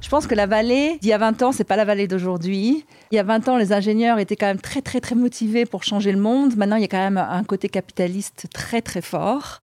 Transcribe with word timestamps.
Je 0.00 0.08
pense 0.08 0.26
que 0.26 0.34
la 0.34 0.46
vallée 0.46 0.98
d'il 1.00 1.10
y 1.10 1.12
a 1.12 1.18
20 1.18 1.42
ans, 1.42 1.52
c'est 1.52 1.64
pas 1.64 1.76
la 1.76 1.84
vallée 1.84 2.06
d'aujourd'hui. 2.06 2.84
Il 3.10 3.16
y 3.16 3.18
a 3.18 3.24
20 3.24 3.48
ans, 3.48 3.56
les 3.56 3.72
ingénieurs 3.72 4.18
étaient 4.18 4.36
quand 4.36 4.46
même 4.46 4.60
très 4.60 4.80
très 4.80 5.00
très 5.00 5.16
motivés 5.16 5.66
pour 5.66 5.82
changer 5.82 6.12
le 6.12 6.20
monde. 6.20 6.56
Maintenant, 6.56 6.76
il 6.76 6.82
y 6.82 6.84
a 6.84 6.88
quand 6.88 6.98
même 6.98 7.18
un 7.18 7.42
côté 7.42 7.68
capitaliste 7.68 8.46
très 8.54 8.80
très 8.80 9.02
fort. 9.02 9.58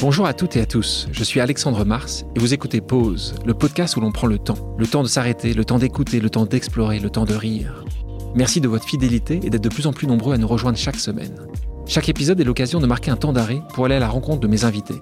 Bonjour 0.00 0.26
à 0.26 0.34
toutes 0.34 0.56
et 0.56 0.60
à 0.60 0.66
tous, 0.66 1.08
je 1.10 1.24
suis 1.24 1.40
Alexandre 1.40 1.84
Mars 1.84 2.26
et 2.34 2.38
vous 2.38 2.52
écoutez 2.52 2.82
Pause, 2.82 3.34
le 3.46 3.54
podcast 3.54 3.96
où 3.96 4.00
l'on 4.00 4.12
prend 4.12 4.26
le 4.26 4.38
temps. 4.38 4.74
Le 4.78 4.86
temps 4.86 5.02
de 5.02 5.08
s'arrêter, 5.08 5.54
le 5.54 5.64
temps 5.64 5.78
d'écouter, 5.78 6.20
le 6.20 6.28
temps 6.28 6.44
d'explorer, 6.44 6.98
le 6.98 7.08
temps 7.08 7.24
de 7.24 7.34
rire. 7.34 7.84
Merci 8.34 8.60
de 8.60 8.68
votre 8.68 8.84
fidélité 8.84 9.40
et 9.42 9.50
d'être 9.50 9.64
de 9.64 9.68
plus 9.68 9.86
en 9.86 9.92
plus 9.92 10.06
nombreux 10.06 10.34
à 10.34 10.38
nous 10.38 10.48
rejoindre 10.48 10.76
chaque 10.76 10.96
semaine. 10.96 11.34
Chaque 11.86 12.08
épisode 12.08 12.40
est 12.40 12.44
l'occasion 12.44 12.80
de 12.80 12.86
marquer 12.86 13.10
un 13.10 13.16
temps 13.16 13.32
d'arrêt 13.32 13.62
pour 13.74 13.86
aller 13.86 13.94
à 13.94 14.00
la 14.00 14.08
rencontre 14.08 14.40
de 14.40 14.48
mes 14.48 14.64
invités. 14.64 15.00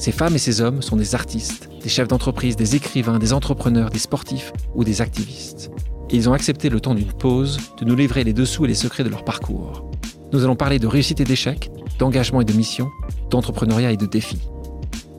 Ces 0.00 0.12
femmes 0.12 0.34
et 0.34 0.38
ces 0.38 0.62
hommes 0.62 0.80
sont 0.80 0.96
des 0.96 1.14
artistes, 1.14 1.68
des 1.82 1.90
chefs 1.90 2.08
d'entreprise, 2.08 2.56
des 2.56 2.74
écrivains, 2.74 3.18
des 3.18 3.34
entrepreneurs, 3.34 3.90
des 3.90 3.98
sportifs 3.98 4.50
ou 4.74 4.82
des 4.82 5.02
activistes. 5.02 5.70
Ils 6.08 6.26
ont 6.26 6.32
accepté 6.32 6.70
le 6.70 6.80
temps 6.80 6.94
d'une 6.94 7.12
pause 7.12 7.58
de 7.76 7.84
nous 7.84 7.94
livrer 7.94 8.24
les 8.24 8.32
dessous 8.32 8.64
et 8.64 8.68
les 8.68 8.74
secrets 8.74 9.04
de 9.04 9.10
leur 9.10 9.26
parcours. 9.26 9.90
Nous 10.32 10.42
allons 10.42 10.56
parler 10.56 10.78
de 10.78 10.86
réussite 10.86 11.20
et 11.20 11.24
d'échec, 11.24 11.70
d'engagement 11.98 12.40
et 12.40 12.46
de 12.46 12.54
mission, 12.54 12.88
d'entrepreneuriat 13.28 13.92
et 13.92 13.98
de 13.98 14.06
défis. 14.06 14.48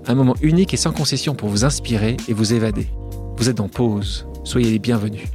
Un 0.08 0.16
moment 0.16 0.36
unique 0.42 0.74
et 0.74 0.78
sans 0.78 0.94
concession 0.94 1.36
pour 1.36 1.50
vous 1.50 1.64
inspirer 1.64 2.18
et 2.28 2.34
vous 2.34 2.56
évader. 2.56 2.88
Vous 3.38 3.50
êtes 3.50 3.60
en 3.60 3.68
pause, 3.68 4.26
soyez 4.44 4.72
les 4.72 4.80
bienvenus. 4.80 5.28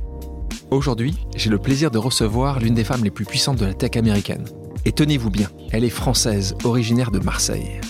Aujourd'hui, 0.73 1.15
j'ai 1.37 1.51
le 1.51 1.59
plaisir 1.59 1.93
de 1.93 1.99
recevoir 1.99 2.59
l'une 2.59 2.75
des 2.75 2.83
femmes 2.83 3.05
les 3.05 3.13
plus 3.13 3.25
puissantes 3.25 3.61
de 3.61 3.67
la 3.67 3.75
tech 3.75 3.97
américaine. 3.97 4.45
Et 4.85 4.91
tenez-vous 4.91 5.31
bien, 5.31 5.51
elle 5.71 5.85
est 5.85 5.89
française, 5.89 6.57
originaire 6.65 7.13
de 7.13 7.21
Marseille. 7.21 7.81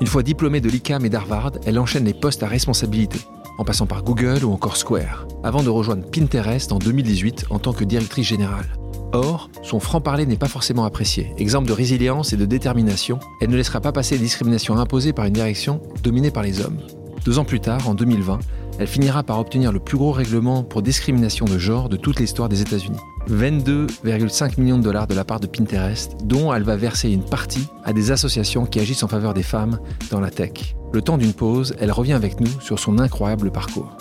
Une 0.00 0.06
fois 0.06 0.22
diplômée 0.22 0.62
de 0.62 0.70
l'ICAM 0.70 1.04
et 1.04 1.10
d'Harvard, 1.10 1.52
elle 1.66 1.78
enchaîne 1.78 2.06
les 2.06 2.14
postes 2.14 2.42
à 2.42 2.48
responsabilité, 2.48 3.20
en 3.58 3.64
passant 3.64 3.86
par 3.86 4.02
Google 4.02 4.44
ou 4.44 4.52
encore 4.52 4.78
Square, 4.78 5.28
avant 5.44 5.62
de 5.62 5.68
rejoindre 5.68 6.10
Pinterest 6.10 6.72
en 6.72 6.78
2018 6.78 7.46
en 7.50 7.58
tant 7.58 7.74
que 7.74 7.84
directrice 7.84 8.26
générale. 8.26 8.64
Or, 9.12 9.50
son 9.62 9.78
franc-parler 9.78 10.24
n'est 10.24 10.36
pas 10.36 10.48
forcément 10.48 10.84
apprécié. 10.84 11.34
Exemple 11.36 11.68
de 11.68 11.74
résilience 11.74 12.32
et 12.32 12.38
de 12.38 12.46
détermination, 12.46 13.18
elle 13.42 13.50
ne 13.50 13.56
laissera 13.56 13.82
pas 13.82 13.92
passer 13.92 14.14
les 14.14 14.22
discriminations 14.22 14.78
imposées 14.78 15.12
par 15.12 15.26
une 15.26 15.34
direction 15.34 15.82
dominée 16.02 16.30
par 16.30 16.44
les 16.44 16.62
hommes. 16.62 16.78
Deux 17.26 17.38
ans 17.38 17.44
plus 17.44 17.60
tard, 17.60 17.86
en 17.86 17.94
2020, 17.94 18.38
elle 18.78 18.86
finira 18.86 19.22
par 19.22 19.38
obtenir 19.38 19.70
le 19.70 19.80
plus 19.80 19.98
gros 19.98 20.12
règlement 20.12 20.62
pour 20.62 20.80
discrimination 20.80 21.44
de 21.44 21.58
genre 21.58 21.90
de 21.90 21.98
toute 21.98 22.20
l'histoire 22.20 22.48
des 22.48 22.62
États-Unis. 22.62 22.96
22,5 23.28 24.60
millions 24.60 24.78
de 24.78 24.82
dollars 24.82 25.06
de 25.06 25.14
la 25.14 25.24
part 25.24 25.40
de 25.40 25.46
Pinterest, 25.46 26.16
dont 26.24 26.52
elle 26.52 26.62
va 26.62 26.76
verser 26.76 27.10
une 27.10 27.24
partie 27.24 27.68
à 27.84 27.92
des 27.92 28.10
associations 28.10 28.66
qui 28.66 28.80
agissent 28.80 29.02
en 29.02 29.08
faveur 29.08 29.34
des 29.34 29.42
femmes 29.42 29.78
dans 30.10 30.20
la 30.20 30.30
tech. 30.30 30.74
Le 30.92 31.02
temps 31.02 31.18
d'une 31.18 31.32
pause, 31.32 31.74
elle 31.78 31.92
revient 31.92 32.14
avec 32.14 32.40
nous 32.40 32.60
sur 32.60 32.78
son 32.78 32.98
incroyable 32.98 33.50
parcours. 33.50 33.96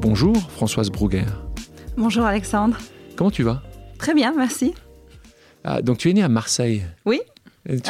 Bonjour 0.00 0.36
Françoise 0.50 0.90
Bruguer. 0.90 1.26
Bonjour 1.96 2.24
Alexandre. 2.24 2.76
Comment 3.16 3.30
tu 3.30 3.42
vas? 3.42 3.62
Très 3.98 4.14
bien, 4.14 4.32
merci. 4.36 4.74
Ah, 5.62 5.80
donc 5.82 5.98
tu 5.98 6.10
es 6.10 6.12
née 6.12 6.22
à 6.22 6.28
Marseille 6.28 6.82
Oui. 7.04 7.20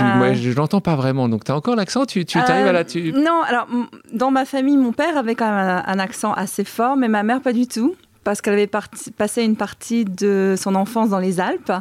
Moi, 0.00 0.34
je 0.34 0.50
ne 0.50 0.55
l'entends 0.55 0.81
pas 0.81 0.94
vraiment. 0.94 1.28
Donc, 1.28 1.42
tu 1.42 1.50
as 1.50 1.56
encore 1.56 1.75
l'accent 1.75 2.06
Tu, 2.06 2.25
tu 2.25 2.38
arrives 2.38 2.66
à 2.66 2.72
la. 2.72 2.84
Tu... 2.84 3.12
Non, 3.12 3.42
alors, 3.44 3.66
dans 4.12 4.31
ma 4.31 4.44
famille, 4.44 4.77
mon 4.77 4.92
père 4.92 5.16
avait 5.16 5.34
quand 5.34 5.50
même 5.50 5.83
un 5.84 5.98
accent 5.98 6.33
assez 6.33 6.62
fort, 6.62 6.97
mais 6.97 7.09
ma 7.09 7.25
mère, 7.25 7.41
pas 7.41 7.53
du 7.53 7.66
tout 7.66 7.97
parce 8.25 8.41
qu'elle 8.41 8.55
avait 8.55 8.70
passé 9.17 9.42
une 9.42 9.56
partie 9.56 10.05
de 10.05 10.55
son 10.58 10.75
enfance 10.75 11.11
dans 11.11 11.19
les 11.19 11.41
Alpes. 11.41 11.72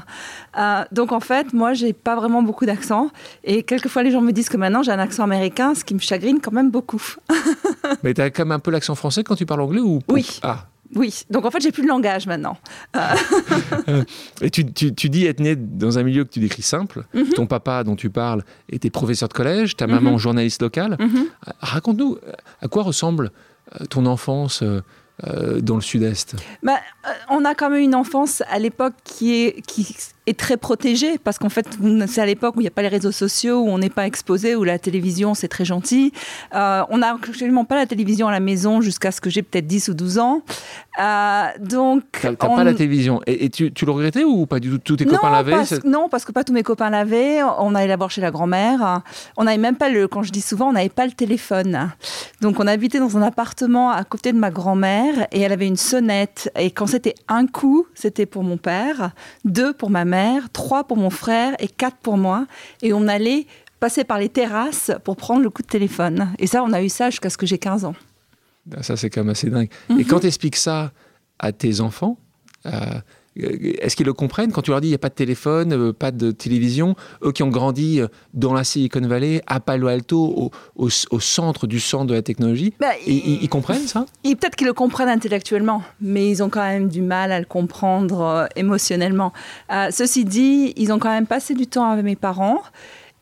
Euh, 0.57 0.83
donc 0.91 1.11
en 1.11 1.19
fait, 1.19 1.53
moi, 1.53 1.73
j'ai 1.73 1.93
pas 1.93 2.15
vraiment 2.15 2.43
beaucoup 2.43 2.65
d'accent. 2.65 3.09
Et 3.43 3.63
quelquefois, 3.63 4.03
les 4.03 4.11
gens 4.11 4.21
me 4.21 4.31
disent 4.31 4.49
que 4.49 4.57
maintenant 4.57 4.83
j'ai 4.83 4.91
un 4.91 4.99
accent 4.99 5.23
américain, 5.23 5.73
ce 5.73 5.83
qui 5.83 5.93
me 5.93 5.99
chagrine 5.99 6.39
quand 6.41 6.51
même 6.51 6.69
beaucoup. 6.69 7.01
Mais 8.03 8.13
tu 8.13 8.21
as 8.21 8.29
quand 8.29 8.43
même 8.43 8.51
un 8.51 8.59
peu 8.59 8.71
l'accent 8.71 8.95
français 8.95 9.23
quand 9.23 9.35
tu 9.35 9.45
parles 9.45 9.61
anglais 9.61 9.81
ou 9.81 9.99
Oui. 10.09 10.39
Ah. 10.43 10.67
Oui, 10.95 11.23
donc 11.31 11.45
en 11.45 11.49
fait, 11.49 11.59
j'ai 11.59 11.71
plus 11.71 11.81
de 11.81 11.87
langage 11.87 12.27
maintenant. 12.27 12.55
Euh, 12.95 14.03
et 14.41 14.51
tu, 14.51 14.71
tu, 14.73 15.09
dis 15.09 15.25
être 15.25 15.39
né 15.39 15.55
dans 15.55 15.97
un 15.97 16.03
milieu 16.03 16.23
que 16.23 16.29
tu 16.29 16.39
décris 16.39 16.61
simple. 16.61 17.05
Mhm. 17.15 17.29
Ton 17.29 17.47
papa, 17.47 17.83
dont 17.83 17.95
tu 17.95 18.11
parles, 18.11 18.43
était 18.69 18.91
professeur 18.91 19.27
de 19.27 19.33
collège, 19.33 19.75
ta 19.75 19.87
maman, 19.87 20.11
mhm. 20.11 20.17
journaliste 20.19 20.61
locale. 20.61 20.97
Mhm. 20.99 21.25
Raconte-nous, 21.61 22.19
à 22.61 22.67
quoi 22.67 22.83
ressemble 22.83 23.31
euh, 23.81 23.85
ton 23.85 24.05
enfance 24.05 24.63
euh, 25.27 25.61
dans 25.61 25.75
le 25.75 25.81
sud-est. 25.81 26.35
Bah, 26.63 26.79
euh, 27.05 27.09
On 27.29 27.45
a 27.45 27.53
quand 27.53 27.69
même 27.69 27.81
une 27.81 27.95
enfance 27.95 28.41
à 28.49 28.57
l'époque 28.57 28.95
qui 29.03 29.35
est, 29.35 29.61
qui 29.65 29.95
est 30.25 30.39
très 30.39 30.57
protégée, 30.57 31.17
parce 31.17 31.37
qu'en 31.37 31.49
fait, 31.49 31.67
c'est 32.07 32.21
à 32.21 32.25
l'époque 32.25 32.55
où 32.55 32.61
il 32.61 32.63
n'y 32.63 32.67
a 32.67 32.71
pas 32.71 32.81
les 32.81 32.87
réseaux 32.87 33.11
sociaux, 33.11 33.59
où 33.59 33.69
on 33.69 33.77
n'est 33.77 33.89
pas 33.89 34.07
exposé, 34.07 34.55
où 34.55 34.63
la 34.63 34.79
télévision, 34.79 35.33
c'est 35.33 35.47
très 35.47 35.65
gentil. 35.65 36.13
Euh, 36.55 36.83
on 36.89 36.99
n'a 36.99 37.13
absolument 37.13 37.65
pas 37.65 37.75
la 37.75 37.85
télévision 37.85 38.27
à 38.27 38.31
la 38.31 38.39
maison 38.39 38.81
jusqu'à 38.81 39.11
ce 39.11 39.19
que 39.19 39.29
j'ai 39.29 39.41
peut-être 39.41 39.67
10 39.67 39.89
ou 39.89 39.93
12 39.93 40.19
ans. 40.19 40.41
Euh, 41.01 41.45
donc, 41.59 42.03
T'as 42.21 42.33
pas 42.33 42.63
la 42.63 42.73
télévision. 42.73 43.21
Et, 43.27 43.49
tu, 43.49 43.73
tu, 43.73 43.85
le 43.85 43.91
regrettais 43.91 44.23
ou 44.23 44.45
pas 44.45 44.59
du 44.59 44.69
tout? 44.69 44.77
Tous 44.77 44.95
tes 44.97 45.05
copains 45.05 45.31
l'avaient 45.31 45.63
Non, 45.85 46.07
parce 46.09 46.23
que 46.23 46.31
pas 46.31 46.43
tous 46.43 46.53
mes 46.53 46.63
copains 46.63 46.89
l'avaient. 46.89 47.41
On 47.59 47.75
allait 47.75 47.87
la 47.87 47.97
voir 47.97 48.11
chez 48.11 48.21
la 48.21 48.31
grand-mère. 48.31 49.01
On 49.37 49.43
n'avait 49.45 49.57
même 49.57 49.75
pas 49.75 49.89
le, 49.89 50.07
quand 50.07 50.23
je 50.23 50.31
dis 50.31 50.41
souvent, 50.41 50.69
on 50.69 50.73
n'avait 50.73 50.89
pas 50.89 51.05
le 51.05 51.13
téléphone. 51.13 51.91
Donc, 52.41 52.59
on 52.59 52.67
habitait 52.67 52.99
dans 52.99 53.17
un 53.17 53.21
appartement 53.23 53.91
à 53.91 54.03
côté 54.03 54.31
de 54.31 54.37
ma 54.37 54.51
grand-mère 54.51 55.27
et 55.31 55.41
elle 55.41 55.51
avait 55.51 55.67
une 55.67 55.77
sonnette. 55.77 56.51
Et 56.57 56.71
quand 56.71 56.87
c'était 56.87 57.15
un 57.27 57.47
coup, 57.47 57.87
c'était 57.93 58.25
pour 58.25 58.43
mon 58.43 58.57
père, 58.57 59.11
deux 59.45 59.73
pour 59.73 59.89
ma 59.89 60.05
mère, 60.05 60.12
trois 60.51 60.83
pour 60.83 60.97
mon 60.97 61.09
frère 61.09 61.55
et 61.59 61.67
quatre 61.67 61.97
pour 61.97 62.17
moi. 62.17 62.45
Et 62.81 62.93
on 62.93 63.07
allait 63.07 63.47
passer 63.79 64.03
par 64.03 64.17
les 64.17 64.29
terrasses 64.29 64.91
pour 65.03 65.17
prendre 65.17 65.41
le 65.41 65.49
coup 65.49 65.61
de 65.61 65.67
téléphone. 65.67 66.33
Et 66.39 66.47
ça, 66.47 66.63
on 66.63 66.71
a 66.71 66.81
eu 66.81 66.89
ça 66.89 67.09
jusqu'à 67.09 67.29
ce 67.29 67.37
que 67.37 67.45
j'ai 67.45 67.57
15 67.57 67.85
ans. 67.85 67.95
Ça, 68.81 68.95
c'est 68.95 69.09
quand 69.09 69.21
même 69.21 69.31
assez 69.31 69.49
dingue. 69.49 69.69
Et 69.89 69.93
mhm. 69.93 70.05
quand 70.05 70.21
tu 70.21 70.27
expliques 70.27 70.55
ça 70.55 70.91
à 71.39 71.51
tes 71.51 71.81
enfants, 71.81 72.17
euh, 72.65 72.71
est-ce 73.35 73.95
qu'ils 73.95 74.05
le 74.05 74.13
comprennent 74.13 74.51
quand 74.51 74.61
tu 74.61 74.71
leur 74.71 74.81
dis 74.81 74.87
il 74.87 74.91
n'y 74.91 74.95
a 74.95 74.99
pas 74.99 75.09
de 75.09 75.15
téléphone, 75.15 75.73
euh, 75.73 75.93
pas 75.93 76.11
de 76.11 76.31
télévision 76.31 76.95
Eux 77.23 77.31
qui 77.31 77.43
ont 77.43 77.49
grandi 77.49 77.99
euh, 77.99 78.07
dans 78.33 78.53
la 78.53 78.63
Silicon 78.63 79.01
Valley, 79.01 79.41
à 79.47 79.59
Palo 79.59 79.87
Alto, 79.87 80.51
au, 80.75 80.89
centre 81.19 81.67
du 81.67 81.79
centre 81.79 82.05
de 82.05 82.13
la 82.13 82.21
technologie, 82.21 82.73
bah, 82.79 82.87
ils, 83.05 83.47
comprennent 83.49 83.87
ça? 83.87 84.05
Peut-être 84.23 84.55
qu'ils 84.55 84.67
le 84.67 84.73
comprennent 84.73 85.09
intellectuellement, 85.09 85.83
mais 86.01 86.29
ils 86.29 86.43
ont 86.43 86.49
quand 86.49 86.63
même 86.63 86.89
du 86.89 87.01
mal 87.01 87.31
à 87.31 87.39
le 87.39 87.45
comprendre 87.45 88.47
émotionnellement. 88.55 89.31
ceci 89.91 90.25
dit, 90.25 90.73
ils 90.75 90.91
ont 90.91 90.99
quand 90.99 91.09
même 91.09 91.27
passé 91.27 91.53
du 91.53 91.67
temps 91.67 91.89
avec 91.89 92.03
mes 92.03 92.15
parents. 92.15 92.61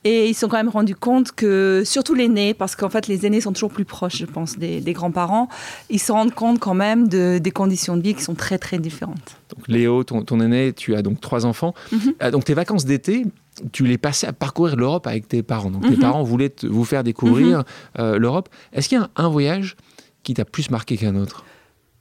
Et 0.04 0.30
ils 0.30 0.34
se 0.34 0.42
sont 0.42 0.48
quand 0.48 0.58
même 0.58 0.70
rendus 0.70 0.96
compte 0.96 1.32
que, 1.32 1.84
surtout 1.86 2.16
l'aîné, 2.16 2.56
parce 2.56 2.76
qu'en 2.76 2.90
fait 2.90 3.08
les 3.08 3.28
aînés 3.28 3.40
sont 3.40 3.54
toujours 3.54 3.72
plus 3.72 3.86
proches, 3.86 4.18
je 4.18 4.26
pense, 4.26 4.58
des, 4.58 4.82
grands-parents, 4.94 5.48
ils 5.92 6.00
se 6.00 6.12
rendent 6.12 6.34
compte 6.34 6.60
quand 6.60 6.74
même 6.74 7.08
de, 7.08 7.38
des 7.38 7.52
conditions 7.52 7.98
de 7.98 8.02
vie 8.02 8.16
qui 8.16 8.24
sont 8.24 8.34
très 8.34 8.58
très 8.58 8.80
différentes. 8.80 9.38
Donc 9.56 9.68
Léo, 9.68 10.04
ton, 10.04 10.40
aîné, 10.40 10.74
tu 10.74 10.96
as 10.96 11.04
donc 11.04 11.22
trois 11.22 11.46
enfants. 11.46 11.76
Mhm. 11.92 12.14
Euh, 12.24 12.32
donc 12.32 12.46
tes 12.46 12.56
vacances 12.56 12.86
d'été, 12.86 13.26
tu 13.72 13.86
les 13.86 14.00
passais 14.00 14.26
à 14.26 14.34
parcourir 14.34 14.76
l'Europe 14.76 15.06
avec 15.06 15.28
tes 15.28 15.44
parents. 15.44 15.70
Donc 15.70 15.84
tes 15.84 15.92
mhm. 15.92 16.00
parents 16.00 16.24
voulaient 16.24 16.54
vous 16.64 16.86
faire 16.86 17.04
découvrir 17.04 17.60
mhm. 17.60 17.64
euh, 18.00 18.18
l'Europe. 18.18 18.50
Est-ce 18.74 18.90
qu'il 18.90 18.98
y 18.98 19.02
a 19.02 19.10
un, 19.16 19.30
voyage 19.30 19.76
qui 20.24 20.34
t'a 20.34 20.46
plus 20.46 20.72
marqué 20.72 20.98
qu'un 20.98 21.16
autre? 21.16 21.46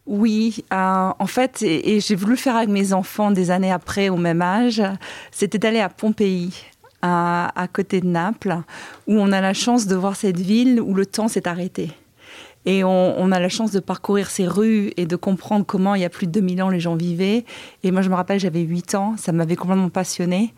Oui, 0.07 0.65
euh, 0.73 1.11
en 1.19 1.27
fait, 1.27 1.63
et 1.63 2.01
j'ai 2.01 2.15
voulu 2.15 2.33
le 2.33 2.39
faire 2.39 2.57
avec 2.57 2.71
mes 2.71 2.95
enfants 2.95 3.31
des 3.31 3.51
années 3.51 3.71
après, 3.71 4.09
au 4.09 4.17
même 4.17 4.41
âge, 4.41 4.83
c'était 5.31 5.59
d'aller 5.59 5.81
à 5.81 5.91
Pompéi 5.91 6.51
à, 7.03 7.67
côté 7.73 8.01
de 8.01 8.07
Naples, 8.07 8.59
où 9.07 9.19
on 9.19 9.33
a 9.33 9.41
la 9.41 9.55
chance 9.55 9.87
de 9.87 9.97
voir 9.97 10.17
cette 10.17 10.39
ville 10.39 10.81
où 10.81 10.95
le 10.95 11.07
temps 11.07 11.29
s'est 11.29 11.49
arrêté. 11.49 11.91
Et 12.67 12.85
on, 12.85 13.33
a 13.33 13.41
la 13.41 13.49
chance 13.49 13.71
de 13.71 13.81
parcourir 13.81 14.29
ces 14.31 14.47
rues 14.47 14.93
et 14.99 15.07
de 15.07 15.17
comprendre 15.17 15.65
comment 15.65 15.95
il 15.95 16.03
y 16.03 16.05
a 16.05 16.11
plus 16.11 16.27
de 16.27 16.33
2000 16.33 16.63
ans 16.63 16.69
les 16.69 16.81
gens 16.81 16.95
vivaient. 16.95 17.47
Et 17.85 17.91
moi, 17.91 18.03
je 18.03 18.11
me 18.11 18.15
rappelle, 18.15 18.39
j'avais 18.39 18.61
8 18.61 18.95
ans, 18.97 19.15
ça 19.17 19.33
m'avait 19.33 19.57
complètement 19.57 19.89
passionné. 19.89 20.53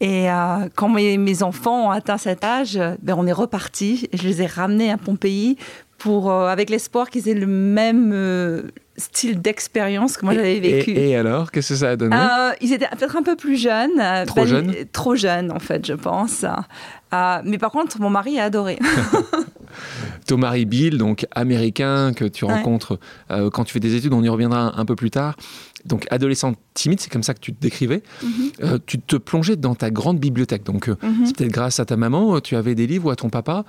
Et 0.00 0.30
euh, 0.30 0.68
quand 0.74 0.88
mes, 0.88 1.42
enfants 1.42 1.86
ont 1.86 1.90
atteint 1.90 2.18
cet 2.18 2.44
âge, 2.44 2.78
ben, 3.00 3.14
on 3.16 3.26
est 3.26 3.32
reparti. 3.32 4.08
Je 4.12 4.24
les 4.24 4.42
ai 4.42 4.46
ramenés 4.46 4.90
à 4.90 4.98
Pompéi 4.98 5.56
pour, 5.98 6.30
euh, 6.30 6.48
avec 6.48 6.68
l'espoir 6.68 7.10
qu'ils 7.10 7.28
aient 7.28 7.34
le 7.34 7.46
même, 7.46 8.10
euh, 8.12 8.70
style 8.98 9.40
d'expérience 9.40 10.16
que 10.16 10.24
moi 10.24 10.34
j'avais 10.34 10.60
vécu. 10.60 10.92
Et, 10.92 11.16
alors, 11.16 11.50
qu'est-ce 11.50 11.70
que 11.70 11.78
ça 11.80 11.90
a 11.90 11.96
donné 11.96 12.16
euh, 12.16 12.52
Ils 12.60 12.72
étaient 12.72 12.88
peut-être 12.96 13.16
un 13.16 13.22
peu 13.22 13.36
plus 13.36 13.56
jeunes. 13.56 14.00
Euh, 14.00 14.24
trop 14.24 14.40
ben, 14.42 14.46
jeunes 14.46 14.74
Trop 14.92 15.14
jeunes, 15.14 15.52
en 15.52 15.58
fait, 15.58 15.86
je 15.86 15.92
pense. 15.92 16.44
Euh, 16.44 17.40
mais 17.44 17.58
par 17.58 17.70
contre, 17.70 18.00
mon 18.00 18.10
mari 18.10 18.38
a 18.38 18.44
adoré. 18.44 18.78
Ton 20.26 20.38
mari 20.38 20.64
Bill, 20.64 20.98
donc 20.98 21.26
américain, 21.32 22.12
que 22.14 22.24
tu 22.24 22.44
rencontres 22.44 22.98
quand 23.28 23.64
tu 23.64 23.72
fais 23.72 23.80
des 23.80 23.94
études, 23.94 24.12
on 24.12 24.22
y 24.22 24.28
reviendra 24.28 24.78
un, 24.78 24.84
peu 24.84 24.96
plus 24.96 25.10
tard. 25.10 25.36
Donc 25.84 26.06
adolescente 26.10 26.58
timide, 26.74 27.00
c'est 27.00 27.12
comme 27.12 27.22
ça 27.22 27.34
que 27.34 27.38
tu 27.38 27.52
te 27.52 27.60
décrivais. 27.60 28.02
Mhm. 28.22 28.80
tu 28.86 28.98
te 28.98 29.16
plongeais 29.16 29.56
dans 29.56 29.74
ta 29.74 29.90
grande 29.90 30.18
bibliothèque. 30.18 30.64
Donc 30.64 30.88
mhm. 30.88 31.26
c'est 31.26 31.36
peut-être 31.36 31.52
grâce 31.52 31.78
à 31.78 31.84
ta 31.84 31.96
maman, 31.96 32.40
tu 32.40 32.56
avais 32.56 32.74
des 32.74 32.86
livres 32.86 33.06
ou 33.06 33.10
à 33.10 33.16
ton 33.16 33.28
papa, 33.28 33.64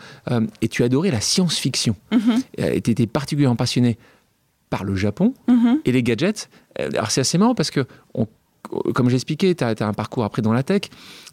et 0.62 0.68
tu 0.68 0.83
adorais 0.83 1.12
la 1.12 1.21
science-fiction. 1.21 1.95
Mhm. 2.12 2.41
Et 2.57 2.81
tu 2.81 2.91
étais 2.91 3.06
particulièrement 3.06 3.56
passionné 3.56 3.97
par 4.69 4.84
le 4.84 4.96
Japon 4.96 5.34
mhm. 5.48 5.80
et 5.86 5.92
les 5.92 6.04
gadgets. 6.04 6.50
Euh, 6.80 6.90
alors 6.94 7.12
c'est 7.12 7.22
assez 7.22 7.38
marrant 7.38 7.56
parce 7.56 7.72
que, 7.72 7.86
comme 8.94 9.10
j'expliquais, 9.10 9.56
tu 9.56 9.64
as, 9.64 9.75
un 9.80 9.94
parcours 9.94 10.24
après 10.24 10.42
dans 10.42 10.54
la 10.54 10.64
tech, 10.64 10.81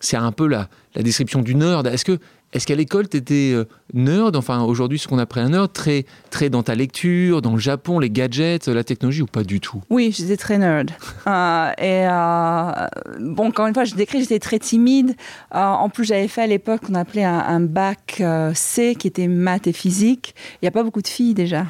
c'est 0.01 0.17
un 0.17 0.33
peu 0.33 0.47
la, 0.47 0.69
description 0.97 1.43
du 1.43 1.55
nerd. 1.55 1.87
Est-ce 1.87 2.05
que 2.05 2.19
est-ce 2.55 2.69
qu'à 2.69 2.77
l'école, 2.77 3.09
tu 3.09 3.17
étais 3.17 3.51
euh, 3.53 3.65
nerd, 3.95 4.37
enfin 4.37 4.63
aujourd'hui 4.63 5.01
ce 5.01 5.09
qu'on 5.09 5.19
appelle 5.19 5.43
un 5.43 5.49
nerd, 5.49 5.73
très, 5.73 6.07
très 6.31 6.51
dans 6.51 6.63
ta 6.63 6.77
lecture, 6.77 7.43
dans 7.43 7.55
le 7.55 7.59
Japon, 7.59 7.99
les 7.99 8.11
gadgets, 8.11 8.69
la 8.69 8.85
technologie 8.85 9.23
ou 9.23 9.27
pas 9.27 9.43
du 9.43 9.59
tout? 9.59 9.83
Oui, 9.91 10.15
j'étais 10.17 10.37
très 10.37 10.59
nerd. 10.59 10.91
Euh, 11.27 11.71
et 11.79 12.07
euh, 12.07 12.87
bon, 13.19 13.49
encore 13.49 13.67
une 13.67 13.73
fois, 13.73 13.85
je 13.85 13.95
décris, 13.95 14.21
j'étais 14.21 14.39
très 14.39 14.59
timide. 14.59 15.17
en 15.51 15.89
plus, 15.89 16.05
j'avais 16.05 16.29
fait 16.29 16.43
à 16.43 16.47
l'époque 16.47 16.83
qu'on 16.87 16.95
appelait 16.95 17.25
un, 17.25 17.61
bac 17.61 18.23
C 18.53 18.95
qui 18.95 19.07
était 19.07 19.27
maths 19.27 19.67
et 19.67 19.73
physique. 19.73 20.35
Il 20.55 20.65
n'y 20.65 20.69
a 20.69 20.71
pas 20.71 20.83
beaucoup 20.83 21.01
de 21.01 21.09
filles 21.09 21.33
déjà. 21.33 21.65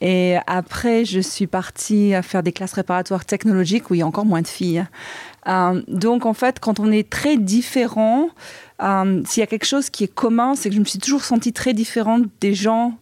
Et 0.00 0.36
après, 0.46 1.04
je 1.04 1.20
suis 1.20 1.46
partie 1.46 2.12
faire 2.22 2.42
des 2.42 2.52
classes 2.52 2.72
préparatoires 2.72 3.24
technologiques 3.24 3.90
où 3.90 3.94
il 3.94 3.98
y 3.98 4.02
a 4.02 4.06
encore 4.06 4.24
moins 4.24 4.42
de 4.42 4.48
filles. 4.48 4.84
donc 5.88 6.26
en 6.26 6.34
fait, 6.34 6.58
quand 6.58 6.80
on 6.80 6.90
est 6.90 7.08
très 7.08 7.36
différent, 7.36 8.30
euh, 8.82 9.22
s'il 9.26 9.40
y 9.40 9.44
a 9.44 9.46
quelque 9.46 9.66
chose 9.66 9.90
qui 9.90 10.04
est 10.04 10.14
commun, 10.14 10.54
c'est 10.54 10.70
que 10.70 10.74
je 10.74 10.80
me 10.80 10.84
suis 10.84 10.98
toujours 10.98 11.24
sentie 11.24 11.52
très 11.52 11.74
différente 11.74 12.24
des 12.40 12.54
gens 12.54 12.94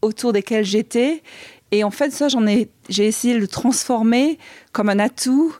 autour 0.00 0.32
desquels 0.32 0.64
j'étais. 0.64 1.22
Et 1.70 1.84
en 1.84 1.90
fait, 1.90 2.10
ça, 2.10 2.28
j'en 2.28 2.46
ai, 2.46 2.68
j'ai 2.88 3.06
essayé 3.06 3.34
de 3.34 3.38
le 3.38 3.48
transformer 3.48 4.38
comme 4.72 4.88
un 4.88 4.98
atout 4.98 5.54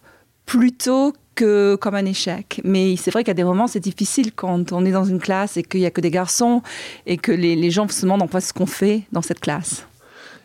plutôt 0.46 1.14
que 1.34 1.76
comme 1.76 1.94
un 1.94 2.04
échec. 2.04 2.60
Mais 2.64 2.96
c'est 2.96 3.10
vrai 3.10 3.24
qu'à 3.24 3.34
des 3.34 3.44
moments, 3.44 3.66
c'est 3.66 3.80
difficile 3.80 4.32
quand 4.32 4.72
on 4.72 4.84
est 4.84 4.90
dans 4.90 5.04
une 5.04 5.20
classe 5.20 5.56
et 5.56 5.62
qu'il 5.62 5.80
n'y 5.80 5.86
a 5.86 5.90
que 5.90 6.00
des 6.00 6.10
garçons 6.10 6.60
et 7.06 7.16
que 7.16 7.32
les, 7.32 7.70
gens 7.70 7.88
se 7.88 8.02
demandent 8.02 8.22
en 8.22 8.28
fait 8.28 8.40
ce 8.40 8.52
qu'on 8.52 8.66
fait 8.66 9.02
dans 9.12 9.22
cette 9.22 9.40
classe. 9.40 9.86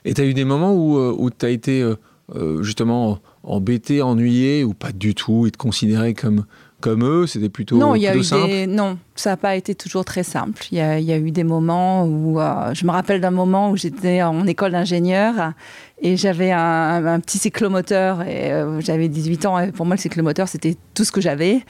Et 0.07 0.13
tu 0.13 0.21
as 0.21 0.25
eu 0.25 0.33
des 0.33 0.45
moments 0.45 0.73
où, 0.73 0.97
euh, 0.97 1.13
où 1.17 1.29
tu 1.29 1.45
as 1.45 1.49
été 1.49 1.81
euh, 1.81 2.63
justement 2.63 3.19
embêté, 3.43 4.01
ennuyé 4.01 4.63
ou 4.63 4.73
pas 4.73 4.91
du 4.91 5.15
tout 5.15 5.47
et 5.47 5.51
te 5.51 5.57
considérer 5.57 6.13
comme 6.13 6.45
comme 6.79 7.03
eux 7.03 7.25
C'était 7.25 7.49
plutôt, 7.49 7.77
non, 7.77 7.95
il 7.95 8.01
y 8.01 8.07
a 8.07 8.15
eu 8.15 8.23
simple? 8.23 8.47
des... 8.47 8.67
Non, 8.67 8.97
ça 9.15 9.31
n'a 9.31 9.37
pas 9.37 9.55
été 9.55 9.73
toujours 9.73 10.05
très 10.05 10.23
simple. 10.23 10.63
Il 10.71 10.77
y 10.77 10.81
a, 10.81 10.99
il 10.99 11.05
y 11.05 11.11
a 11.11 11.17
eu 11.17 11.31
des 11.31 11.43
moments 11.43 12.05
où... 12.05 12.39
Euh, 12.39 12.73
je 12.73 12.85
me 12.85 12.91
rappelle 12.91 13.19
d'un 13.19 13.31
moment 13.31 13.71
où 13.71 13.77
j'étais 13.77 14.21
en 14.21 14.45
école 14.45 14.71
d'ingénieur 14.71 15.53
et 15.99 16.17
j'avais 16.17 16.51
un, 16.51 17.19
petit 17.19 17.39
cyclomoteur 17.39 18.21
et 18.21 18.51
euh, 18.51 18.79
j'avais 18.81 19.09
18 19.09 19.45
ans 19.47 19.59
et 19.59 19.71
pour 19.71 19.85
moi 19.85 19.95
le 19.95 20.01
cyclomoteur 20.01 20.47
c'était 20.47 20.75
tout 20.93 21.03
ce 21.03 21.11
que 21.11 21.21
j'avais. 21.21 21.61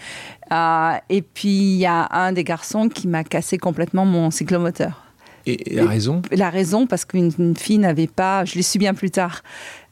Euh, 0.52 0.92
et 1.10 1.22
puis 1.22 1.50
il 1.50 1.78
y 1.78 1.86
a 1.86 2.10
un 2.12 2.34
des 2.34 2.44
garçons 2.44 2.90
qui 2.90 3.08
m'a 3.08 3.24
cassé 3.24 3.58
complètement 3.58 4.06
mon 4.06 4.30
cyclomoteur. 4.30 5.07
Et, 5.48 5.76
la 5.76 5.86
raison 5.86 6.22
La 6.32 6.50
raison, 6.50 6.88
parce 6.88 7.06
qu'une 7.06 7.56
fille 7.58 7.78
n'avait 7.78 8.08
pas, 8.08 8.44
je 8.44 8.56
l'ai 8.56 8.62
su 8.62 8.78
bien 8.78 8.94
plus 8.94 9.12
tard, 9.12 9.44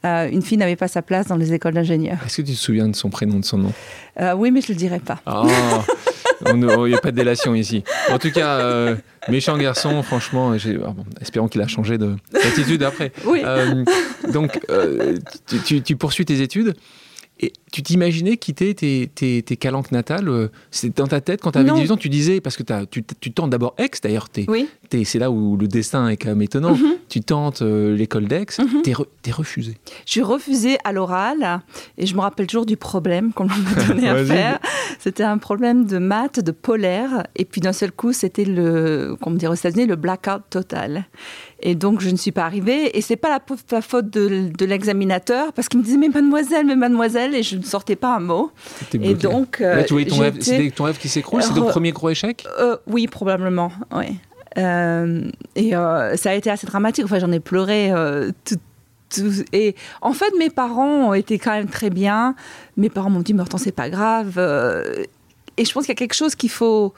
euh, 0.04 0.28
une 0.30 0.42
fille 0.42 0.58
n'avait 0.58 0.76
pas 0.76 0.88
sa 0.88 1.00
place 1.00 1.26
dans 1.28 1.36
les 1.36 1.54
écoles 1.54 1.74
d'ingénieurs. 1.74 2.18
Est-ce 2.26 2.38
que 2.38 2.42
tu 2.42 2.52
te 2.52 2.58
souviens 2.58 2.88
de 2.88 2.94
son 2.94 3.08
prénom, 3.08 3.40
de 3.40 3.44
son 3.44 3.58
nom? 3.58 3.72
Euh, 4.20 4.34
Oui, 4.34 4.50
mais 4.50 4.60
je 4.60 4.68
ne 4.68 4.74
le 4.74 4.78
dirai 4.78 5.00
pas. 5.00 5.20
Ah, 5.24 5.44
il 6.46 6.54
n'y 6.54 6.94
a 6.94 6.98
pas 6.98 7.10
de 7.10 7.16
délation 7.16 7.54
ici. 7.54 7.82
En 8.10 8.18
tout 8.18 8.30
cas, 8.30 8.58
euh, 8.58 8.96
méchant 9.28 9.56
garçon, 9.56 10.02
franchement, 10.02 10.52
ah 10.52 10.94
espérons 11.22 11.48
qu'il 11.48 11.62
a 11.62 11.66
changé 11.66 11.96
d'attitude 11.96 12.82
après. 12.82 13.12
Oui. 13.24 13.42
donc, 14.32 14.60
tu, 15.64 15.96
poursuis 15.96 16.26
tes 16.26 16.42
études. 16.42 16.76
Et 17.38 17.52
tu 17.70 17.82
t'imaginais 17.82 18.38
quitter 18.38 18.74
tes, 18.74 19.10
tes, 19.14 19.42
tes 19.42 19.56
calanques 19.58 19.92
natales 19.92 20.28
euh, 20.30 20.48
C'est 20.70 20.96
dans 20.96 21.06
ta 21.06 21.20
tête 21.20 21.42
quand 21.42 21.52
tu 21.52 21.58
avais 21.58 21.70
18 21.70 21.90
ans, 21.90 21.96
tu 21.98 22.08
disais, 22.08 22.40
parce 22.40 22.56
que 22.56 22.62
tu, 22.86 23.04
tu 23.20 23.32
tentes 23.32 23.50
d'abord 23.50 23.74
Aix, 23.76 23.90
d'ailleurs, 24.02 24.28
oui. 24.48 24.66
c'est 25.04 25.18
là 25.18 25.30
où 25.30 25.58
le 25.58 25.68
destin 25.68 26.08
est 26.08 26.16
quand 26.16 26.30
même 26.30 26.40
étonnant. 26.40 26.74
Mhm. 26.74 26.94
Tu 27.10 27.20
tentes 27.20 27.60
euh, 27.60 27.94
l'école 27.94 28.26
d'Aix, 28.26 28.46
mhm. 28.58 28.82
tu 28.82 28.90
es, 28.90 29.32
refusé. 29.32 29.76
Je 30.06 30.12
suis 30.12 30.22
refusée 30.22 30.78
à 30.84 30.92
l'oral, 30.92 31.60
et 31.98 32.06
je 32.06 32.14
me 32.14 32.20
rappelle 32.20 32.46
toujours 32.46 32.64
du 32.64 32.78
problème 32.78 33.34
qu'on 33.34 33.44
m'a 33.44 33.54
donné 33.88 34.08
à 34.08 34.24
faire. 34.24 34.58
C'était 34.98 35.24
un 35.24 35.36
problème 35.36 35.84
de 35.84 35.98
maths, 35.98 36.40
de 36.40 36.52
polaire, 36.52 37.26
et 37.36 37.44
puis 37.44 37.60
d'un 37.60 37.74
seul 37.74 37.92
coup, 37.92 38.14
c'était 38.14 38.46
le, 38.46 39.14
comme 39.20 39.36
dire 39.36 39.50
aux 39.50 39.54
États-Unis, 39.54 39.86
le 39.86 39.96
blackout 39.96 40.42
total. 40.48 41.04
Et 41.60 41.74
donc, 41.74 42.00
je 42.00 42.10
ne 42.10 42.16
suis 42.16 42.32
pas 42.32 42.44
arrivée. 42.44 42.96
Et 42.96 43.00
c'est 43.00 43.16
pas 43.16 43.28
la, 43.28 43.80
faute 43.82 44.10
de, 44.10 44.50
de 44.56 44.64
l'examinateur, 44.64 45.52
parce 45.52 45.68
qu'il 45.68 45.80
me 45.80 45.84
disait, 45.84 45.98
mais 45.98 46.08
mademoiselle, 46.08 46.66
mais 46.66 46.76
mademoiselle, 46.76 47.25
et 47.34 47.42
je 47.42 47.56
ne 47.56 47.62
sortais 47.62 47.96
pas 47.96 48.16
un 48.16 48.20
mot. 48.20 48.50
Et 48.94 49.14
donc, 49.14 49.60
euh, 49.60 49.82
tu 49.84 49.94
voyais 49.94 50.08
ton 50.08 50.18
rêve, 50.18 50.36
c'était 50.40 50.70
ton 50.70 50.84
rêve 50.84 50.98
qui 50.98 51.08
s'écroule 51.08 51.42
C'est 51.42 51.54
ton 51.54 51.66
premier 51.66 51.92
gros 51.92 52.10
échec? 52.10 52.46
Euh, 52.58 52.76
Oui, 52.86 53.06
probablement, 53.06 53.72
oui. 53.92 54.16
Euh, 54.58 55.30
et 55.54 55.70
ça 55.70 56.30
a 56.30 56.34
été 56.34 56.50
assez 56.50 56.66
dramatique. 56.66 57.04
Enfin, 57.04 57.18
j'en 57.18 57.32
ai 57.32 57.40
pleuré 57.40 57.90
tout, 58.44 58.56
et 59.52 59.76
en 60.00 60.12
fait, 60.12 60.32
mes 60.38 60.50
parents 60.50 61.08
ont 61.08 61.14
été 61.14 61.38
quand 61.38 61.52
même 61.52 61.68
très 61.68 61.90
bien. 61.90 62.34
Mes 62.76 62.90
parents 62.90 63.10
m'ont 63.10 63.20
dit, 63.20 63.34
mais 63.34 63.42
attends, 63.42 63.58
c'est 63.58 63.70
pas 63.72 63.90
grave. 63.90 64.38
Et 65.58 65.64
je 65.64 65.72
pense 65.72 65.84
qu'il 65.84 65.92
y 65.92 65.96
a 65.96 65.98
quelque 65.98 66.14
chose 66.14 66.34
qu'il 66.34 66.50
faut, 66.50 66.92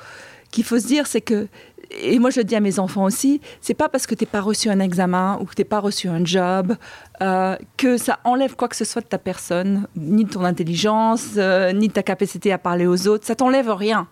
qu'il 0.50 0.64
faut 0.64 0.78
se 0.78 0.86
dire, 0.86 1.06
c'est 1.06 1.20
que 1.20 1.48
et 1.90 2.18
moi 2.18 2.30
je 2.30 2.40
le 2.40 2.44
dis 2.44 2.54
à 2.54 2.60
mes 2.60 2.78
enfants 2.78 3.04
aussi, 3.04 3.40
c'est 3.60 3.74
pas 3.74 3.88
parce 3.88 4.06
que 4.06 4.14
tu 4.14 4.24
n'es 4.24 4.30
pas 4.30 4.40
reçu 4.40 4.68
un 4.68 4.80
examen 4.80 5.38
ou 5.40 5.44
que 5.44 5.54
tu 5.54 5.62
n'es 5.62 5.64
pas 5.64 5.80
reçu 5.80 6.08
un 6.08 6.24
job 6.24 6.74
euh, 7.20 7.56
que 7.76 7.96
ça 7.96 8.20
enlève 8.22 8.54
quoi 8.54 8.68
que 8.68 8.76
ce 8.76 8.84
soit 8.84 9.02
de 9.02 9.06
ta 9.06 9.18
personne, 9.18 9.88
ni 9.96 10.24
de 10.24 10.30
ton 10.30 10.44
intelligence, 10.44 11.30
euh, 11.36 11.72
ni 11.72 11.88
de 11.88 11.92
ta 11.92 12.04
capacité 12.04 12.52
à 12.52 12.58
parler 12.58 12.86
aux 12.86 13.08
autres. 13.08 13.26
Ça 13.26 13.34
t'enlève 13.34 13.70
rien. 13.70 14.06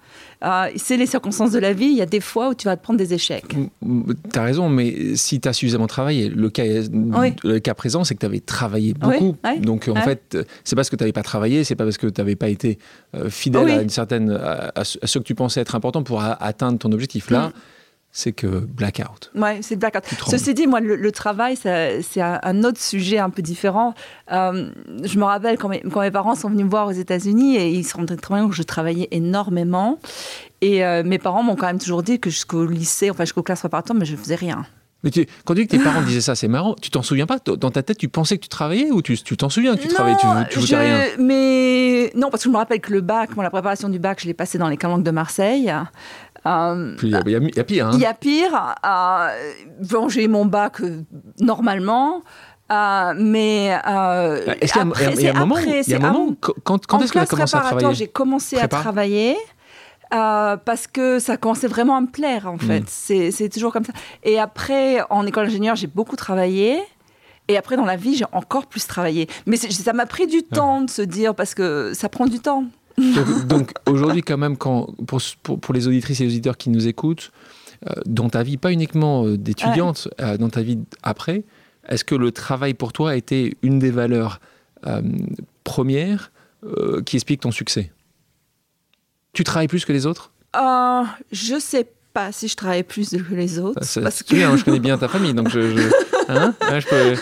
Euh, 0.45 0.69
c'est 0.75 0.97
les 0.97 1.07
circonstances 1.07 1.53
de 1.53 1.61
la 1.61 1.73
vie. 1.73 1.87
Il 1.87 1.97
y 1.97 2.03
a 2.03 2.07
des 2.07 2.21
fois 2.21 2.49
où 2.49 2.55
tu 2.55 2.65
vas 2.65 2.77
te 2.77 2.83
prendre 2.83 2.99
des 2.99 3.15
échecs. 3.15 3.57
Tu 3.83 4.39
as 4.39 4.43
raison, 4.43 4.69
mais 4.69 5.15
si 5.15 5.41
tu 5.41 5.49
as 5.49 5.53
suffisamment 5.53 5.87
travaillé, 5.87 6.29
le 6.29 6.51
cas, 6.51 6.65
le 6.65 7.59
cas 7.59 7.75
présent, 7.75 8.03
c'est 8.03 8.15
que 8.15 8.21
tu 8.21 8.27
avais 8.27 8.41
travaillé 8.41 8.93
beaucoup. 8.95 9.37
Donc 9.61 9.89
en 9.89 10.01
fait, 10.01 10.37
c'est 10.65 10.75
parce 10.75 10.91
que 10.91 10.97
tu 10.97 11.05
n'avais 11.05 11.13
pas 11.13 11.23
travaillé, 11.23 11.63
c'est 11.63 11.77
pas 11.77 11.85
parce 11.85 11.99
que 11.99 12.09
tu 12.09 12.21
n'avais 12.21 12.37
pas 12.37 12.49
été 12.49 12.79
fidèle 13.29 13.71
à 13.71 13.83
une 13.83 13.89
certaine 13.89 14.31
à, 14.33 14.85
ce 14.85 15.19
que 15.19 15.25
tu 15.25 15.35
pensais 15.35 15.61
être 15.61 15.77
important 15.77 16.03
pour 16.03 16.23
atteindre 16.23 16.79
ton 16.79 16.91
objectif. 16.91 17.31
Là, 17.31 17.49
mm 17.49 17.53
c'est 18.17 18.33
que 18.33 18.47
blackout. 18.47 19.31
Oui, 19.35 19.59
c'est 19.61 19.77
blackout. 19.77 20.03
Ceci 20.27 20.55
dit, 20.55 20.67
moi, 20.67 20.81
le, 20.81 21.13
travail, 21.13 21.55
c'est 21.57 22.21
un 22.23 22.65
autre 22.65 22.81
sujet 22.81 23.19
un 23.19 23.29
peu 23.29 23.43
différent. 23.43 23.93
Euh, 24.33 24.71
je 25.05 25.19
me 25.19 25.25
rappelle 25.25 25.59
quand 25.59 25.69
mes, 25.69 25.83
quand 25.83 26.01
mes, 26.01 26.11
parents 26.11 26.35
sont 26.35 26.49
venus 26.49 26.65
me 26.65 26.71
voir 26.71 26.89
aux 26.89 26.93
États-Unis 26.93 27.57
et 27.57 27.71
ils 27.71 27.85
se 27.85 27.95
rendaient 27.95 28.17
très 28.17 28.35
bien 28.35 28.49
que 28.49 28.55
je 28.55 28.63
travaillais 28.63 29.09
énormément. 29.11 29.99
Et 30.63 30.83
euh, 30.83 31.03
mes 31.05 31.19
parents 31.19 31.43
m'ont 31.43 31.57
quand 31.57 31.67
même 31.67 31.79
toujours 31.79 32.03
dit 32.03 32.19
que 32.19 32.31
jusqu'au 32.31 32.65
lycée, 32.65 33.11
enfin 33.11 33.25
jusqu'aux 33.25 33.43
classes 33.43 33.61
préparatoires, 33.61 33.99
mais 33.99 34.07
je 34.07 34.13
ne 34.13 34.17
faisais 34.17 34.35
rien. 34.35 34.65
Mais 35.05 35.11
tu, 35.11 35.27
quand 35.45 35.55
tu 35.55 35.61
dis 35.61 35.67
que 35.69 35.77
tes 35.77 35.83
parents 35.83 36.03
disaient 36.03 36.21
ça, 36.21 36.35
c'est 36.35 36.49
marrant. 36.49 36.75
Tu 36.81 36.91
t'en 36.91 37.03
souviens 37.03 37.27
pas? 37.27 37.39
Dans 37.39 37.71
ta 37.71 37.83
tête, 37.83 37.99
tu 37.99 38.09
pensais 38.09 38.39
que 38.39 38.43
tu 38.43 38.49
travaillais 38.49 38.91
ou 38.91 39.03
tu 39.03 39.17
t'en 39.37 39.51
souviens? 39.51 39.77
Que 39.77 39.83
tu 39.83 39.89
travaillais 39.89 40.17
Tu, 40.51 40.59
tu 40.59 40.75
rien? 40.75 41.05
Mais 41.19 42.11
non, 42.17 42.31
parce 42.31 42.43
que 42.43 42.49
je 42.49 42.53
me 42.53 42.57
rappelle 42.59 42.81
que 42.81 42.93
le 42.93 43.03
bac, 43.03 43.37
moi, 43.37 43.45
la 43.45 43.51
préparation 43.51 43.89
du 43.89 43.99
bac, 43.99 44.21
je 44.21 44.27
l'ai 44.27 44.35
passé 44.35 44.59
dans 44.59 44.69
les 44.69 44.77
calanques 44.77 45.05
de 45.05 45.11
Marseille. 45.11 45.71
Euh, 46.47 46.97
il 47.03 47.11
y, 47.11 47.15
a 47.15 47.65
pire. 47.65 47.89
Hein. 47.89 47.91
Il 47.95 48.01
y 48.01 48.07
a 48.07 48.15
pire. 48.15 48.75
Euh, 48.85 50.09
j'ai 50.09 50.29
mon 50.29 50.45
bac 50.45 50.81
normalement. 51.41 52.23
Euh, 52.71 53.15
mais 53.17 53.67
est-ce 54.61 54.73
qu'il 54.73 55.23
y, 55.23 55.29
a 55.29 55.35
un 55.35 55.39
moment, 55.39 55.57
il 55.59 55.89
y 55.89 55.95
a 55.95 55.97
un 55.99 56.13
moment 56.13 56.35
quand, 56.41 56.85
quand 56.87 57.01
est-ce 57.01 57.13
que 57.13 57.19
tu 57.19 57.25
as 57.25 57.27
commencé 57.27 57.57
à 57.57 57.61
travailler? 57.61 57.95
J'ai 57.95 58.09
commencé 58.09 58.59
à 58.59 58.69
travailler 58.69 59.37
parce 60.11 60.87
que 60.87 61.19
ça 61.19 61.37
commençait 61.37 61.69
vraiment 61.69 61.97
à 61.97 62.01
me 62.01 62.09
plaire 62.09 62.47
en 62.47 62.59
fait. 62.59 62.81
Hmm. 62.81 63.31
C'est 63.31 63.49
toujours 63.49 63.73
comme 63.73 63.85
ça. 63.85 63.93
Et 64.23 64.39
après, 64.39 65.01
en 65.11 65.27
école 65.27 65.47
d'ingénieur, 65.47 65.77
j'ai 65.77 65.89
beaucoup 65.89 66.17
travaillé. 66.17 66.81
Et 67.49 67.57
après, 67.57 67.77
dans 67.77 67.85
la 67.85 67.97
vie, 67.97 68.17
j'ai 68.17 68.25
encore 68.33 68.67
plus 68.67 68.87
travaillé. 68.87 69.29
Mais 69.47 69.57
ça 69.57 69.93
m'a 69.93 70.07
pris 70.07 70.27
du 70.27 70.43
temps 70.43 70.81
de 70.81 70.91
se 70.91 71.03
dire, 71.03 71.35
parce 71.35 71.55
que 71.55 71.93
ça 71.95 72.09
prend 72.09 72.27
du 72.27 72.41
temps. 72.41 72.65
Donc, 73.47 73.73
aujourd'hui, 73.87 74.23
quand 74.23 74.39
même, 74.39 74.57
quand, 74.57 74.95
pour, 75.07 75.21
pour, 75.61 75.75
les 75.75 75.87
auditrices 75.87 76.21
et 76.21 76.25
les 76.25 76.31
auditeurs 76.31 76.57
qui 76.57 76.71
nous 76.71 76.89
écoutent, 76.89 77.31
euh, 77.87 77.93
dans 78.07 78.29
ta 78.29 78.43
vie, 78.43 78.57
pas 78.57 78.73
uniquement 78.73 79.27
euh, 79.27 79.37
d'étudiante, 79.37 80.09
euh, 80.21 80.37
dans 80.39 80.49
ta 80.49 80.63
vie 80.63 80.79
après, 81.03 81.45
est-ce 81.89 82.05
que 82.05 82.15
le 82.15 82.33
travail 82.33 82.75
pour 82.75 82.93
toi 82.93 83.11
a 83.11 83.15
été 83.17 83.57
une 83.63 83.79
des 83.79 83.91
valeurs 83.91 84.41
premières 85.65 86.31
qui 87.05 87.17
explique 87.17 87.41
ton 87.41 87.51
succès? 87.51 87.93
Tu 89.33 89.43
travailles 89.43 89.69
plus 89.69 89.85
que 89.85 89.93
les 89.93 90.07
autres? 90.07 90.33
Je 91.33 91.59
sais 91.61 91.89
pas 92.13 92.33
si 92.33 92.49
je 92.49 92.57
travaille 92.57 92.83
plus 92.83 93.11
que 93.11 93.35
les 93.35 93.59
autres. 93.59 93.81
parce 94.01 94.23
que... 94.23 94.37
Hein, 94.37 94.57
je 94.57 94.65
connais 94.65 94.81
bien 94.81 94.97
ta 94.97 95.09
famille, 95.09 95.35
donc 95.35 95.49
je, 95.49 95.61
hein, 96.29 96.55
hein, 96.61 96.81
je 96.81 96.87
peux... 96.87 97.15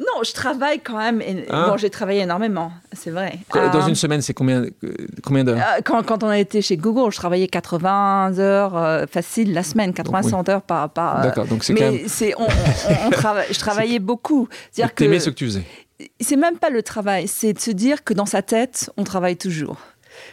Non, 0.00 0.06
je 0.22 0.32
travaille 0.32 0.80
quand 0.80 0.98
même. 0.98 1.22
Bon, 1.48 1.76
j'ai 1.76 1.90
travaillé 1.90 2.22
énormément, 2.22 2.72
c'est 2.92 3.10
vrai. 3.10 3.38
Dans 3.52 3.60
euh, 3.60 3.88
une 3.88 3.94
semaine, 3.94 4.22
c'est 4.22 4.34
combien, 4.34 4.64
combien 5.22 5.44
d'heures? 5.44 5.58
euh, 5.58 5.80
quand, 5.84 6.02
quand, 6.04 6.22
on 6.22 6.28
a 6.28 6.38
été 6.38 6.62
chez 6.62 6.76
Google, 6.76 7.12
je 7.12 7.16
travaillais 7.16 7.48
80 7.48 8.38
heures 8.38 8.76
euh, 8.76 9.06
facile 9.10 9.52
la 9.52 9.62
semaine, 9.62 9.92
80 9.92 10.22
100 10.22 10.48
heures 10.48 10.62
par. 10.62 10.90
par 10.90 11.22
D'accord, 11.22 11.46
donc 11.46 11.64
c'est 11.64 11.74
quand 11.74 11.90
même. 11.90 12.00
On, 12.38 12.44
on, 12.44 13.10
je 13.50 13.58
travaillais 13.58 13.98
beaucoup. 13.98 14.48
C'est-à-dire 14.70 14.94
que. 14.94 15.18
ce 15.18 15.30
que 15.30 15.34
tu 15.34 15.46
faisais? 15.46 15.64
C'est 16.20 16.36
même 16.36 16.58
pas 16.58 16.70
le 16.70 16.82
travail, 16.82 17.26
c'est 17.26 17.52
de 17.52 17.58
se 17.58 17.72
dire 17.72 18.04
que 18.04 18.14
dans 18.14 18.26
sa 18.26 18.42
tête, 18.42 18.90
on 18.96 19.04
travaille 19.04 19.36
toujours. 19.36 19.78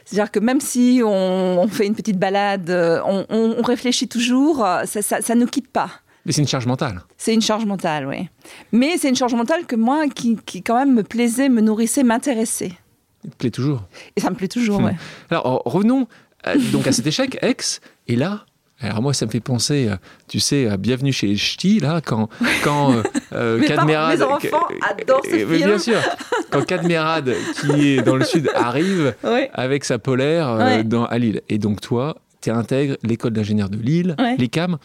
C'est-à-dire 0.04 0.32
que 0.32 0.40
même 0.40 0.62
si 0.62 1.02
on, 1.04 1.68
fait 1.68 1.88
une 1.88 1.96
petite 1.96 2.20
balade, 2.20 2.70
on, 3.06 3.62
réfléchit 3.64 4.08
toujours, 4.08 4.66
ça 4.86 5.36
ne 5.36 5.42
nous 5.42 5.48
quitte 5.48 5.72
pas. 5.72 5.90
Mais 6.26 6.32
c'est 6.32 6.42
une 6.42 6.48
charge 6.48 6.66
mentale. 6.66 7.02
C'est 7.18 7.34
une 7.34 7.42
charge 7.42 7.66
mentale, 7.66 8.08
oui. 8.08 8.28
Mais 8.72 8.98
c'est 8.98 9.10
une 9.10 9.16
charge 9.16 9.36
mentale 9.36 9.66
que 9.66 9.76
moi, 9.76 10.08
qui, 10.08 10.38
qui, 10.46 10.64
quand 10.64 10.78
même 10.78 10.94
me 10.94 11.04
plaisait, 11.04 11.50
me 11.50 11.62
nourrissait, 11.62 12.04
m'intéressait. 12.04 12.72
Il 13.24 13.30
te 13.32 13.36
plaît 13.36 13.52
toujours. 13.52 13.84
Et 14.16 14.22
ça 14.22 14.30
me 14.30 14.36
plaît 14.36 14.48
toujours, 14.48 14.82
oui. 14.82 14.92
Alors 15.30 15.62
revenons 15.66 16.08
euh, 16.48 16.56
donc 16.72 16.88
à 16.88 16.92
cet 16.92 17.06
échec, 17.08 17.38
ex, 17.44 17.80
et 18.08 18.16
là, 18.16 18.46
Alors 18.80 19.02
moi, 19.02 19.14
ça 19.14 19.26
me 19.26 19.32
fait 19.32 19.40
penser, 19.40 19.88
euh, 19.90 19.96
tu 20.28 20.40
sais, 20.40 20.68
à 20.68 20.78
Bienvenue 20.78 21.12
chez 21.14 21.36
Ch'ti, 21.36 21.80
là, 21.80 22.02
quand, 22.02 22.28
quand 22.64 22.92
euh, 22.94 23.04
euh, 23.34 23.58
Mes 23.60 23.68
parents- 23.68 23.78
Cadmerade... 23.88 24.20
mes 24.20 24.26
enfants 24.26 24.68
adorent 24.90 25.22
ce 25.26 25.30
film. 25.30 25.50
Bien 25.56 25.78
sûr, 25.80 26.00
quand 26.52 26.66
Cadmerade, 26.66 27.34
qui 27.62 27.90
est 27.98 28.02
dans 28.02 28.16
le 28.16 28.26
sud, 28.26 28.50
arrive 28.54 29.16
Oui. 29.24 29.42
avec 29.54 29.86
sa 29.86 29.98
polaire 30.00 30.50
euh, 30.50 30.84
dans, 30.84 31.06
à 31.06 31.18
Lille. 31.18 31.42
Et 31.50 31.58
donc 31.58 31.82
toi, 31.82 32.18
tu 32.42 32.50
intègres 32.52 32.98
l'école 33.04 33.32
d'ingénieur 33.34 33.70
de 33.70 33.78
Lille, 33.78 34.16
Ouais. 34.20 34.36
l'ECAM. 34.38 34.78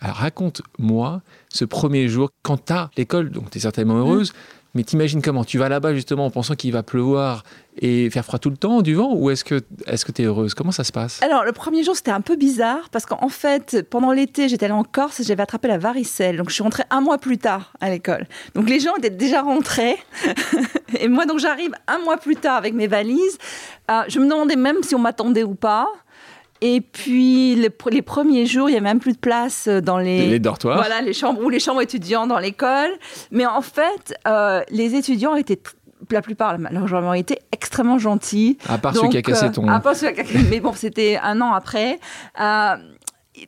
Alors 0.00 0.16
raconte-moi 0.16 1.22
ce 1.48 1.64
premier 1.64 2.08
jour, 2.08 2.30
quand 2.42 2.66
tu 2.66 2.72
as 2.72 2.90
l'école, 2.96 3.30
donc 3.30 3.50
tu 3.50 3.58
es 3.58 3.60
certainement 3.60 3.96
heureuse, 3.96 4.32
mais 4.76 4.84
t'imagines 4.84 5.22
comment 5.22 5.42
Tu 5.42 5.56
vas 5.56 5.70
là-bas 5.70 5.94
justement 5.94 6.26
en 6.26 6.30
pensant 6.30 6.54
qu'il 6.54 6.70
va 6.70 6.82
pleuvoir 6.82 7.44
et 7.78 8.10
faire 8.10 8.26
froid 8.26 8.38
tout 8.38 8.50
le 8.50 8.58
temps, 8.58 8.82
du 8.82 8.94
vent, 8.94 9.14
ou 9.14 9.30
est-ce 9.30 9.42
que 9.42 9.62
est-ce 9.86 10.04
que 10.04 10.12
tu 10.12 10.20
es 10.20 10.24
heureuse? 10.26 10.52
Comment 10.52 10.70
ça 10.70 10.84
se 10.84 10.92
passe? 10.92 11.22
Alors, 11.22 11.44
le 11.44 11.52
premier 11.52 11.82
jour, 11.82 11.96
c'était 11.96 12.10
un 12.10 12.20
peu 12.20 12.36
bizarre 12.36 12.90
parce 12.90 13.06
qu'en 13.06 13.30
fait, 13.30 13.86
pendant 13.88 14.12
l'été, 14.12 14.50
j'étais 14.50 14.66
allée 14.66 14.74
en 14.74 14.84
Corse 14.84 15.22
j'avais 15.22 15.42
attrapé 15.42 15.68
la 15.68 15.78
varicelle. 15.78 16.36
Donc, 16.36 16.50
je 16.50 16.54
suis 16.54 16.62
rentrée 16.62 16.84
un 16.90 17.00
mois 17.00 17.16
plus 17.16 17.38
tard 17.38 17.72
à 17.80 17.88
l'école. 17.88 18.26
Donc, 18.54 18.68
les 18.68 18.78
gens 18.78 18.94
étaient 18.96 19.08
déjà 19.08 19.40
rentrés. 19.40 19.96
et 21.00 21.08
moi, 21.08 21.24
donc, 21.24 21.38
j'arrive 21.38 21.72
un 21.86 21.98
mois 22.00 22.18
plus 22.18 22.36
tard 22.36 22.56
avec 22.56 22.74
mes 22.74 22.86
valises. 22.86 23.38
Euh, 23.90 24.02
je 24.08 24.18
me 24.18 24.26
demandais 24.26 24.56
même 24.56 24.82
si 24.82 24.94
on 24.94 24.98
m'attendait 24.98 25.42
ou 25.42 25.54
pas. 25.54 25.88
Et 26.60 26.80
puis, 26.80 27.54
les, 27.54 27.68
pr- 27.68 27.90
les 27.92 28.02
premiers 28.02 28.46
jours, 28.46 28.68
il 28.68 28.72
y 28.72 28.76
avait 28.76 28.84
même 28.84 28.98
plus 29.00 29.12
de 29.12 29.18
place 29.18 29.68
dans 29.68 29.98
les, 29.98 30.26
Les 30.28 30.38
dortoirs 30.38 30.76
Voilà, 30.78 31.00
les 31.02 31.12
chambres 31.12 31.42
ou 31.42 31.48
les 31.50 31.60
chambres 31.60 31.82
étudiants 31.82 32.26
dans 32.26 32.38
l'école. 32.38 32.90
Mais 33.30 33.46
en 33.46 33.60
fait, 33.62 34.14
euh, 34.26 34.62
les 34.70 34.94
étudiants 34.94 35.34
étaient, 35.34 35.60
la 36.10 36.22
plupart, 36.22 36.52
la 36.52 36.58
majorité, 36.58 37.38
extrêmement 37.52 37.98
gentils. 37.98 38.58
À 38.68 38.78
part 38.78 38.92
Donc, 38.92 39.10
qui 39.10 39.16
a 39.18 39.22
cassé 39.22 39.46
euh, 39.46 39.50
ton... 39.50 39.68
à 39.68 39.80
part 39.80 39.96
celui 39.96 40.14
qui 40.14 40.20
a 40.20 40.24
cassé- 40.24 40.46
mais 40.50 40.60
bon, 40.60 40.72
c'était 40.74 41.18
un 41.22 41.40
an 41.40 41.52
après. 41.52 41.98
Euh, 42.40 42.76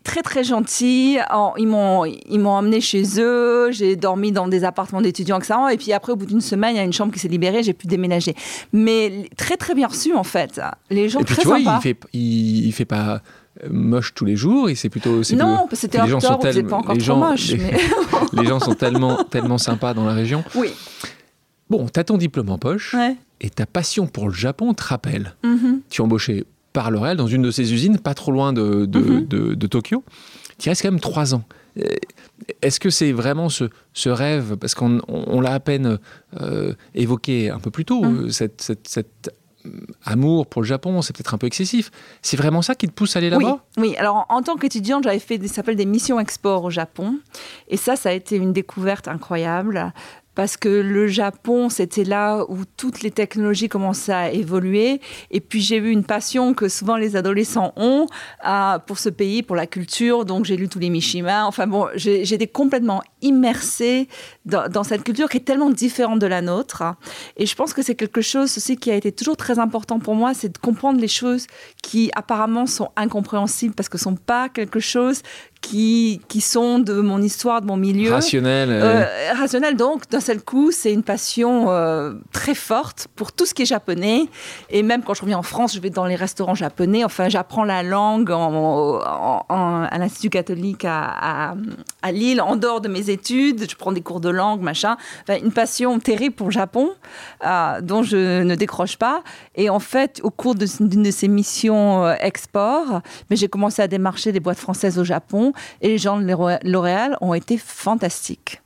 très 0.05 0.23
très 0.23 0.45
gentils. 0.45 1.19
En- 1.31 1.55
Ils 1.57 1.67
m'ont 1.69 2.05
ils 2.05 2.39
m'ont 2.39 2.51
emmené 2.51 2.81
chez 2.81 3.05
eux. 3.19 3.71
J'ai 3.73 3.97
dormi 3.97 4.33
dans 4.33 4.49
des 4.49 4.65
appartements 4.65 5.01
d'étudiants, 5.01 5.39
etc. 5.39 5.55
Et 5.73 5.77
puis 5.77 5.93
après, 5.93 6.13
au 6.13 6.17
bout 6.17 6.27
d'une 6.27 6.41
semaine, 6.41 6.75
il 6.75 6.79
y 6.79 6.81
a 6.81 6.85
une 6.85 6.93
chambre 6.93 7.13
qui 7.13 7.19
s'est 7.19 7.29
libérée. 7.29 7.63
J'ai 7.63 7.73
pu 7.73 7.87
déménager. 7.87 8.35
Mais 8.73 9.29
très 9.37 9.57
très 9.57 9.75
bien 9.75 9.87
reçus 9.89 10.15
en 10.15 10.25
fait. 10.25 10.61
Les 10.91 11.09
gens 11.09 11.21
Et 11.21 11.25
puis 11.25 11.35
très 11.35 11.43
tu 11.43 11.49
vois, 11.49 11.59
sympas. 11.59 11.79
il 11.79 11.83
fait, 11.83 11.97
il, 12.13 12.67
il 12.67 12.73
fait 12.73 12.85
pas 12.85 13.23
euh, 13.65 13.69
moche 13.71 14.15
tous 14.15 14.25
les 14.25 14.37
jours, 14.37 14.69
et 14.71 14.75
c'est 14.77 14.89
plutôt... 14.89 15.23
c'est 15.25 15.35
non, 15.37 15.67
c'était 15.73 16.01
les 16.03 16.09
gens 16.09 16.21
sont 16.21 16.37
tellement- 16.37 16.69
pas 16.71 16.77
encore 16.77 16.95
les 16.95 17.01
trop 17.01 17.07
gens- 17.07 17.17
moche. 17.17 17.49
les- 17.49 17.57
mais- 17.59 17.79
les 18.43 18.47
gens 18.47 18.61
sont 18.61 18.75
tellement, 18.75 19.25
tellement 19.25 19.59
sympas 19.59 19.95
dans 19.95 20.05
la 20.05 20.13
région. 20.15 20.45
oui. 20.55 20.71
Bon, 21.71 21.87
t'as 21.87 22.03
ton 22.05 22.17
diplôme 22.17 22.49
en 22.49 22.57
poche, 22.57 22.95
Ouais. 22.95 23.15
et 23.43 23.51
ta 23.51 23.67
passion 23.67 24.07
pour 24.07 24.29
le 24.29 24.33
Japon 24.35 24.73
te 24.75 24.83
rappelle. 24.85 25.35
Mhm. 25.45 25.81
Tu 25.91 26.01
es 26.01 26.05
embauché 26.05 26.45
par 26.73 26.91
L'Oréal 26.91 27.17
dans 27.17 27.27
une 27.27 27.43
de 27.43 27.51
ses 27.51 27.73
usines, 27.73 27.99
pas 27.99 28.15
trop 28.15 28.33
loin 28.33 28.53
de, 28.53 28.87
de, 28.87 28.99
Mhm. 28.99 29.27
de- 29.27 29.55
de 29.55 29.67
Tokyo. 29.67 30.05
Tu 30.59 30.67
y 30.67 30.71
restes 30.71 30.83
quand 30.83 30.91
même 30.91 31.01
trois 31.01 31.35
ans. 31.35 31.45
Euh, 31.79 31.85
Est-ce 32.63 32.81
que 32.81 32.91
c'est 32.91 33.13
vraiment 33.13 33.49
ce, 33.49 33.65
ce 33.95 34.09
rêve, 34.09 34.57
parce 34.57 34.75
qu'on 34.75 34.99
on, 35.09 35.25
on 35.29 35.41
l'a 35.41 35.55
à 35.55 35.61
peine 35.61 35.99
euh, 36.41 36.73
évoqué 36.95 37.51
un 37.51 37.59
peu 37.61 37.71
plus 37.71 37.85
tôt, 37.85 38.05
euh, 38.05 38.29
cette, 38.31 38.61
cette- 38.63 38.89
cet 38.89 39.31
amour 40.05 40.47
pour 40.47 40.63
le 40.63 40.67
Japon, 40.67 41.03
c'est 41.03 41.15
peut-être 41.15 41.35
un 41.35 41.39
peu 41.39 41.47
excessif. 41.47 41.91
C'est 42.23 42.37
vraiment 42.37 42.63
ça 42.63 42.75
qui 42.75 42.87
te 42.89 42.93
pousse 42.93 43.17
à 43.17 43.19
aller 43.19 43.31
Oui, 43.35 43.45
là-bas? 43.45 43.65
oui. 43.77 43.97
Alors 43.97 44.27
en, 44.29 44.37
en 44.37 44.43
tant 44.43 44.57
qu'étudiante, 44.57 45.05
j'avais 45.05 45.19
fait 45.19 45.37
des, 45.39 45.49
ça 45.49 45.57
s'appelle 45.57 45.77
des 45.77 45.85
missions 45.87 46.19
export 46.21 46.65
au 46.65 46.71
Japon, 46.71 47.19
et 47.69 47.77
ça, 47.77 47.97
ça 47.97 48.09
a 48.09 48.13
été 48.13 48.37
une 48.37 48.53
découverte 48.53 49.09
incroyable. 49.09 49.93
Parce 50.39 50.57
que 50.57 50.69
le 50.69 51.09
Japon, 51.09 51.69
c'était 51.69 52.05
là 52.05 52.45
où 52.49 52.59
toutes 52.77 53.03
les 53.03 53.11
technologies 53.11 53.69
commençaient 53.69 54.13
à 54.13 54.31
évoluer. 54.31 55.01
Et 55.33 55.41
puis 55.41 55.61
j'ai 55.61 55.79
eu 55.79 55.91
une 55.91 56.05
passion 56.05 56.55
que 56.55 56.69
souvent 56.69 56.97
les 56.97 57.17
adolescents 57.17 57.73
ont 57.75 58.07
pour 58.87 59.01
ce 59.01 59.09
pays, 59.09 59.43
pour 59.43 59.57
la 59.57 59.67
culture. 59.67 60.25
Donc 60.25 60.45
j'ai 60.45 60.57
lu 60.57 60.69
tous 60.69 60.79
les 60.79 60.91
Mishima. 60.91 61.45
Enfin 61.45 61.67
bon, 61.67 61.89
j'étais 61.97 62.47
complètement 62.47 63.03
immersée 63.21 64.07
dans, 64.45 64.69
dans 64.69 64.85
cette 64.85 65.03
culture 65.03 65.29
qui 65.29 65.39
est 65.39 65.41
tellement 65.41 65.71
différente 65.71 66.21
de 66.21 66.29
la 66.29 66.41
nôtre. 66.41 66.85
Et 67.37 67.45
je 67.45 67.57
pense 67.57 67.75
que 67.75 67.83
c'est 67.83 67.97
quelque 67.97 68.21
chose 68.21 68.57
aussi 68.57 68.77
qui 68.77 68.93
a 68.93 68.95
été 68.95 69.11
toujours 69.11 69.37
très 69.37 69.59
important 69.59 69.99
pour 69.99 70.15
moi, 70.15 70.35
c'est 70.35 70.51
de 70.51 70.59
comprendre 70.59 71.01
les 71.01 71.09
choses 71.09 71.49
qui 71.83 72.13
apparemment 72.15 72.67
sont 72.67 72.93
incompréhensibles 72.95 73.75
parce 73.75 73.89
que 73.89 73.99
ce 73.99 74.05
sont 74.05 74.15
pas 74.15 74.49
quelque 74.49 74.79
chose 74.79 75.23
qui, 75.61 76.21
qui 76.29 76.41
sont 76.41 76.79
de 76.79 76.95
mon 77.01 77.21
histoire, 77.21 77.61
de 77.61 77.67
mon 77.67 77.77
milieu. 77.77 78.13
Rationnel. 78.13 78.71
euh, 78.71 79.05
rationnel, 79.37 79.77
donc 79.77 80.09
d'un 80.09 80.21
seul 80.21 80.41
coup, 80.41 80.71
c'est 80.71 80.93
une 80.93 81.03
passion 81.03 81.67
euh, 81.71 82.15
très 82.33 82.55
forte 82.55 83.09
pour 83.17 83.33
tout 83.33 83.45
ce 83.45 83.55
qui 83.55 83.63
est 83.63 83.67
japonais. 83.67 84.27
Et 84.71 84.83
même 84.83 85.03
quand 85.03 85.15
je 85.15 85.23
reviens 85.23 85.39
en 85.39 85.43
France, 85.43 85.75
je 85.75 85.81
vais 85.81 85.91
dans 85.91 86.07
les 86.07 86.15
restaurants 86.15 86.55
japonais. 86.55 87.05
Enfin, 87.05 87.29
j'apprends 87.29 87.65
la 87.65 87.83
langue 87.83 88.31
en- 88.31 89.01
en- 89.05 89.45
en- 89.49 89.83
à 89.85 89.99
l'Institut 89.99 90.31
catholique 90.31 90.85
à, 90.85 91.51
à- 91.51 91.55
à 92.03 92.13
Lille, 92.13 92.41
en 92.41 92.57
dehors 92.57 92.81
de 92.81 92.89
mes 92.89 93.11
études. 93.11 93.69
Je 93.69 93.77
prends 93.77 93.93
des 93.93 94.01
cours 94.01 94.21
de 94.21 94.29
langue, 94.31 94.61
machin. 94.63 94.97
Enfin, 95.29 95.39
une 95.45 95.53
passion 95.53 95.99
terrible 95.99 96.35
pour 96.37 96.47
le 96.49 96.53
Japon, 96.53 96.91
euh, 97.45 97.81
dont 97.83 98.03
je 98.03 98.43
ne 98.43 98.55
décroche 98.55 98.97
pas. 98.97 99.23
Et 99.57 99.71
en 99.71 99.81
fait, 99.81 100.21
au 100.23 100.31
cours 100.31 100.55
de- 100.55 100.67
d'une 100.81 101.03
de 101.03 101.11
ces 101.11 101.29
missions 101.29 102.05
euh, 102.07 102.15
export, 102.21 103.01
mais 103.29 103.37
j'ai 103.37 103.49
commencé 103.49 103.83
à 103.83 103.89
démarcher 103.89 104.33
des 104.33 104.41
boîtes 104.41 104.59
françaises 104.59 104.99
au 104.99 105.05
Japon. 105.05 105.48
Et 105.81 105.89
les 105.89 105.99
gens 105.99 106.19
de 106.19 106.25
L'Oréal- 106.63 107.17
ont 107.21 107.35
été 107.35 107.59
fantastiques. 107.59 108.61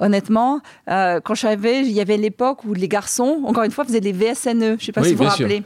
Honnêtement, 0.00 0.60
euh, 0.88 1.20
quand 1.22 1.34
je 1.34 1.38
suis 1.40 1.46
arrivée, 1.46 1.80
il 1.80 1.92
y 1.92 2.00
avait 2.00 2.16
l'époque 2.16 2.64
où 2.64 2.74
les 2.74 2.88
garçons, 2.88 3.42
encore 3.44 3.64
une 3.64 3.70
fois, 3.70 3.84
faisaient 3.84 4.00
des 4.00 4.12
VSNE. 4.12 4.60
Je 4.60 4.64
ne 4.72 4.78
sais 4.78 4.92
pas 4.92 5.02
Oui, 5.02 5.08
si 5.08 5.14
vous 5.14 5.24
vous 5.24 5.30
sûr. 5.30 5.46
rappelez. 5.46 5.62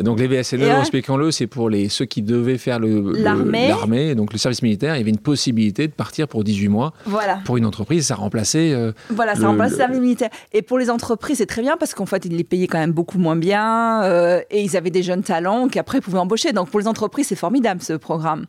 Donc 0.00 0.18
les 0.20 0.26
VSNE, 0.26 0.60
ouais. 0.62 0.80
expliquons-le, 0.80 1.30
c'est 1.30 1.46
pour 1.46 1.70
les, 1.70 1.88
ceux 1.88 2.04
qui 2.04 2.22
devaient 2.22 2.58
faire 2.58 2.78
le- 2.80 3.12
L'armée. 3.12 4.14
donc 4.14 4.32
le 4.32 4.38
service 4.38 4.62
militaire. 4.62 4.96
Il 4.96 4.98
y 4.98 5.02
avait 5.02 5.10
une 5.10 5.18
possibilité 5.18 5.86
de 5.88 5.92
partir 5.92 6.28
pour 6.28 6.44
18 6.44 6.68
mois 6.68 6.92
Voilà. 7.06 7.38
pour 7.44 7.56
une 7.56 7.64
entreprise. 7.64 8.06
Ça 8.06 8.14
remplaçait. 8.16 8.72
euh, 8.72 8.92
Voilà, 9.10 9.34
ça 9.34 9.42
Le- 9.42 9.46
remplace 9.48 9.70
le- 9.70 9.76
le 9.76 9.80
service 9.82 10.00
militaire. 10.00 10.30
Et 10.52 10.62
pour 10.62 10.78
les 10.78 10.90
entreprises, 10.90 11.38
c'est 11.38 11.46
très 11.46 11.62
bien 11.62 11.76
parce 11.78 11.94
qu'en 11.94 12.06
fait, 12.06 12.24
ils 12.24 12.36
les 12.36 12.44
payaient 12.44 12.66
quand 12.66 12.78
même 12.78 12.92
beaucoup 12.92 13.18
moins 13.18 13.36
bien 13.36 14.02
euh, 14.02 14.40
et 14.50 14.62
ils 14.62 14.76
avaient 14.76 14.90
des 14.90 15.02
jeunes 15.02 15.22
talents 15.22 15.68
qui 15.68 15.78
après 15.78 16.00
pouvaient 16.00 16.18
embaucher. 16.18 16.52
Donc 16.52 16.68
pour 16.68 16.80
les 16.80 16.88
entreprises, 16.88 17.28
c'est 17.28 17.36
formidable 17.36 17.80
ce 17.80 17.92
programme. 17.94 18.46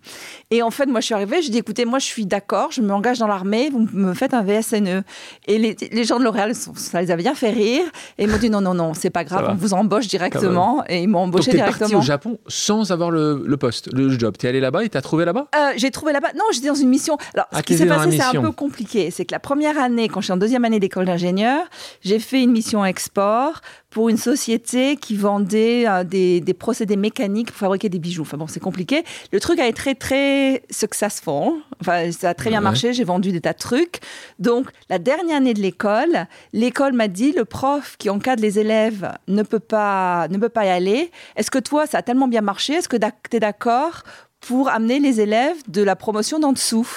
Et 0.52 0.62
en 0.64 0.72
fait, 0.72 0.88
moi, 0.88 1.00
je 1.00 1.06
suis 1.06 1.16
arrivée, 1.16 1.42
je 1.42 1.52
dis 1.52 1.60
écoutez, 1.60 1.86
moi, 1.86 2.00
je 2.00 2.06
suis 2.06 2.26
d'accord, 2.26 2.72
je 2.72 2.82
m'engage 2.82 3.20
dans 3.20 3.28
l'armée, 3.28 3.70
vous 3.70 3.88
me 3.94 4.14
faites 4.14 4.34
un 4.34 4.42
VSNE. 4.42 5.03
Et 5.48 5.58
les, 5.58 5.76
les 5.92 6.04
gens 6.04 6.20
de 6.20 6.24
L'Oréal, 6.24 6.54
ça 6.56 7.02
les 7.02 7.12
a 7.12 7.16
bien 7.16 7.36
fait 7.36 7.52
rire. 7.52 7.84
Et 8.18 8.24
ils 8.24 8.30
m'ont 8.30 8.38
dit 8.38 8.50
non, 8.50 8.62
non, 8.62 8.74
non, 8.74 8.94
c'est 8.94 9.10
pas 9.10 9.24
grave, 9.24 9.48
on 9.50 9.56
vous 9.56 9.74
embauche 9.74 10.08
directement. 10.08 10.84
Et 10.88 11.02
ils 11.04 11.08
m'ont 11.08 11.20
Donc 11.28 11.36
embauché 11.36 11.52
t'es 11.52 11.58
parti 11.58 11.74
directement. 11.76 12.00
au 12.00 12.04
Japon 12.04 12.40
sans 12.48 12.92
avoir 12.92 13.12
le, 13.12 13.44
le 13.46 13.58
poste, 13.58 13.92
le 13.94 14.10
job. 14.18 14.36
T'es 14.38 14.48
allé 14.48 14.60
là-bas 14.60 14.84
et 14.84 14.90
t'as 14.90 15.02
trouvé 15.02 15.26
là-bas? 15.26 15.48
Euh, 15.56 15.72
j'ai 15.78 15.92
trouvé 15.92 16.14
là-bas. 16.14 16.30
Non, 16.36 16.44
j'étais 16.54 16.68
dans 16.68 16.76
une 16.76 16.90
mission. 16.90 17.18
Alors, 17.34 17.48
Ah, 17.52 17.58
ce 17.58 17.62
qui 17.64 17.74
t'étais 17.74 17.84
s'est 17.84 17.90
passé, 17.90 18.12
c'est 18.12 18.38
un 18.38 18.42
peu 18.42 18.52
compliqué. 18.52 19.12
C'est 19.12 19.26
que 19.26 19.32
la 19.34 19.40
première 19.40 19.80
année, 19.80 20.08
quand 20.08 20.20
je 20.22 20.26
suis 20.26 20.34
en 20.34 20.38
deuxième 20.38 20.66
année 20.66 20.80
d'école 20.80 21.06
d'ingénieur, 21.06 21.62
j'ai 22.02 22.20
fait 22.20 22.42
une 22.42 22.52
mission 22.52 22.84
export 22.86 23.62
pour 23.94 24.10
une 24.10 24.18
société 24.18 24.96
qui 24.98 25.16
vendait 25.16 25.88
euh, 25.88 26.04
des, 26.04 26.42
des 26.42 26.54
procédés 26.56 26.96
mécaniques 26.98 27.50
pour 27.52 27.58
fabriquer 27.58 27.90
des 27.90 28.00
bijoux. 28.00 28.24
Enfin 28.24 28.38
bon, 28.38 28.48
c'est 28.48 28.60
compliqué. 28.60 29.04
Le 29.32 29.40
truc 29.40 29.60
a 29.60 29.68
été 29.68 29.76
très, 29.76 29.94
très 29.96 30.64
successful. 30.72 31.62
Enfin, 31.80 32.12
ça 32.12 32.30
a 32.30 32.34
très 32.34 32.50
bien 32.50 32.60
Ouais. 32.60 32.64
marché. 32.64 32.92
J'ai 32.94 33.04
vendu 33.04 33.32
des 33.32 33.40
tas 33.42 33.54
de 33.54 33.60
trucs. 33.60 34.00
Donc, 34.40 34.68
la 34.90 34.98
dernière 34.98 35.38
année 35.38 35.54
de 35.54 35.62
l'école, 35.62 36.26
l'école 36.54 36.94
m'a 36.94 37.08
dit, 37.08 37.34
le 37.34 37.46
prof 37.46 37.96
qui 38.00 38.10
encadre 38.10 38.42
les 38.42 38.58
élèves 38.58 39.12
ne 39.28 39.44
peut 39.44 39.60
pas, 39.60 40.28
ne 40.30 40.38
peut 40.40 40.50
pas 40.50 40.66
y 40.66 40.70
aller. 40.70 41.12
Est-ce 41.36 41.52
que 41.52 41.60
toi, 41.60 41.86
ça 41.86 42.00
a 42.00 42.02
tellement 42.02 42.28
bien 42.28 42.42
marché? 42.42 42.74
Est-ce 42.74 42.90
que 42.90 42.98
tu 42.98 43.38
es 43.38 43.40
d'accord 43.40 44.02
pour 44.40 44.70
amener 44.70 45.00
les 45.00 45.22
élèves 45.22 45.58
de 45.68 45.84
la 45.84 45.96
promotion 45.96 46.40
d'en 46.40 46.52
dessous? 46.54 46.88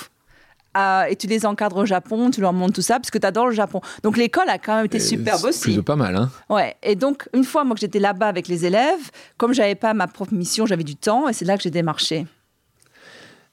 Euh, 0.77 1.05
et 1.05 1.17
tu 1.17 1.27
les 1.27 1.47
encadres 1.47 1.77
au 1.79 1.87
Japon, 1.87 2.31
tu 2.31 2.41
leur 2.41 2.53
montres 2.53 2.75
tout 2.75 2.83
ça, 2.83 2.95
parce 2.99 3.11
que 3.11 3.19
tu 3.19 3.27
adores 3.27 3.47
le 3.47 3.55
Japon. 3.55 3.81
Donc 4.03 4.17
l'école 4.17 4.49
a 4.49 4.59
quand 4.59 4.77
même 4.77 4.87
été 4.87 4.99
Euh, 4.99 5.01
superbe 5.01 5.39
c'est 5.41 5.49
aussi. 5.49 5.61
Plutôt 5.63 5.83
pas 5.83 5.97
mal, 5.97 6.15
hein 6.17 6.31
Ouais. 6.51 6.77
Et 6.83 6.97
donc, 6.97 7.29
une 7.33 7.45
fois 7.45 7.65
moi, 7.65 7.75
que 7.75 7.81
j'étais 7.81 7.99
là-bas 7.99 8.27
avec 8.27 8.49
les 8.49 8.67
élèves, 8.67 9.11
comme 9.39 9.55
j'avais 9.55 9.75
pas 9.75 9.95
ma 9.95 10.07
propre 10.07 10.35
mission, 10.35 10.67
j'avais 10.67 10.85
du 10.85 10.97
temps, 10.97 11.29
et 11.29 11.33
c'est 11.33 11.45
là 11.45 11.57
que 11.57 11.63
j'ai 11.63 11.71
démarché. 11.71 12.27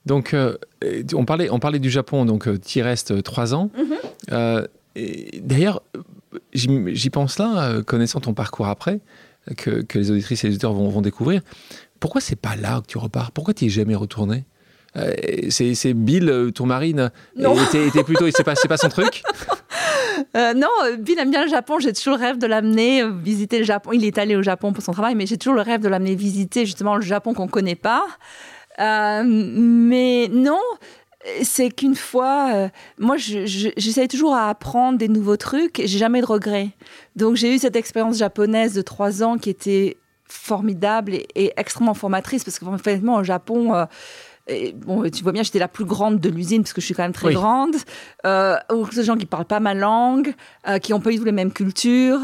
Donc, 0.05 0.33
euh, 0.33 0.57
on, 1.13 1.23
parlait, 1.23 1.49
on 1.49 1.59
parlait 1.59 1.79
du 1.79 1.89
Japon, 1.89 2.25
donc 2.25 2.47
tu 2.61 2.79
y 2.79 2.81
restes 2.81 3.11
euh, 3.11 3.21
trois 3.21 3.53
ans. 3.53 3.69
Mhm. 3.77 3.93
Euh, 4.33 4.67
et 4.95 5.39
D'ailleurs, 5.41 5.81
euh, 5.95 6.01
j'y 6.53 7.09
pense 7.09 7.39
là, 7.39 7.69
euh, 7.69 7.83
connaissant 7.83 8.19
ton 8.19 8.33
parcours 8.33 8.67
après, 8.67 8.99
euh, 9.49 9.53
que, 9.55 9.81
que 9.81 9.97
les 9.97 10.11
auditrices 10.11 10.43
et 10.43 10.47
les 10.47 10.53
auditeurs 10.53 10.73
vont, 10.73 10.89
vont 10.89 11.01
découvrir. 11.01 11.41
Pourquoi 11.99 12.19
c'est 12.19 12.35
pas 12.35 12.57
là 12.57 12.81
que 12.81 12.87
tu 12.87 12.97
repars? 12.97 13.31
Pourquoi 13.31 13.53
tu 13.53 13.65
es 13.65 13.69
jamais 13.69 13.95
retourné? 13.95 14.43
Euh, 14.95 15.13
c'est 15.49 15.93
Bill, 15.93 16.29
euh, 16.29 16.51
ton 16.51 16.65
mari, 16.67 16.93
ne- 16.93 17.07
était, 17.67 17.87
était 17.87 18.03
plutôt, 18.03 18.25
c'est 18.31 18.43
pas, 18.43 18.53
pas 18.55 18.77
son 18.77 18.89
truc? 18.89 19.23
Euh, 20.37 20.53
non, 20.53 20.67
Bill 20.99 21.19
aime 21.19 21.29
bien 21.31 21.43
le 21.43 21.49
Japon. 21.49 21.79
J'ai 21.79 21.91
toujours 21.93 22.15
le 22.17 22.19
rêve 22.23 22.37
de 22.37 22.47
l'amener 22.47 23.03
visiter 23.09 23.59
le 23.59 23.65
Japon. 23.65 23.91
Il 23.93 24.03
est 24.05 24.17
allé 24.17 24.35
au 24.35 24.41
Japon 24.43 24.71
pour 24.73 24.83
son 24.83 24.91
travail, 24.91 25.13
mais 25.15 25.25
j'ai 25.25 25.37
toujours 25.37 25.55
le 25.55 25.61
rêve 25.61 25.81
de 25.81 25.87
l'amener 25.87 26.15
visiter 26.15 26.65
justement 26.65 26.95
le 26.95 27.01
Japon 27.01 27.33
qu'on 27.33 27.47
connaît 27.47 27.75
pas. 27.75 28.05
Euh, 28.79 29.23
mais 29.25 30.27
non, 30.31 30.59
c'est 31.43 31.69
qu'une 31.69 31.95
fois, 31.95 32.51
euh, 32.53 32.67
moi, 32.99 33.17
je- 33.17 33.45
je- 33.45 33.69
j'essaye 33.77 34.07
toujours 34.07 34.33
à 34.33 34.49
apprendre 34.49 34.97
des 34.97 35.07
nouveaux 35.07 35.37
trucs 35.37 35.79
et 35.79 35.87
j'ai 35.87 35.99
jamais 35.99 36.21
de 36.21 36.25
regrets. 36.25 36.69
Donc, 37.15 37.35
j'ai 37.35 37.53
eu 37.53 37.59
cette 37.59 37.75
expérience 37.75 38.17
japonaise 38.17 38.73
de 38.73 38.81
trois 38.81 39.23
ans 39.23 39.37
qui 39.37 39.49
était 39.49 39.97
formidable 40.27 41.13
et, 41.15 41.27
et 41.35 41.53
extrêmement 41.57 41.93
formatrice 41.93 42.43
parce 42.43 42.57
que, 42.59 42.65
honnêtement, 42.65 43.17
au 43.17 43.23
Japon, 43.23 43.73
euh, 43.75 43.85
et, 44.47 44.73
bon, 44.73 45.09
tu 45.09 45.23
vois 45.23 45.31
bien, 45.31 45.41
j'étais 45.41 45.59
la 45.59 45.69
plus 45.69 45.85
grande 45.85 46.19
de 46.19 46.29
l'usine 46.29 46.63
parce 46.63 46.73
que 46.73 46.81
je 46.81 46.85
suis 46.85 46.95
quand 46.95 47.03
même 47.03 47.13
très 47.13 47.33
grande. 47.33 47.75
Euh, 48.25 48.57
des 48.93 49.03
gens 49.03 49.15
qui 49.15 49.25
parlent 49.25 49.45
pas 49.45 49.61
ma 49.61 49.73
langue, 49.73 50.33
euh, 50.67 50.79
qui 50.79 50.93
ont 50.93 50.99
pas 50.99 51.11
eu 51.11 51.23
les 51.23 51.31
mêmes 51.31 51.53
cultures, 51.53 52.19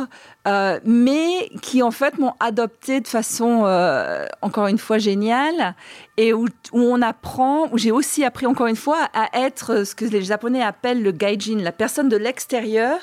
euh, 0.46 0.80
mais 0.84 1.50
qui 1.62 1.82
en 1.82 1.92
fait 1.92 2.18
m'ont 2.18 2.34
adopté 2.42 3.00
de 3.00 3.08
façon 3.08 3.64
euh, 3.64 4.26
encore 4.42 4.68
une 4.68 4.78
fois 4.78 4.98
géniale 4.98 5.76
et 6.18 6.34
où, 6.34 6.48
où 6.74 6.82
on 6.82 7.02
apprend, 7.02 7.70
où 7.72 7.78
j'ai 7.78 7.92
aussi 7.92 8.26
appris 8.26 8.46
encore 8.46 8.68
une 8.68 8.76
fois 8.76 9.08
à 9.14 9.30
être 9.46 9.86
ce 9.86 9.96
que 9.96 10.04
les 10.04 10.22
Japonais 10.22 10.62
appellent 10.62 11.02
le 11.02 11.12
gaijin, 11.12 11.60
la 11.60 11.72
personne 11.72 12.10
de 12.10 12.18
l'extérieur, 12.18 12.98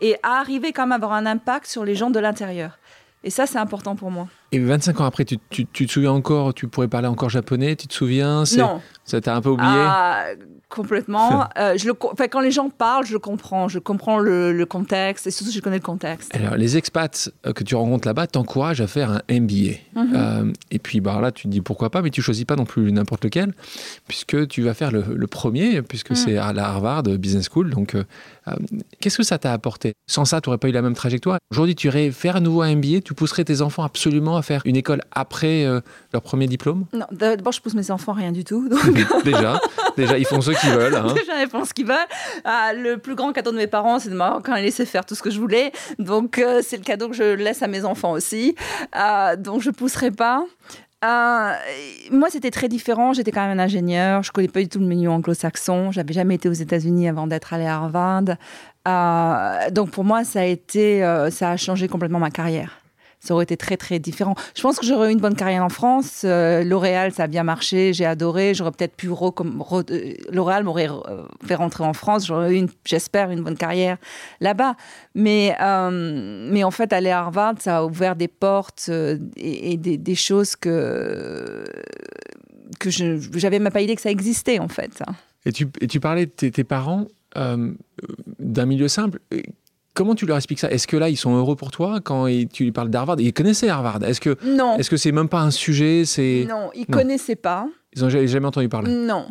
et 0.00 0.16
à 0.24 0.40
arriver 0.40 0.72
quand 0.72 0.82
même 0.82 0.92
à 0.92 0.96
avoir 0.96 1.12
un 1.12 1.26
impact 1.26 1.66
sur 1.66 1.84
les 1.84 1.94
gens 1.94 2.10
de 2.10 2.18
l'intérieur. 2.18 2.78
Et 3.24 3.30
ça, 3.30 3.46
c'est 3.46 3.58
important 3.58 3.96
pour 3.96 4.10
moi. 4.10 4.28
Et 4.52 4.60
25 4.60 5.00
ans 5.00 5.04
après, 5.04 5.24
tu, 5.24 5.38
tu, 5.50 5.66
tu, 5.66 5.86
te 5.86 5.92
souviens 5.92 6.12
encore, 6.12 6.54
tu 6.54 6.68
pourrais 6.68 6.86
parler 6.86 7.08
encore 7.08 7.28
japonais, 7.28 7.74
tu 7.74 7.88
te 7.88 7.92
souviens 7.92 8.44
Non. 8.56 8.80
Ça 9.04 9.20
t'a 9.20 9.34
un 9.34 9.40
peu 9.40 9.48
oublié 9.48 9.68
ah, 9.68 10.26
Complètement. 10.68 11.48
euh, 11.58 11.76
je 11.76 11.86
le, 11.86 11.94
enfin, 12.00 12.28
quand 12.28 12.40
les 12.40 12.50
gens 12.50 12.70
parlent, 12.70 13.06
je 13.06 13.16
comprends. 13.16 13.68
Je 13.68 13.78
comprends 13.78 14.18
le, 14.18 14.52
le, 14.52 14.66
contexte 14.66 15.26
et 15.26 15.30
surtout, 15.30 15.52
je 15.52 15.60
connais 15.60 15.76
le 15.76 15.82
contexte. 15.82 16.34
Alors, 16.34 16.56
les 16.56 16.76
expats 16.76 17.30
euh, 17.46 17.52
que 17.52 17.64
tu 17.64 17.74
rencontres 17.74 18.06
là-bas 18.06 18.26
t'encouragent 18.26 18.80
à 18.80 18.86
faire 18.86 19.10
un 19.10 19.20
MBA. 19.28 19.78
Mm 19.94 20.02
-hmm. 20.02 20.14
euh, 20.14 20.52
et 20.70 20.78
puis, 20.78 21.00
bah, 21.00 21.20
là, 21.20 21.32
tu 21.32 21.44
te 21.44 21.48
dis 21.48 21.60
pourquoi 21.60 21.90
pas, 21.90 22.02
mais 22.02 22.10
tu 22.10 22.22
choisis 22.22 22.44
pas 22.44 22.56
non 22.56 22.64
plus 22.64 22.92
n'importe 22.92 23.24
lequel, 23.24 23.52
puisque 24.08 24.46
tu 24.48 24.62
vas 24.62 24.74
faire 24.74 24.92
le, 24.92 25.04
le 25.14 25.26
premier, 25.26 25.82
puisque 25.82 26.12
mm. 26.12 26.16
c'est 26.16 26.36
à 26.38 26.52
la 26.52 26.68
Harvard 26.68 27.02
Business 27.02 27.48
School. 27.50 27.70
Donc, 27.70 27.94
euh, 27.94 28.04
qu'est-ce 29.00 29.16
que 29.16 29.22
ça 29.22 29.38
t'a 29.38 29.52
apporté? 29.52 29.94
Sans 30.06 30.24
ça, 30.24 30.40
tu 30.40 30.48
n'aurais 30.48 30.58
pas 30.58 30.68
eu 30.68 30.72
la 30.72 30.82
même 30.82 30.94
trajectoire. 30.94 31.38
Aujourd'hui, 31.50 31.74
tu 31.74 31.88
irais 31.88 32.10
faire 32.10 32.36
à 32.36 32.40
nouveau 32.40 32.62
un 32.62 32.74
MBA, 32.76 33.00
tu 33.04 33.14
pousserais 33.14 33.44
tes 33.44 33.60
enfants 33.60 33.82
absolument 33.82 34.36
à 34.36 34.42
faire 34.42 34.62
une 34.64 34.76
école 34.76 35.02
après 35.12 35.64
euh, 35.64 35.80
leur 36.12 36.22
premier 36.22 36.46
diplôme? 36.46 36.86
Non, 36.92 37.06
d'abord, 37.10 37.52
je 37.52 37.60
pousse 37.60 37.74
mes 37.74 37.90
enfants 37.90 38.12
rien 38.12 38.32
du 38.32 38.44
tout. 38.44 38.68
Donc... 38.68 38.80
déjà, 39.24 39.60
déjà, 39.96 40.18
ils 40.18 40.26
font 40.26 40.40
ce 40.40 40.52
qu'ils 40.52 40.70
veulent. 40.70 40.94
Hein. 40.94 41.12
Déjà, 41.14 41.42
ils 41.42 41.48
font 41.48 41.64
ce 41.64 41.74
qu'ils 41.74 41.86
veulent. 41.86 41.96
Ah, 42.44 42.72
le 42.74 42.98
plus 42.98 43.14
grand 43.14 43.32
cadeau 43.32 43.52
de 43.52 43.56
mes 43.56 43.66
parents, 43.66 43.98
c'est 43.98 44.10
de 44.10 44.14
m'avoir 44.14 44.42
quand 44.42 44.52
même 44.52 44.64
laissé 44.64 44.86
faire 44.86 45.04
tout 45.04 45.14
ce 45.14 45.22
que 45.22 45.30
je 45.30 45.40
voulais. 45.40 45.72
Donc, 45.98 46.38
euh, 46.38 46.60
c'est 46.62 46.76
le 46.76 46.82
cadeau 46.82 47.08
que 47.08 47.14
je 47.14 47.34
laisse 47.34 47.62
à 47.62 47.68
mes 47.68 47.84
enfants 47.84 48.12
aussi. 48.12 48.54
Euh, 48.96 49.36
donc, 49.36 49.62
je 49.62 49.70
pousserai 49.70 50.10
pas. 50.10 50.44
Euh, 51.06 51.52
moi, 52.10 52.30
c'était 52.30 52.50
très 52.50 52.68
différent. 52.68 53.12
J'étais 53.12 53.30
quand 53.30 53.46
même 53.46 53.58
un 53.58 53.62
ingénieur. 53.62 54.22
Je 54.22 54.32
connais 54.32 54.48
pas 54.48 54.60
du 54.60 54.68
tout 54.68 54.80
le 54.80 54.86
milieu 54.86 55.10
anglo-saxon. 55.10 55.92
J'avais 55.92 56.12
jamais 56.12 56.34
été 56.34 56.48
aux 56.48 56.52
États-Unis 56.52 57.08
avant 57.08 57.26
d'être 57.26 57.52
allé 57.52 57.66
à 57.66 57.76
Harvard. 57.76 58.24
Euh, 58.88 59.70
donc, 59.70 59.90
pour 59.90 60.04
moi, 60.04 60.24
ça 60.24 60.40
a 60.40 60.44
été, 60.44 61.04
euh, 61.04 61.30
ça 61.30 61.50
a 61.50 61.56
changé 61.56 61.86
complètement 61.88 62.18
ma 62.18 62.30
carrière 62.30 62.80
ça 63.26 63.34
aurait 63.34 63.44
été 63.44 63.56
très 63.56 63.76
très 63.76 63.98
différent. 63.98 64.34
Je 64.54 64.62
pense 64.62 64.78
que 64.78 64.86
j'aurais 64.86 65.10
eu 65.10 65.12
une 65.12 65.20
bonne 65.20 65.34
carrière 65.34 65.64
en 65.64 65.68
France. 65.68 66.22
Euh, 66.24 66.64
L'Oréal, 66.64 67.12
ça 67.12 67.24
a 67.24 67.26
bien 67.26 67.42
marché, 67.42 67.92
j'ai 67.92 68.06
adoré. 68.06 68.54
J'aurais 68.54 68.72
peut-être 68.72 68.96
pu 68.96 69.08
euh, 69.08 70.14
L'Oréal 70.32 70.64
m'aurait 70.64 70.88
fait 71.46 71.54
rentrer 71.54 71.84
en 71.84 71.92
France. 71.92 72.26
J'aurais 72.26 72.56
eu, 72.56 72.66
j'espère, 72.84 73.30
une 73.30 73.42
bonne 73.42 73.56
carrière 73.56 73.98
là-bas. 74.40 74.74
Mais 75.14 75.56
euh, 75.60 76.48
mais 76.50 76.64
en 76.64 76.70
fait, 76.70 76.92
aller 76.92 77.10
à 77.10 77.20
Harvard, 77.20 77.54
ça 77.58 77.78
a 77.78 77.84
ouvert 77.84 78.16
des 78.16 78.28
portes 78.28 78.86
euh, 78.88 79.18
et, 79.36 79.76
des, 79.76 80.14
choses 80.14 80.56
que 80.56 81.64
que 82.78 82.90
j'avais 82.90 83.58
même 83.58 83.72
pas 83.72 83.80
idée 83.80 83.96
que 83.96 84.02
ça 84.02 84.10
existait 84.10 84.58
en 84.58 84.68
fait. 84.68 85.02
Et 85.44 85.52
tu 85.52 85.68
et 85.80 85.86
tu 85.86 86.00
parlais 86.00 86.26
de 86.26 86.30
tes, 86.30 86.64
parents 86.64 87.06
euh, 87.36 87.72
d'un 88.38 88.66
milieu 88.66 88.88
simple. 88.88 89.20
Comment 89.96 90.14
tu 90.14 90.26
leur 90.26 90.36
expliques 90.36 90.58
ça? 90.60 90.70
Est-ce 90.70 90.86
que 90.86 90.98
là, 90.98 91.08
ils 91.08 91.16
sont 91.16 91.34
heureux 91.34 91.56
pour 91.56 91.70
toi 91.70 92.00
quand 92.04 92.26
ils, 92.26 92.48
tu 92.48 92.64
lui 92.64 92.72
parles 92.72 92.90
d'Harvard? 92.90 93.18
Ils 93.18 93.32
connaissaient 93.32 93.70
Harvard. 93.70 94.04
Est-ce 94.04 94.20
que 94.20 94.36
non 94.44 94.76
Est-ce 94.76 94.90
que 94.90 94.98
c'est 94.98 95.10
même 95.10 95.30
pas 95.30 95.40
un 95.40 95.50
sujet 95.50 96.04
C'est 96.04 96.44
non, 96.46 96.70
ils 96.74 96.84
non. 96.86 96.98
connaissaient 96.98 97.34
pas. 97.34 97.66
Ils 97.96 98.02
n'ont 98.02 98.10
jamais 98.10 98.46
entendu 98.46 98.68
parler. 98.68 98.92
Non. 98.92 99.28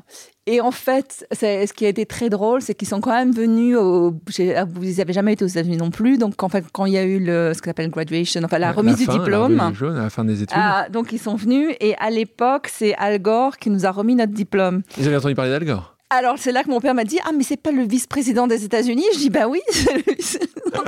Et 0.48 0.60
en 0.62 0.72
fait, 0.72 1.27
ce 1.31 1.72
qui 1.72 1.86
a 1.86 1.89
été 1.89 2.07
très 2.07 2.29
drôle, 2.29 2.63
c'est 2.63 2.74
qu'ils 2.74 2.88
sont 2.88 3.00
quand 3.00 3.12
même 3.12 3.31
venus. 3.31 3.77
Au, 3.77 4.10
vous 4.10 4.86
n'avez 4.98 5.13
jamais 5.13 5.34
été 5.34 5.45
aux 5.45 5.50
États-Unis 5.50 5.77
non 5.77 5.91
plus. 5.91 6.17
Donc, 6.17 6.41
en 6.41 6.50
fait, 6.50 6.65
quand 6.74 6.86
il 6.86 6.93
y 6.93 6.98
a 6.98 7.03
eu 7.03 7.19
le, 7.19 7.51
ce 7.54 7.62
qu'on 7.62 7.69
appelle 7.69 7.91
graduation, 7.91 8.41
enfin 8.43 8.58
la, 8.58 8.67
la 8.67 8.73
remise 8.73 9.06
fin, 9.06 9.13
du 9.13 9.19
diplôme, 9.19 9.58
la, 9.58 9.71
jaune, 9.71 9.97
à 9.97 10.04
la 10.04 10.10
fin 10.10 10.25
des 10.25 10.41
études. 10.41 10.58
Ah, 10.60 10.88
donc 10.89 11.12
ils 11.12 11.19
sont 11.19 11.36
venus. 11.36 11.75
Et 11.80 11.93
à 11.99 12.10
l'époque, 12.10 12.69
c'est 12.73 12.95
Al 12.95 13.21
Gore 13.21 13.58
qui 13.58 13.69
nous 13.69 13.86
a 13.86 13.91
remis 13.91 14.15
notre 14.15 14.34
diplôme. 14.34 14.82
Vous 14.97 15.06
avez 15.06 15.17
entendu 15.17 15.36
parler 15.36 15.51
d'Al 15.51 15.63
Gore? 15.63 15.94
Alors, 16.12 16.38
c'est 16.38 16.52
là 16.52 16.63
que 16.63 16.70
mon 16.70 16.80
père 16.80 16.94
m'a 16.94 17.04
dit 17.04 17.18
Ah, 17.26 17.32
mais 17.36 17.44
c'est 17.44 17.58
pas 17.58 17.72
le 17.72 17.84
vice-président 17.84 18.46
des 18.46 18.63
États-Unis? 18.63 19.06
Je 19.13 19.20
dis 19.20 19.30
Bah 19.30 19.48
oui, 19.48 19.60
c'est 19.72 19.94
le 19.94 20.04
vice-président 20.15 20.84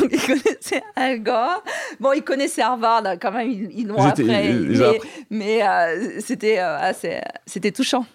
Donc, 0.00 0.10
il 0.12 0.20
connaissait 0.20 0.82
Al 0.96 1.22
Gore. 1.22 1.62
Bon, 2.00 2.12
il 2.12 2.22
connaissait 2.22 2.62
Harvard, 2.62 3.02
quand 3.20 3.32
même, 3.32 3.50
ils 3.50 3.86
l'ont 3.86 4.02
après. 4.02 4.50
Ils, 4.50 4.78
mais, 4.78 5.00
mais 5.30 5.62
euh, 5.62 6.20
c'était 6.20 6.58
euh, 6.58 6.92
c'était 7.46 7.72
touchant. 7.72 8.06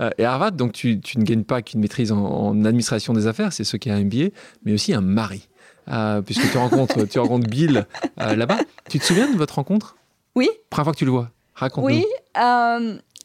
Euh, 0.00 0.10
et 0.18 0.24
Harvard, 0.24 0.52
donc, 0.52 0.72
tu, 0.72 1.00
tu 1.00 1.18
ne 1.18 1.24
gagnes 1.24 1.44
pas 1.44 1.62
qu'une 1.62 1.80
maîtrise 1.80 2.12
en, 2.12 2.18
en, 2.24 2.64
administration 2.64 3.12
des 3.12 3.26
affaires, 3.26 3.52
c'est 3.52 3.64
ce 3.64 3.76
qui 3.76 3.88
est 3.88 3.92
un 3.92 4.04
MBA, 4.04 4.28
mais 4.64 4.72
aussi 4.72 4.94
un 4.94 5.00
mari. 5.00 5.48
Euh, 5.88 6.22
puisque 6.22 6.50
tu 6.50 6.58
rencontres, 6.58 7.04
tu 7.04 7.18
rencontres 7.18 7.48
Bill 7.48 7.86
là-bas. 8.16 8.58
Tu 8.88 8.98
te 8.98 9.04
souviens 9.04 9.30
de 9.30 9.36
votre 9.36 9.56
rencontre? 9.56 9.96
Oui. 10.34 10.48
Première 10.70 10.84
fois 10.84 10.92
que 10.92 10.98
tu 10.98 11.04
le 11.04 11.10
vois 11.10 11.30
Raconte-nous. 11.54 11.88
Oui. 11.88 12.04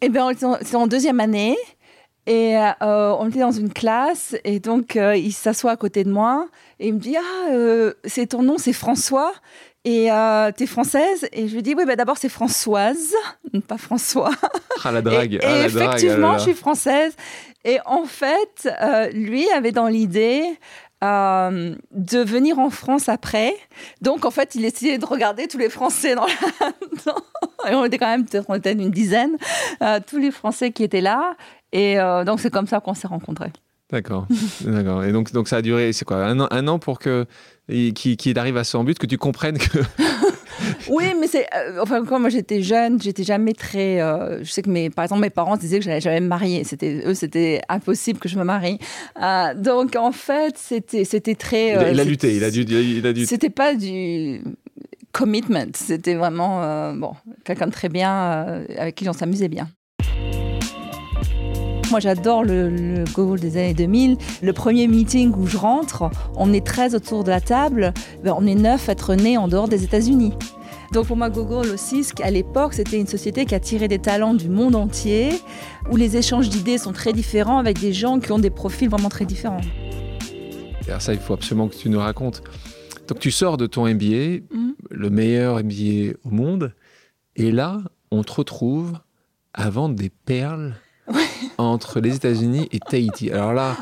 eh 0.02 0.10
bien, 0.10 0.30
c'est 0.62 0.76
en 0.76 0.88
deuxième 0.88 1.20
année. 1.20 1.56
Et 2.26 2.58
euh, 2.58 3.16
on 3.20 3.30
était 3.30 3.40
dans 3.40 3.52
une 3.52 3.74
classe 3.74 4.36
et 4.44 4.60
donc 4.60 4.96
euh, 4.96 5.16
il 5.16 5.32
s'assoit 5.32 5.72
à 5.72 5.78
côté 5.78 6.04
de 6.04 6.12
moi 6.12 6.48
et 6.80 6.90
il 6.90 6.94
me 6.94 7.00
dit 7.00 7.16
ah 7.18 7.52
euh, 7.52 7.94
c'est 8.06 8.28
ton 8.28 8.44
nom 8.44 8.58
c'est 8.60 8.74
François 8.74 9.34
et 9.84 10.10
t'es 10.58 10.68
française 10.68 11.28
et 11.32 11.48
je 11.48 11.56
lui 11.56 11.64
dis 11.64 11.74
oui 11.76 11.86
bah 11.86 11.96
d'abord 11.96 12.18
c'est 12.18 12.30
Françoise 12.30 13.16
pas 13.68 13.78
François 13.78 14.30
ah 14.84 14.92
la 14.92 15.02
drague 15.02 15.36
et, 15.36 15.40
ah, 15.42 15.48
et 15.48 15.60
la 15.62 15.66
effectivement 15.66 16.28
drague, 16.28 16.30
ah, 16.30 16.32
là. 16.34 16.38
je 16.38 16.44
suis 16.44 16.54
française 16.54 17.16
et 17.64 17.80
en 17.86 18.04
fait 18.04 18.70
lui 19.14 19.50
avait 19.50 19.72
dans 19.72 19.88
l'idée 19.88 20.44
euh, 21.02 21.76
de 21.92 22.20
venir 22.20 22.60
en 22.60 22.70
France 22.70 23.08
après. 23.08 23.56
Donc, 24.02 24.26
en 24.26 24.32
fait, 24.32 24.56
il 24.56 24.66
essayait 24.66 24.98
de 24.98 25.06
regarder 25.06 25.48
tous 25.48 25.58
les 25.58 25.70
Français 25.70 26.14
dans 26.14 26.26
la... 26.26 27.70
Et 27.72 27.76
on 27.76 27.86
était 27.86 27.98
quand 27.98 28.08
même 28.08 28.26
peut-être 28.26 28.68
une 28.68 28.92
dizaine, 28.92 29.38
euh, 29.82 30.00
tous 30.06 30.18
les 30.18 30.32
Français 30.32 30.72
qui 30.72 30.84
étaient 30.84 31.00
là. 31.00 31.36
Et 31.72 32.00
euh, 32.00 32.24
donc, 32.24 32.40
c'est 32.40 32.52
comme 32.52 32.68
ça 32.68 32.80
qu'on 32.80 32.94
s'est 32.94 33.08
rencontrés. 33.08 33.52
D'accord. 33.92 34.28
D'accord. 34.66 35.04
Et 35.04 35.12
donc, 35.12 35.32
donc, 35.32 35.48
ça 35.48 35.58
a 35.58 35.62
duré, 35.62 35.94
c'est 35.94 36.06
quoi, 36.06 36.18
un 36.18 36.40
an, 36.40 36.48
un 36.52 36.68
an 36.68 36.80
pour 36.80 37.00
que 37.00 37.26
qu'il 37.68 38.18
qui 38.18 38.34
arrive 38.38 38.58
à 38.58 38.64
son 38.64 38.84
but, 38.84 38.98
que 38.98 39.06
tu 39.06 39.18
comprennes 39.18 39.58
que. 39.58 39.80
oui, 40.90 41.06
mais 41.20 41.28
c'est. 41.28 41.48
Euh, 41.56 41.80
enfin, 41.82 42.04
quand 42.06 42.20
moi 42.20 42.30
j'étais 42.30 42.62
jeune, 42.62 43.02
j'étais 43.02 43.24
jamais 43.24 43.54
très. 43.54 44.02
Euh, 44.02 44.44
je 44.44 44.52
sais 44.52 44.62
que 44.62 44.70
mes, 44.70 44.90
par 44.90 45.06
exemple, 45.06 45.22
mes 45.22 45.30
parents 45.30 45.58
disaient 45.58 45.80
que 45.80 45.86
j'allais 45.86 46.02
jamais 46.02 46.22
me 46.22 46.28
marier. 46.28 46.64
C'était 46.64 47.04
eux, 47.06 47.14
c'était 47.14 47.62
impossible 47.70 48.20
que 48.20 48.30
je 48.30 48.38
me 48.38 48.44
marie. 48.44 48.80
Euh, 49.22 49.54
donc 49.56 49.96
en 49.96 50.12
fait, 50.12 50.58
c'était 50.58 51.04
c'était 51.06 51.36
très. 51.36 51.72
il, 51.72 51.78
a, 51.78 51.92
il 51.92 52.00
a 52.00 52.04
lutté. 52.04 52.36
Il 52.36 52.44
a 52.44 52.52
dû. 52.52 52.62
Il 52.62 53.06
a 53.06 53.14
dû... 53.14 53.26
C'était 53.26 53.50
pas 53.50 53.76
du 53.76 54.42
commitment. 55.12 55.72
C'était 55.74 56.16
vraiment 56.16 56.94
bon 56.94 57.14
quelqu'un 57.44 57.68
de 57.68 57.72
très 57.72 57.90
bien 57.90 58.64
avec 58.78 58.96
qui 58.96 59.10
on 59.10 59.14
s'amusait 59.14 59.50
bien. 59.50 59.68
Moi, 61.92 62.00
j'adore 62.00 62.44
le, 62.44 62.70
le 62.70 63.04
Google 63.16 63.40
des 63.40 63.58
années 63.58 63.74
2000. 63.74 64.18
Le 64.44 64.54
premier 64.54 64.88
meeting 64.88 65.34
où 65.36 65.48
je 65.48 65.58
rentre, 65.58 66.10
on 66.36 66.54
est 66.54 66.64
13 66.64 66.94
autour 66.94 67.24
de 67.24 67.32
la 67.32 67.42
table. 67.42 67.94
Ben, 68.24 68.36
on 68.38 68.46
est 68.46 68.56
9 68.56 68.90
à 68.90 68.92
être 68.92 69.16
nés 69.16 69.38
en 69.38 69.48
dehors 69.48 69.68
des 69.68 69.84
États-Unis. 69.84 70.34
Donc 70.92 71.08
pour 71.08 71.18
moi, 71.18 71.30
Google 71.30 71.70
aussi, 71.70 72.06
à 72.22 72.30
l'époque, 72.30 72.74
c'était 72.74 73.00
une 73.00 73.08
société 73.08 73.46
qui 73.46 73.56
a 73.56 73.60
tiré 73.60 73.88
des 73.88 74.00
talents 74.00 74.36
du 74.36 74.50
monde 74.50 74.76
entier, 74.76 75.32
où 75.92 75.96
les 75.96 76.18
échanges 76.18 76.50
d'idées 76.50 76.78
sont 76.78 76.94
très 76.94 77.14
différents 77.14 77.58
avec 77.58 77.80
des 77.80 77.94
gens 77.94 78.20
qui 78.20 78.32
ont 78.32 78.40
des 78.40 78.50
profils 78.50 78.90
vraiment 78.90 79.10
très 79.10 79.26
différents. 79.26 79.62
Alors 80.88 81.02
ça, 81.02 81.14
il 81.14 81.20
faut 81.20 81.34
absolument 81.34 81.68
que 81.68 81.76
tu 81.76 81.90
nous 81.90 82.00
racontes. 82.00 82.44
Donc 83.08 83.20
tu 83.20 83.32
sors 83.32 83.58
de 83.58 83.66
ton 83.68 83.88
MBA, 83.88 84.46
mm. 84.52 84.74
le 84.90 85.10
meilleur 85.10 85.64
MBA 85.64 86.14
au 86.24 86.30
monde, 86.30 86.74
et 87.36 87.52
là, 87.52 87.80
on 88.12 88.24
te 88.24 88.34
retrouve 88.34 88.94
à 89.54 89.70
vendre 89.70 89.96
des 89.96 90.10
perles 90.10 90.76
Ouais. 91.14 91.28
entre 91.58 92.00
les 92.00 92.16
États-Unis 92.16 92.68
et 92.72 92.80
Tahiti. 92.80 93.32
Alors 93.32 93.54
là, 93.54 93.76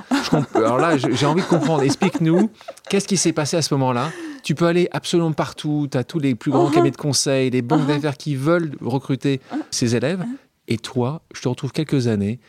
alors 0.56 0.78
là, 0.78 0.98
j'ai 0.98 1.26
envie 1.26 1.42
de 1.42 1.48
comprendre. 1.48 1.84
Explique-nous, 1.84 2.50
qu'est-ce 2.90 3.08
qui 3.08 3.18
s'est 3.18 3.34
passé 3.34 3.58
à 3.58 3.62
ce 3.62 3.74
moment-là? 3.76 4.12
Tu 4.44 4.56
peux 4.56 4.66
aller 4.66 4.88
absolument 4.92 5.34
partout. 5.34 5.88
Tu 5.92 5.98
as 5.98 6.04
tous 6.04 6.20
les 6.20 6.36
plus 6.36 6.52
grands 6.52 6.66
uh 6.66 6.70
-huh. 6.70 6.74
cabinets 6.74 6.92
de 6.92 6.98
conseil, 6.98 7.50
les 7.50 7.62
banques 7.62 7.82
uh 7.82 7.84
-huh. 7.84 7.88
d'affaires 7.96 8.18
qui 8.18 8.36
veulent 8.36 8.76
recruter 8.82 9.42
uh 9.52 9.56
-huh. 9.56 9.64
ces 9.72 9.96
élèves. 9.96 10.24
Et 10.68 10.78
toi, 10.78 11.22
je 11.34 11.42
te 11.42 11.48
retrouve 11.50 11.72
quelques 11.72 12.08
années 12.08 12.40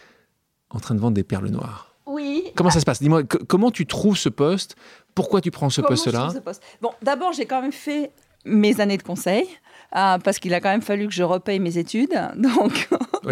en 0.71 0.81
train 0.81 0.95
de 0.95 1.01
vendre 1.01 1.15
des 1.15 1.25
perles 1.25 1.49
noires. 1.49 1.95
Oui. 2.07 2.45
Comment 2.57 2.71
ça 2.71 2.81
se 2.81 2.85
passe? 2.85 3.01
Dis-moi, 3.01 3.23
comment 3.25 3.71
tu 3.71 3.87
trouves 3.87 4.17
ce 4.17 4.31
poste? 4.31 4.77
Pourquoi 5.15 5.41
tu 5.41 5.51
prends 5.51 5.71
ce 5.71 5.83
poste-là? 5.83 6.33
poste? 6.45 6.63
Bon, 6.81 6.91
d'abord, 7.03 7.33
j'ai 7.33 7.47
quand 7.47 7.63
même 7.63 7.73
fait 7.73 8.11
mes 8.45 8.81
années 8.81 8.97
de 8.97 9.03
conseil. 9.03 9.47
Euh, 9.97 10.19
parce 10.23 10.39
qu'il 10.39 10.53
a 10.53 10.61
quand 10.61 10.69
même 10.69 10.83
fallu 10.83 11.07
que 11.07 11.15
je 11.15 11.23
repaye 11.23 11.61
mes 11.61 11.79
études. 11.79 12.11
Donc, 12.37 12.89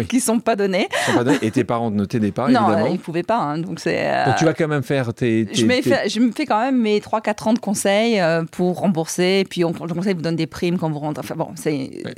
qui 0.09 0.19
sont 0.19 0.39
pas 0.39 0.55
donnés. 0.55 0.87
Sont 1.05 1.13
pas 1.13 1.23
donnés. 1.23 1.37
Et 1.41 1.51
tes 1.51 1.63
parents 1.63 1.91
ne 1.91 2.05
t'aidaient 2.05 2.31
pas, 2.31 2.49
non, 2.49 2.67
évidemment 2.67 2.85
ils 2.87 2.93
ne 2.93 2.97
pouvaient 2.97 3.23
pas. 3.23 3.37
Hein, 3.37 3.57
donc, 3.59 3.79
c'est, 3.79 4.25
donc 4.25 4.35
tu 4.35 4.45
vas 4.45 4.53
quand 4.53 4.67
même 4.67 4.83
faire 4.83 5.13
tes... 5.13 5.45
tes 5.45 5.55
je, 5.55 5.65
me 5.65 5.81
fais, 5.81 6.09
je 6.09 6.19
me 6.19 6.31
fais 6.31 6.45
quand 6.45 6.59
même 6.59 6.79
mes 6.79 6.99
3-4 6.99 7.49
ans 7.49 7.53
de 7.53 7.59
conseils 7.59 8.19
euh, 8.19 8.43
pour 8.51 8.79
rembourser. 8.79 9.45
Puis 9.49 9.63
on, 9.63 9.71
le 9.71 9.93
conseil 9.93 10.13
vous 10.13 10.21
donne 10.21 10.35
des 10.35 10.47
primes 10.47 10.77
quand 10.77 10.89
vous 10.89 10.99
rentrez. 10.99 11.21
Enfin 11.23 11.35
bon, 11.35 11.49
c'est, 11.55 12.03
Ouais. 12.05 12.13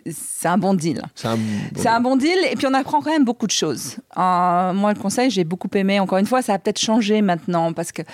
un 0.46 0.58
bon 0.58 0.74
deal. 0.74 1.02
C'est 1.16 1.28
un, 1.28 1.38
C'est 1.76 1.88
un 1.88 2.00
bon 2.02 2.16
deal 2.16 2.38
et 2.52 2.56
puis 2.56 2.68
on 2.68 2.74
apprend 2.74 3.02
quand 3.02 3.12
même 3.12 3.26
beaucoup 3.26 3.48
de 3.48 3.52
choses. 3.52 3.98
Euh, 4.18 4.74
moi, 4.74 4.94
le 4.94 5.00
conseil, 5.00 5.30
j'ai 5.30 5.44
beaucoup 5.44 5.70
aimé. 5.74 6.00
Encore 6.00 6.18
une 6.18 6.26
fois, 6.26 6.42
ça 6.42 6.54
a 6.54 6.60
peut-être 6.60 6.80
changé 6.80 7.22
maintenant 7.22 7.74
parce 7.74 7.92
que, 7.92 8.02
euh, 8.02 8.06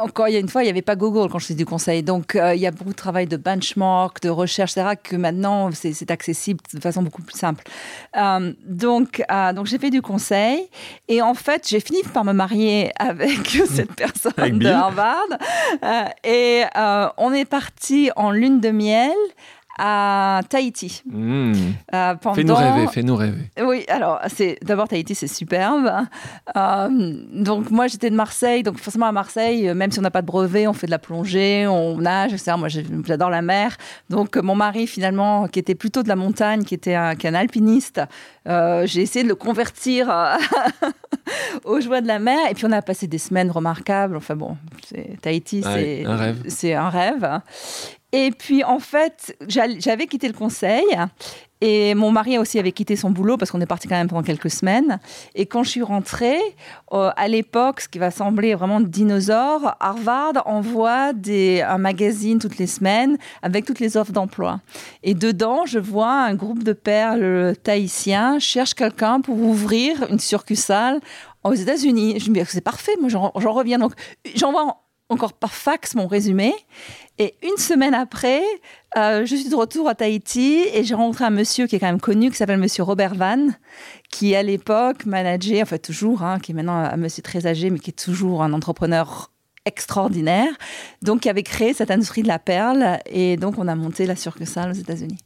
encore 0.00 0.28
il 0.28 0.34
y 0.34 0.36
a 0.36 0.40
une 0.40 0.48
fois, 0.48 0.62
il 0.62 0.66
n'y 0.66 0.70
avait 0.70 0.82
pas 0.82 0.96
Google 0.96 1.30
quand 1.30 1.38
je 1.38 1.46
faisais 1.46 1.56
du 1.56 1.66
conseil. 1.66 2.02
Donc, 2.02 2.36
euh, 2.36 2.54
il 2.54 2.60
y 2.60 2.66
a 2.66 2.70
beaucoup 2.70 2.90
de 2.90 2.96
travail 2.96 3.26
de 3.26 3.36
benchmark, 3.36 4.20
de 4.22 4.28
recherche, 4.28 4.76
etc., 4.76 4.96
que 5.02 5.16
maintenant, 5.16 5.70
c'est 5.72 6.10
accessible 6.10 6.60
de 6.72 6.80
façon 6.80 7.02
beaucoup 7.02 7.22
plus 7.22 7.38
simple. 7.38 7.64
Euh, 8.16 8.52
donc, 8.64 9.22
euh, 9.30 9.52
donc 9.52 9.66
j'ai 9.66 9.78
fait 9.78 9.90
du 9.90 10.02
conseil 10.02 10.68
et 11.08 11.22
en 11.22 11.34
fait, 11.34 11.68
j'ai 11.68 11.80
fini 11.80 12.02
par 12.12 12.24
me 12.24 12.32
marier 12.32 12.90
avec 12.98 13.46
cette 13.66 13.92
personne 13.96 14.32
Avec 14.36 14.58
de. 14.58 14.68
Harvard. 14.68 15.28
Euh, 15.82 16.04
et 16.24 16.64
euh, 16.76 17.08
on 17.16 17.32
est 17.32 17.44
parti 17.44 18.10
en 18.16 18.30
lune 18.30 18.60
de 18.60 18.70
miel 18.70 19.12
à 19.78 20.40
Tahiti. 20.48 21.02
Euh, 21.12 22.14
pendant... 22.20 22.34
Fais-nous 22.34 22.54
rêver, 22.54 22.86
fais-nous 22.92 23.16
rêver. 23.16 23.50
Oui, 23.62 23.84
alors 23.88 24.20
c'est 24.28 24.58
d'abord 24.62 24.88
Tahiti, 24.88 25.14
c'est 25.14 25.26
superbe. 25.26 25.90
Euh, 26.56 26.88
donc 27.32 27.70
moi 27.70 27.86
j'étais 27.86 28.10
de 28.10 28.14
Marseille, 28.14 28.62
donc 28.62 28.78
forcément 28.78 29.06
à 29.06 29.12
Marseille, 29.12 29.68
euh, 29.68 29.74
même 29.74 29.90
si 29.90 29.98
on 29.98 30.02
n'a 30.02 30.10
pas 30.10 30.22
de 30.22 30.26
brevet, 30.26 30.66
on 30.66 30.72
fait 30.72 30.86
de 30.86 30.92
la 30.92 30.98
plongée, 30.98 31.66
on 31.66 31.98
nage, 31.98 32.32
etc. 32.32 32.52
Moi 32.56 32.68
j'adore 32.68 33.30
la 33.30 33.42
mer. 33.42 33.76
Donc 34.10 34.36
mon 34.36 34.54
mari 34.54 34.86
finalement, 34.86 35.48
qui 35.48 35.58
était 35.58 35.74
plutôt 35.74 36.02
de 36.02 36.08
la 36.08 36.16
montagne, 36.16 36.62
qui 36.64 36.74
était 36.74 36.94
un, 36.94 37.16
qui 37.16 37.26
est 37.26 37.30
un 37.30 37.34
alpiniste, 37.34 38.00
euh, 38.46 38.86
j'ai 38.86 39.02
essayé 39.02 39.24
de 39.24 39.28
le 39.28 39.34
convertir 39.34 40.12
aux 41.64 41.80
joies 41.80 42.00
de 42.00 42.06
la 42.06 42.18
mer. 42.18 42.38
Et 42.50 42.54
puis 42.54 42.64
on 42.66 42.72
a 42.72 42.82
passé 42.82 43.06
des 43.06 43.18
semaines 43.18 43.50
remarquables. 43.50 44.16
Enfin 44.16 44.36
bon, 44.36 44.56
Tahiti, 45.22 45.62
Ouais, 45.64 46.02
c'est 46.02 46.06
un 46.06 46.16
rêve. 46.16 46.42
C'est 46.48 46.74
un 46.74 46.88
rêve. 46.88 47.40
Et 48.16 48.30
puis 48.30 48.62
en 48.62 48.78
fait, 48.78 49.36
j'avais 49.48 50.06
quitté 50.06 50.28
le 50.28 50.34
conseil. 50.34 50.84
Et 51.60 51.94
mon 51.94 52.10
mari 52.12 52.36
aussi 52.38 52.58
avait 52.58 52.72
quitté 52.72 52.94
son 52.94 53.10
boulot 53.10 53.36
parce 53.38 53.50
qu'on 53.50 53.60
est 53.60 53.66
parti 53.66 53.88
quand 53.88 53.96
même 53.96 54.06
pendant 54.08 54.22
quelques 54.22 54.50
semaines. 54.50 55.00
Et 55.34 55.46
quand 55.46 55.62
je 55.62 55.70
suis 55.70 55.82
rentrée, 55.82 56.38
euh, 56.92 57.10
à 57.16 57.26
l'époque, 57.26 57.80
ce 57.80 57.88
qui 57.88 57.98
va 57.98 58.10
sembler 58.10 58.54
vraiment 58.54 58.80
dinosaure, 58.80 59.74
Harvard 59.80 60.34
envoie 60.46 61.12
un 61.26 61.78
magazine 61.78 62.38
toutes 62.38 62.58
les 62.58 62.66
semaines 62.66 63.16
avec 63.42 63.64
toutes 63.64 63.80
les 63.80 63.96
offres 63.96 64.12
d'emploi. 64.12 64.60
Et 65.02 65.14
dedans, 65.14 65.64
je 65.64 65.78
vois 65.78 66.12
un 66.12 66.34
groupe 66.34 66.62
de 66.62 66.74
perles 66.74 67.56
tahitiens 67.62 68.38
cherche 68.38 68.74
quelqu'un 68.74 69.20
pour 69.22 69.38
ouvrir 69.40 70.06
une 70.10 70.18
succursale 70.20 71.00
aux 71.44 71.54
États-Unis. 71.54 72.20
Je 72.20 72.30
me 72.30 72.34
dis, 72.34 72.42
c'est 72.46 72.60
parfait, 72.60 72.92
moi 73.00 73.08
j'en 73.08 73.30
reviens. 73.52 73.78
Donc 73.78 73.92
j'envoie 74.34 74.64
en- 74.66 74.76
encore 75.10 75.34
par 75.34 75.52
fax 75.54 75.94
mon 75.94 76.06
résumé. 76.06 76.54
Et 77.18 77.34
une 77.42 77.56
semaine 77.58 77.94
après, 77.94 78.42
euh, 78.96 79.24
je 79.24 79.36
suis 79.36 79.48
de 79.48 79.54
retour 79.54 79.88
à 79.88 79.94
Tahiti 79.94 80.64
et 80.72 80.82
j'ai 80.82 80.94
rencontré 80.94 81.24
un 81.24 81.30
monsieur 81.30 81.68
qui 81.68 81.76
est 81.76 81.78
quand 81.78 81.86
même 81.86 82.00
connu, 82.00 82.30
qui 82.30 82.36
s'appelle 82.36 82.58
Monsieur 82.58 82.82
Robert 82.82 83.14
Van, 83.14 83.50
qui 84.10 84.34
à 84.34 84.42
l'époque 84.42 85.06
manageait, 85.06 85.62
enfin 85.62 85.78
toujours, 85.78 86.22
hein, 86.24 86.40
qui 86.40 86.50
est 86.50 86.54
maintenant 86.54 86.74
un 86.74 86.96
monsieur 86.96 87.22
très 87.22 87.46
âgé, 87.46 87.70
mais 87.70 87.78
qui 87.78 87.90
est 87.90 88.04
toujours 88.04 88.42
un 88.42 88.52
entrepreneur 88.52 89.30
extraordinaire, 89.64 90.52
donc 91.02 91.20
qui 91.20 91.28
avait 91.28 91.44
créé 91.44 91.72
cette 91.72 91.92
industrie 91.92 92.22
de 92.22 92.28
la 92.28 92.40
perle 92.40 92.98
et 93.06 93.36
donc 93.36 93.58
on 93.58 93.68
a 93.68 93.74
monté 93.76 94.06
la 94.06 94.16
succursale 94.16 94.72
aux 94.72 94.74
États-Unis. 94.74 95.18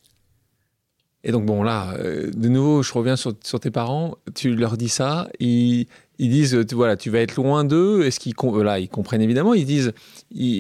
Et 1.25 1.33
donc, 1.33 1.45
bon, 1.47 1.65
là, 1.65 1.95
euh, 1.99 2.31
de 2.31 2.49
nouveau, 2.49 2.83
je 2.83 2.93
reviens 2.93 3.17
sur, 3.17 3.35
sur 3.43 3.59
tes 3.59 3.73
parents. 3.73 4.17
Tu 4.37 4.55
leur 4.55 4.77
dis 4.77 4.89
ça, 4.89 5.29
ils, 5.41 5.87
ils 6.19 6.31
disent, 6.31 6.59
tu- 6.69 6.75
voilà, 6.75 6.97
tu 6.97 7.11
vas 7.11 7.21
être 7.21 7.37
loin 7.37 7.65
d'eux. 7.65 8.03
Est-ce 8.05 8.19
qu'ils 8.21 8.35
euh, 8.45 8.63
là, 8.63 8.79
ils 8.79 8.89
comprennent 8.89 9.23
évidemment. 9.23 9.55
Ils 9.55 9.67
disent, 9.67 9.93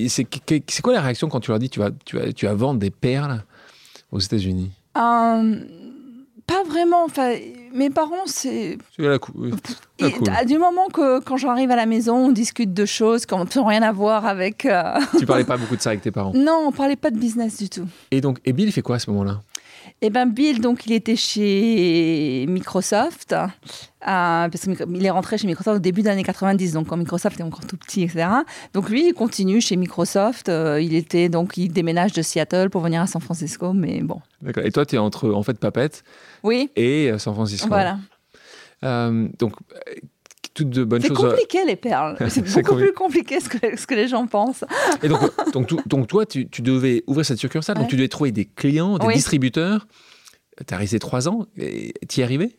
c'est 0.09 0.81
quoi 0.83 0.92
la 0.92 1.01
réaction 1.01 1.29
quand 1.29 1.40
tu 1.40 1.51
leur 1.51 1.59
dis, 1.59 1.68
tu 1.71 1.81
vas, 1.81 1.90
tu 2.05 2.16
vas, 2.16 2.33
tu 2.33 2.47
vas 2.47 2.55
vendre 2.55 2.79
des 2.81 2.90
perles 2.90 3.42
aux 4.12 4.21
États-Unis? 4.21 4.71
Euh, 4.97 5.61
pas 6.47 6.62
vraiment, 6.66 7.05
enfin, 7.05 7.35
mes 7.75 7.90
parents, 7.90 8.25
c'est 8.27 8.79
euh, 9.01 9.18
Du 10.47 10.59
moment 10.59 10.87
que 10.92 11.21
quand 11.21 11.37
j'arrive 11.37 11.71
à 11.71 11.77
la 11.77 11.87
maison, 11.87 12.16
on 12.29 12.33
discute 12.33 12.73
de 12.73 12.87
choses 12.87 13.27
qui 13.27 13.35
n'ont 13.35 13.64
rien 13.66 13.83
à 13.83 13.92
voir 13.92 14.25
avec. 14.27 14.64
euh, 14.64 14.83
Tu 15.18 15.27
parlais 15.27 15.44
pas 15.44 15.57
beaucoup 15.57 15.77
de 15.77 15.81
ça 15.83 15.90
avec 15.90 16.03
tes 16.03 16.11
parents? 16.11 16.33
Non, 16.35 16.64
on 16.68 16.73
parlait 16.73 16.97
pas 16.97 17.11
de 17.11 17.18
business 17.18 17.59
du 17.59 17.68
tout. 17.68 17.87
Et 18.11 18.21
donc, 18.21 18.38
et 18.44 18.53
Bill, 18.53 18.68
il 18.68 18.73
fait 18.73 18.83
quoi 18.83 18.97
à 18.97 18.99
ce 18.99 19.11
moment-là? 19.11 19.42
Eh 20.01 20.11
ben 20.11 20.27
Bill, 20.27 20.61
donc 20.61 20.87
il 20.87 20.93
était 20.93 21.17
chez 21.17 22.47
Microsoft, 22.49 23.33
euh, 23.33 23.47
parce 24.01 24.61
qu'il 24.61 25.05
est 25.05 25.11
rentré 25.11 25.39
chez 25.39 25.47
Microsoft 25.49 25.77
au 25.79 25.81
début 25.81 26.03
des 26.03 26.09
années 26.11 26.23
90, 26.23 26.73
donc 26.75 26.87
quand 26.87 26.97
Microsoft 26.97 27.35
était 27.35 27.43
encore 27.43 27.67
tout 27.67 27.77
petit, 27.77 28.03
etc. 28.05 28.29
Donc 28.75 28.91
lui, 28.91 29.09
il 29.09 29.13
continue 29.13 29.61
chez 29.61 29.75
Microsoft. 29.77 30.49
euh, 30.49 30.81
il 30.81 30.95
était 30.95 31.29
donc 31.29 31.57
il 31.57 31.73
déménage 31.73 32.13
de 32.13 32.23
Seattle 32.23 32.71
pour 32.71 32.81
venir 32.83 33.03
à 33.03 33.09
San 33.09 33.21
Francisco, 33.21 33.73
mais 33.73 34.01
bon. 34.03 34.21
D'accord. 34.41 34.65
Et 34.65 34.71
toi, 34.71 34.87
tu 34.87 34.95
es 34.95 34.99
entre, 34.99 35.33
en 35.33 35.43
fait, 35.43 35.59
Papette 35.59 36.05
Oui, 36.45 36.71
et 36.77 37.11
euh, 37.11 37.19
San 37.19 37.35
Francisco. 37.35 37.67
voilà. 37.67 37.99
Euh, 38.85 39.27
donc, 39.41 39.55
toutes 40.59 40.71
de 40.71 40.85
bonnes 40.85 41.01
C'est 41.03 41.09
choses. 41.09 41.18
compliqué 41.31 41.64
les 41.64 41.77
perles. 41.77 42.16
C'est 42.29 42.62
beaucoup 42.62 42.77
plus 42.77 42.92
compliqué 42.92 43.37
que 43.38 43.42
ce 43.42 43.49
que, 43.49 43.77
ce 43.77 43.87
que 43.87 43.94
les 43.94 44.09
gens 44.09 44.27
pensent. 44.27 44.64
Et 45.03 45.09
donc, 45.53 45.87
donc, 45.87 46.07
toi, 46.09 46.27
tu, 46.27 46.49
tu 46.49 46.62
devais 46.62 47.05
ouvrir 47.07 47.25
cette 47.25 47.38
succursale, 47.38 47.77
donc 47.77 47.88
tu 47.88 47.97
devais 47.97 48.09
trouver 48.09 48.33
des 48.33 48.44
clients, 48.44 48.99
des 48.99 49.07
Oui. 49.07 49.14
distributeurs. 49.14 49.87
Tu 50.66 50.75
as 50.75 50.77
resté 50.77 50.99
trois 50.99 51.29
ans, 51.29 51.47
tu 51.57 51.62
y 51.62 52.21
es 52.21 52.23
arrivé? 52.25 52.59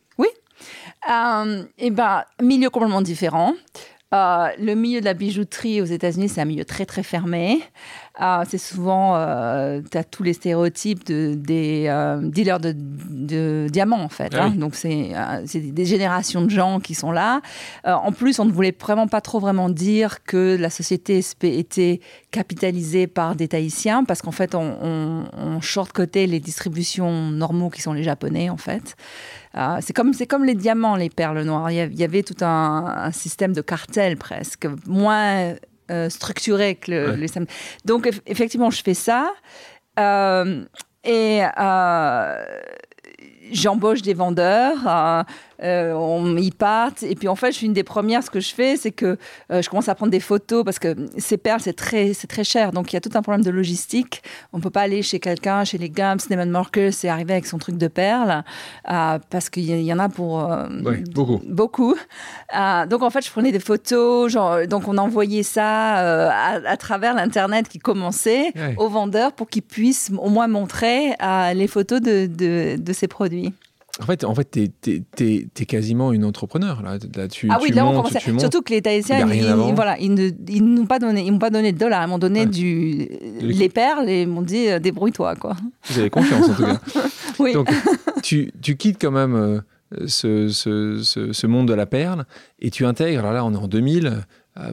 Euh, 1.10 1.64
eh 1.78 1.90
ben, 1.90 2.24
milieu 2.42 2.68
complètement 2.68 3.00
différent. 3.00 3.54
Euh, 4.12 4.48
le 4.58 4.74
milieu 4.74 5.00
de 5.00 5.04
la 5.04 5.14
bijouterie 5.14 5.80
aux 5.80 5.86
États-Unis, 5.86 6.28
c'est 6.28 6.40
un 6.40 6.44
milieu 6.44 6.64
très 6.64 6.86
très 6.86 7.02
fermé. 7.02 7.62
Euh, 8.20 8.44
c'est 8.48 8.58
souvent, 8.58 9.14
tu 9.90 9.96
as 9.96 10.04
tous 10.04 10.22
les 10.22 10.32
stéréotypes 10.32 11.04
de, 11.06 11.34
des 11.34 11.86
euh, 11.88 12.20
dealers 12.22 12.60
de, 12.60 12.74
de 12.76 13.66
diamants 13.70 14.02
en 14.02 14.08
fait. 14.08 14.32
Ah 14.34 14.44
hein. 14.44 14.50
oui. 14.52 14.58
Donc 14.58 14.74
c'est 14.74 15.10
euh, 15.14 15.44
des 15.54 15.84
générations 15.84 16.42
de 16.42 16.50
gens 16.50 16.80
qui 16.80 16.94
sont 16.94 17.12
là. 17.12 17.40
Euh, 17.86 17.92
en 17.92 18.12
plus, 18.12 18.38
on 18.38 18.44
ne 18.44 18.52
voulait 18.52 18.74
vraiment 18.78 19.08
pas 19.08 19.20
trop 19.20 19.40
vraiment 19.40 19.68
dire 19.68 20.22
que 20.24 20.56
la 20.58 20.70
société 20.70 21.20
SP 21.22 21.44
était 21.44 22.00
capitalisée 22.30 23.06
par 23.06 23.34
des 23.34 23.48
Tahitiens 23.48 24.04
parce 24.04 24.22
qu'en 24.22 24.32
fait, 24.32 24.54
on, 24.54 24.76
on, 24.82 25.24
on 25.36 25.60
short-cotait 25.60 26.26
les 26.26 26.40
distributions 26.40 27.30
normaux 27.30 27.70
qui 27.70 27.82
sont 27.82 27.92
les 27.92 28.02
Japonais 28.02 28.50
en 28.50 28.56
fait. 28.56 28.96
Euh, 29.56 29.78
c'est 29.80 29.92
comme, 29.92 30.12
c'est 30.12 30.26
comme 30.26 30.44
les 30.44 30.54
diamants, 30.54 30.94
les 30.96 31.10
perles 31.10 31.42
noires. 31.42 31.70
Il 31.70 31.98
y 31.98 32.04
avait 32.04 32.22
tout 32.22 32.36
un, 32.44 32.84
un 32.86 33.10
système 33.12 33.52
de 33.52 33.60
cartel 33.60 34.16
presque, 34.16 34.66
moins 34.86 35.54
euh, 35.90 36.08
structuré 36.08 36.76
que 36.76 36.90
le, 36.92 37.10
Ouais. 37.10 37.16
Donc 37.84 38.06
eff- 38.06 38.20
effectivement, 38.26 38.70
je 38.70 38.82
fais 38.82 38.94
ça. 38.94 39.30
Euh, 39.98 40.64
et 41.02 41.42
euh, 41.58 42.44
j'embauche 43.50 44.02
des 44.02 44.14
vendeurs, 44.14 45.24
euh, 45.62 45.92
on 45.92 46.36
y 46.36 46.50
partent. 46.50 47.02
Et 47.02 47.14
puis 47.14 47.28
en 47.28 47.36
fait, 47.36 47.52
je 47.52 47.56
suis 47.58 47.66
une 47.66 47.72
des 47.72 47.84
premières. 47.84 48.22
Ce 48.22 48.30
que 48.30 48.40
je 48.40 48.54
fais, 48.54 48.76
c'est 48.76 48.90
que 48.90 49.16
euh, 49.52 49.62
je 49.62 49.68
commence 49.68 49.88
à 49.88 49.94
prendre 49.94 50.10
des 50.12 50.20
photos 50.20 50.64
parce 50.64 50.78
que 50.78 50.94
ces 51.18 51.36
perles, 51.36 51.60
c'est 51.60 51.72
très, 51.76 52.12
c'est 52.14 52.26
très 52.26 52.44
cher. 52.44 52.72
Donc 52.72 52.92
il 52.92 52.96
y 52.96 52.98
a 52.98 53.00
tout 53.00 53.10
un 53.14 53.22
problème 53.22 53.44
de 53.44 53.50
logistique. 53.50 54.22
On 54.52 54.60
peut 54.60 54.70
pas 54.70 54.82
aller 54.82 55.02
chez 55.02 55.20
quelqu'un, 55.20 55.64
chez 55.64 55.78
les 55.78 55.90
Gums, 55.90 56.18
Neiman 56.30 56.50
Marcus, 56.50 57.04
et 57.04 57.08
arriver 57.08 57.32
avec 57.34 57.46
son 57.46 57.58
truc 57.58 57.76
de 57.76 57.88
perles 57.88 58.42
euh, 58.90 59.18
parce 59.30 59.50
qu'il 59.50 59.64
y, 59.64 59.82
y 59.84 59.92
en 59.92 59.98
a 59.98 60.08
pour 60.08 60.46
Oui, 60.84 61.04
beaucoup. 61.12 61.40
beaucoup. 61.46 61.94
Donc 62.88 63.02
en 63.02 63.10
fait, 63.10 63.24
je 63.24 63.30
prenais 63.30 63.52
des 63.52 63.60
photos, 63.60 64.30
genre, 64.32 64.66
donc 64.66 64.88
on 64.88 64.98
envoyait 64.98 65.42
ça 65.42 65.66
à, 65.66 66.68
à 66.68 66.76
travers 66.76 67.14
l'internet 67.14 67.68
qui 67.68 67.78
commençait 67.78 68.52
aux 68.76 68.88
vendeurs 68.88 69.32
pour 69.32 69.48
qu'ils 69.48 69.62
puissent 69.62 70.10
au 70.18 70.28
moins 70.30 70.48
montrer 70.48 71.14
les 71.54 71.66
photos 71.66 72.00
de, 72.00 72.26
de, 72.26 72.76
de 72.80 72.92
ces 72.92 73.08
produits. 73.08 73.52
En 74.00 74.06
fait, 74.06 74.24
en 74.24 74.34
fait 74.34 74.50
tu 74.50 75.04
es, 75.18 75.66
quasiment 75.66 76.12
une 76.12 76.24
entrepreneur. 76.24 76.82
Là, 76.82 76.98
Là, 77.16 77.28
tu, 77.28 77.48
ah 77.50 77.58
oui, 77.60 77.68
tu 77.68 77.74
là 77.74 77.86
on 77.86 77.92
montes, 77.92 78.26
montes. 78.28 78.40
Surtout 78.40 78.62
que 78.62 78.72
les 78.72 78.82
Tahitiens, 78.82 79.26
ils, 79.32 79.46
avant. 79.46 79.72
voilà, 79.74 79.98
ils 79.98 80.12
ne 80.14 80.30
ils 80.48 80.64
n'ont 80.64 80.86
pas 80.86 80.98
donné, 80.98 81.22
ils 81.24 81.32
m'ont 81.32 81.38
pas 81.38 81.50
donné 81.50 81.72
de 81.72 81.78
dollars, 81.78 82.06
ils 82.06 82.10
m'ont 82.10 82.18
donné 82.18 82.40
Ouais. 82.40 82.46
du 82.46 83.08
les 83.40 83.68
perles 83.68 84.08
et 84.08 84.22
ils 84.22 84.28
m'ont 84.28 84.42
dit 84.42 84.68
euh, 84.68 84.78
débrouille-toi 84.78 85.34
quoi. 85.36 85.56
Vous 85.90 85.98
avez 85.98 86.10
confiance 86.10 86.48
en 86.48 86.54
tout 86.54 86.62
cas. 86.64 86.80
Oui. 87.38 87.52
Donc, 87.54 87.70
tu, 88.22 88.52
tu 88.60 88.76
quittes 88.76 88.98
quand 89.00 89.10
même 89.10 89.34
euh, 89.34 89.60
ce, 90.06 90.48
ce, 90.48 91.00
ce, 91.02 91.32
ce 91.32 91.46
monde 91.46 91.68
de 91.68 91.74
la 91.74 91.86
perle 91.86 92.24
et 92.60 92.70
tu 92.70 92.84
intègres, 92.86 93.20
alors 93.20 93.32
là 93.32 93.44
on 93.44 93.52
est 93.52 93.56
en 93.56 93.66
2000, 93.68 94.06
euh, 94.06 94.10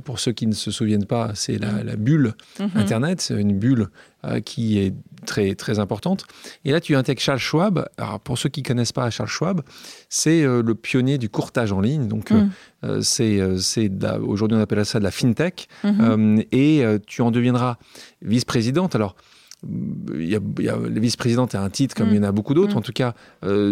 pour 0.03 0.19
ceux 0.19 0.31
qui 0.31 0.47
ne 0.47 0.53
se 0.53 0.71
souviennent 0.71 1.05
pas, 1.05 1.31
c'est 1.35 1.57
la, 1.57 1.83
la 1.83 1.95
bulle 1.95 2.33
Mhm. 2.59 2.69
Internet, 2.75 3.21
c'est 3.21 3.39
une 3.39 3.57
bulle 3.57 3.87
euh, 4.25 4.39
qui 4.41 4.79
est 4.79 4.93
très, 5.25 5.53
très 5.55 5.77
importante. 5.79 6.25
Et 6.65 6.71
là 6.71 6.79
tu 6.81 6.95
intègres 6.95 7.21
Charles 7.21 7.39
Schwab. 7.39 7.87
Alors 7.97 8.19
pour 8.19 8.37
ceux 8.37 8.49
qui 8.49 8.61
ne 8.63 8.67
connaissent 8.67 8.91
pas 8.91 9.09
Charles 9.11 9.29
Schwab, 9.29 9.61
c'est 10.09 10.43
euh, 10.43 10.63
le 10.63 10.75
pionnier 10.75 11.17
du 11.17 11.29
courtage 11.29 11.71
en 11.71 11.79
ligne. 11.79 12.07
Donc 12.07 12.31
euh, 12.31 12.45
euh, 12.83 13.01
c'est, 13.01 13.39
euh, 13.39 14.19
aujourd'hui 14.21 14.57
on 14.57 14.61
appelle 14.61 14.85
ça 14.85 14.99
de 14.99 15.03
la 15.03 15.11
fintech. 15.11 15.67
Mhm. 15.83 15.97
Euh, 16.01 16.43
et 16.51 16.83
euh, 16.83 16.97
tu 17.05 17.21
en 17.21 17.31
deviendras 17.31 17.77
vice-présidente. 18.21 18.95
Alors, 18.95 19.15
il 19.63 20.29
y 20.29 20.35
a, 20.35 20.39
le 20.75 20.99
vice-président, 20.99 21.47
tu 21.47 21.57
un 21.57 21.69
titre 21.69 21.95
comme 21.95 22.09
il 22.09 22.15
y 22.15 22.19
en 22.19 22.23
a 22.23 22.31
beaucoup 22.31 22.53
d'autres. 22.53 22.77
En 22.77 22.81
tout 22.81 22.93
cas, 22.93 23.13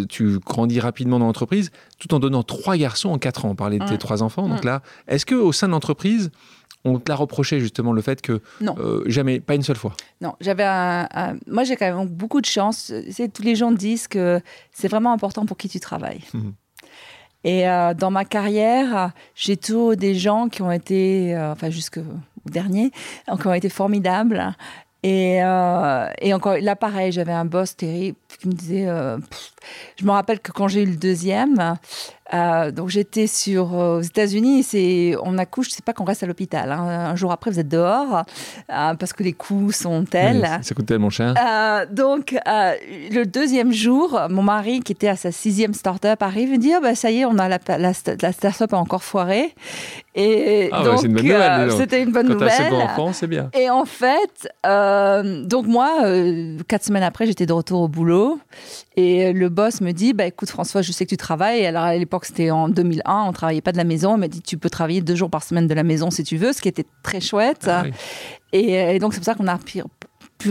tu 0.09 0.39
grandis 0.39 0.79
rapidement 0.79 1.19
dans 1.19 1.25
l'entreprise, 1.25 1.71
tout 1.99 2.13
en 2.13 2.19
donnant 2.19 2.43
trois 2.43 2.77
garçons 2.77 3.09
en 3.09 3.17
quatre 3.17 3.45
ans. 3.45 3.49
On 3.49 3.55
parlait 3.55 3.79
de 3.79 3.85
tes 3.85 3.97
trois 3.97 4.23
enfants. 4.23 4.47
Donc 4.49 4.63
là, 4.63 4.81
est-ce 5.07 5.25
qu'au 5.25 5.51
sein 5.51 5.67
de 5.67 5.71
l'entreprise, 5.71 6.31
on 6.83 6.99
te 6.99 7.11
l'a 7.11 7.15
reproché 7.15 7.59
justement 7.59 7.93
le 7.93 8.01
fait 8.01 8.21
que 8.21 8.41
non. 8.61 8.75
jamais, 9.05 9.39
pas 9.39 9.55
une 9.55 9.63
seule 9.63 9.75
fois? 9.75 9.93
Non, 10.21 10.33
j'avais 10.39 10.63
un, 10.63 11.07
moi 11.47 11.63
j'ai 11.63 11.75
quand 11.75 11.93
même 11.93 12.07
beaucoup 12.07 12.41
de 12.41 12.45
chance. 12.45 12.91
C'est 13.11 13.31
tous 13.31 13.43
les 13.43 13.55
gens 13.55 13.71
disent 13.71 14.07
que 14.07 14.41
c'est 14.71 14.87
vraiment 14.87 15.13
important 15.13 15.45
pour 15.45 15.57
qui 15.57 15.69
tu 15.69 15.79
travailles. 15.79 16.21
Mmh. 16.33 16.49
Et 17.45 17.69
euh, 17.69 17.93
dans 17.93 18.09
ma 18.09 18.25
carrière, 18.25 19.11
j'ai 19.35 19.55
toujours 19.55 19.95
des 19.95 20.15
gens 20.15 20.49
qui 20.49 20.63
ont 20.63 20.71
été, 20.71 21.35
euh, 21.35 21.51
enfin 21.51 21.69
jusqu'au 21.69 22.01
dernier, 22.45 22.91
qui 23.39 23.47
ont 23.47 23.53
été 23.53 23.69
formidables. 23.69 24.55
Et, 25.07 25.43
euh, 25.43 26.07
et 26.19 26.33
encore 26.33 26.57
là, 26.57 26.75
pareil, 26.75 27.11
j'avais 27.11 27.31
un 27.31 27.45
boss 27.45 27.75
terrible 27.75 28.17
qui 28.39 28.47
me 28.47 28.53
disait. 28.53 28.87
je 29.97 30.03
me 30.05 30.09
rappelle 30.09 30.39
que 30.39 30.51
quand 30.51 30.67
j'ai 30.67 30.81
eu 30.81 30.87
le 30.87 30.95
deuxième, 30.95 31.77
euh, 32.33 32.71
donc 32.71 32.89
j'étais 32.89 33.27
sur 33.27 33.79
euh, 33.79 33.99
aux 33.99 34.01
États-Unis, 34.01 34.63
c'est 34.63 35.15
on 35.23 35.38
accouche, 35.38 35.67
c'est 35.69 35.85
pas 35.85 35.93
qu'on 35.93 36.05
reste 36.05 36.23
à 36.23 36.25
l'hôpital. 36.25 36.71
Hein. 36.71 37.11
Un 37.11 37.15
jour 37.15 37.31
après, 37.31 37.51
vous 37.51 37.59
êtes 37.59 37.67
dehors 37.67 38.23
euh, 38.71 38.93
parce 38.95 39.13
que 39.13 39.21
les 39.21 39.33
coûts 39.33 39.71
sont 39.71 40.05
tels. 40.05 40.47
ça 40.63 40.73
coûte 40.73 40.88
tellement 40.88 41.11
cher. 41.11 41.35
donc 41.91 42.35
le 42.45 43.23
deuxième 43.25 43.71
jour, 43.71 44.19
mon 44.29 44.41
mari 44.41 44.79
qui 44.79 44.91
était 44.91 45.07
à 45.07 45.15
sa 45.15 45.31
sixième 45.31 45.73
start-up 45.75 46.21
arrive 46.23 46.51
et 46.51 46.57
dit 46.57 46.73
oh, 46.75 46.81
bah, 46.81 46.95
ça 46.95 47.11
y 47.11 47.19
est, 47.19 47.25
on 47.25 47.38
a 47.38 47.47
la, 47.47 47.59
la, 47.67 47.91
la 48.21 48.31
start-up 48.31 48.73
a 48.73 48.77
encore 48.77 49.03
foiré. 49.03 49.53
Et 50.15 50.69
ah 50.71 50.83
donc 50.83 51.01
c'était 51.77 52.01
une 52.01 52.11
bonne 52.11 52.29
nouvelle. 52.29 52.51
Quand 52.95 53.13
c'est 53.13 53.27
bien. 53.27 53.49
Et 53.53 53.69
en 53.69 53.85
fait, 53.85 54.49
donc 54.63 55.67
moi, 55.67 56.01
quatre 56.67 56.85
semaines 56.85 57.03
après, 57.03 57.27
j'étais 57.27 57.45
de 57.45 57.53
retour 57.53 57.81
au 57.81 57.88
boulot 57.88 58.39
et 58.97 59.33
le 59.33 59.49
boss 59.49 59.81
me 59.81 59.91
dit 59.91 60.13
bah 60.13 60.25
écoute 60.25 60.49
François, 60.49 60.81
je 60.81 60.91
sais 60.91 61.05
que 61.05 61.09
tu 61.09 61.17
travailles. 61.17 61.65
Alors 61.65 61.83
à 61.83 61.95
l'époque 61.95 62.14
c'était 62.23 62.51
en 62.51 62.69
2001, 62.69 63.23
on 63.23 63.34
travaillait 63.34 63.62
pas 63.62 63.71
de 63.71 63.78
la 63.78 63.84
maison. 63.84 64.13
On 64.13 64.17
m'a 64.17 64.28
dit 64.28 64.41
tu 64.41 64.58
peux 64.58 64.69
travailler 64.69 65.01
deux 65.01 65.15
jours 65.15 65.30
par 65.30 65.43
semaine 65.43 65.67
de 65.67 65.73
la 65.73 65.84
maison 65.84 66.12
si 66.12 66.23
tu 66.23 66.38
veux, 66.38 66.54
ce 66.54 66.62
qui 66.62 66.69
était 66.69 66.86
très 67.04 67.19
chouette. 67.19 67.67
Ah 67.67 67.84
et, 68.54 68.99
donc 68.99 69.13
c'est 69.13 69.19
pour 69.19 69.25
ça 69.25 69.36
qu'on 69.36 69.47
a 69.47 69.58
pu, 69.58 69.82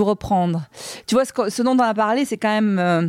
reprendre. 0.00 0.62
Tu 1.06 1.14
vois, 1.14 1.24
ce, 1.24 1.62
dont 1.62 1.76
on 1.76 1.78
a 1.78 1.94
parlé, 1.94 2.24
c'est 2.24 2.36
quand 2.36 2.48
même 2.48 2.78
euh, 2.78 3.08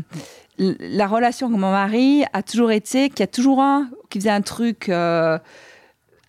la 0.57 1.07
relation 1.07 1.47
avec 1.47 1.59
mon 1.59 1.71
mari 1.71 2.23
a 2.31 2.43
toujours 2.43 2.71
été 2.71 3.09
qu'il 3.09 3.21
y 3.21 3.23
a 3.23 3.27
toujours 3.27 3.61
un 3.61 3.89
qui 4.09 4.19
faisait 4.19 4.29
un 4.29 4.41
truc 4.41 4.89
euh, 4.89 5.39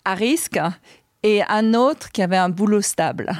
à 0.03 0.15
risque 0.15 0.59
et 1.23 1.43
un 1.47 1.73
autre 1.73 2.11
qui 2.11 2.21
avait 2.21 2.37
un 2.37 2.49
boulot 2.49 2.81
stable. 2.81 3.31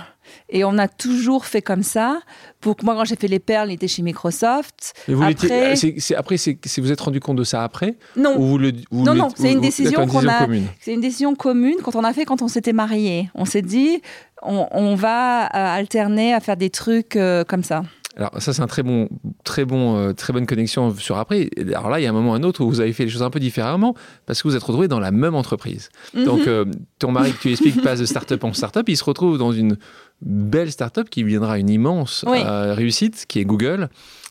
Et 0.50 0.64
on 0.64 0.78
a 0.78 0.88
toujours 0.88 1.46
fait 1.46 1.62
comme 1.62 1.84
ça. 1.84 2.20
Pour 2.62 2.76
moi, 2.84 2.96
quand 2.96 3.06
j'ai 3.06 3.16
fait 3.16 3.28
les 3.28 3.40
perles, 3.40 3.70
il 3.72 3.76
était 3.76 3.88
chez 3.88 4.02
Microsoft. 4.02 4.94
vous 5.08 5.24
après, 5.24 5.76
c'est, 5.76 6.16
après, 6.16 6.38
c'est, 6.38 6.58
vous 6.78 6.92
êtes 6.92 7.02
rendu 7.02 7.20
compte 7.20 7.38
de 7.38 7.44
ça 7.44 7.64
après 7.64 7.96
Non. 8.16 8.38
vous 8.38 8.58
le, 8.58 8.72
non, 8.92 9.16
non, 9.16 9.30
c'est 9.36 9.52
une 9.52 9.62
décision 9.62 10.08
qu'on 10.08 10.28
a. 10.28 10.48
C'est 10.80 10.94
une 10.94 11.02
décision 11.02 11.36
commune 11.36 11.78
quand 11.84 11.96
on 11.96 12.04
a 12.04 12.14
fait 12.14 12.26
quand 12.26 12.42
on 12.42 12.48
s'était 12.48 12.74
mariés. 12.74 13.30
On 13.36 13.46
s'est 13.46 13.62
dit, 13.62 14.02
on, 14.42 14.96
va 14.96 15.46
euh, 15.46 15.50
alterner 15.54 16.34
à 16.34 16.40
faire 16.40 16.58
des 16.58 16.70
trucs 16.70 17.16
euh, 17.16 17.44
comme 17.44 17.64
ça. 17.64 17.84
Alors 18.16 18.32
ça 18.40 18.52
c'est 18.52 18.64
un 18.64 18.68
très 18.68 18.82
bon, 18.82 19.10
très 19.44 19.64
bon, 19.64 19.96
euh, 19.96 20.14
très 20.14 20.34
bonne 20.34 20.48
connexion 20.48 20.92
sur 20.96 21.18
après. 21.18 21.52
Alors 21.68 21.90
là 21.92 22.00
il 22.00 22.04
y 22.04 22.08
a 22.08 22.10
un 22.10 22.14
moment 22.14 22.32
ou 22.32 22.34
un 22.34 22.42
autre 22.42 22.62
où 22.64 22.68
vous 22.68 22.82
avez 22.82 22.92
fait 22.92 23.04
les 23.04 23.12
choses 23.12 23.22
un 23.22 23.30
peu 23.30 23.40
différemment 23.40 23.94
parce 24.26 24.42
que 24.42 24.48
vous 24.48 24.56
êtes 24.56 24.64
retrouvés 24.64 24.88
dans 24.88 25.00
la 25.00 25.12
même 25.12 25.36
entreprise. 25.36 25.90
Mhm. 26.16 26.24
Donc 26.24 26.50
ton 26.98 27.12
mari 27.12 27.34
que 27.34 27.40
tu 27.40 27.52
expliques 27.52 27.80
passe 27.84 28.00
de 28.00 28.06
start-up 28.06 28.44
en 28.44 28.54
start-up, 28.54 28.90
il 28.90 28.98
se 28.98 29.04
retrouve 29.04 29.38
dans 29.38 29.52
une 29.52 29.78
belle 30.22 30.72
start-up 30.72 31.10
qui 31.10 31.24
viendra 31.24 31.60
une 31.60 31.70
immense 31.70 32.26
euh, 32.28 32.74
réussite, 32.74 33.26
qui 33.28 33.40
est 33.40 33.46
Google. 33.46 33.90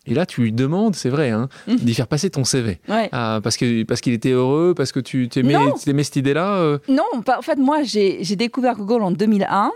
Et 0.09 0.14
là, 0.14 0.25
tu 0.25 0.40
lui 0.40 0.53
demandes, 0.53 0.94
c'est 0.94 1.09
vrai, 1.09 1.31
hein, 1.31 1.49
mmh. 1.66 1.77
d'y 1.77 1.94
faire 1.94 2.07
passer 2.07 2.31
ton 2.31 2.44
CV. 2.44 2.79
Euh, 2.88 3.40
parce 3.40 3.57
qu'il 3.57 3.87
parce 3.87 4.01
qu'il 4.01 4.12
était 4.12 4.31
heureux, 4.31 4.72
parce 4.77 4.92
que 4.92 5.01
tu 5.01 5.29
aimais, 5.35 5.57
aimais 5.87 6.05
cette 6.05 6.16
idée-là 6.16 6.59
euh? 6.59 6.79
Non, 6.88 7.05
en 7.14 7.42
fait, 7.42 7.57
moi, 7.57 7.83
j'ai 7.83 8.37
découvert 8.37 8.77
Google 8.77 9.03
en 9.03 9.11
2001 9.11 9.72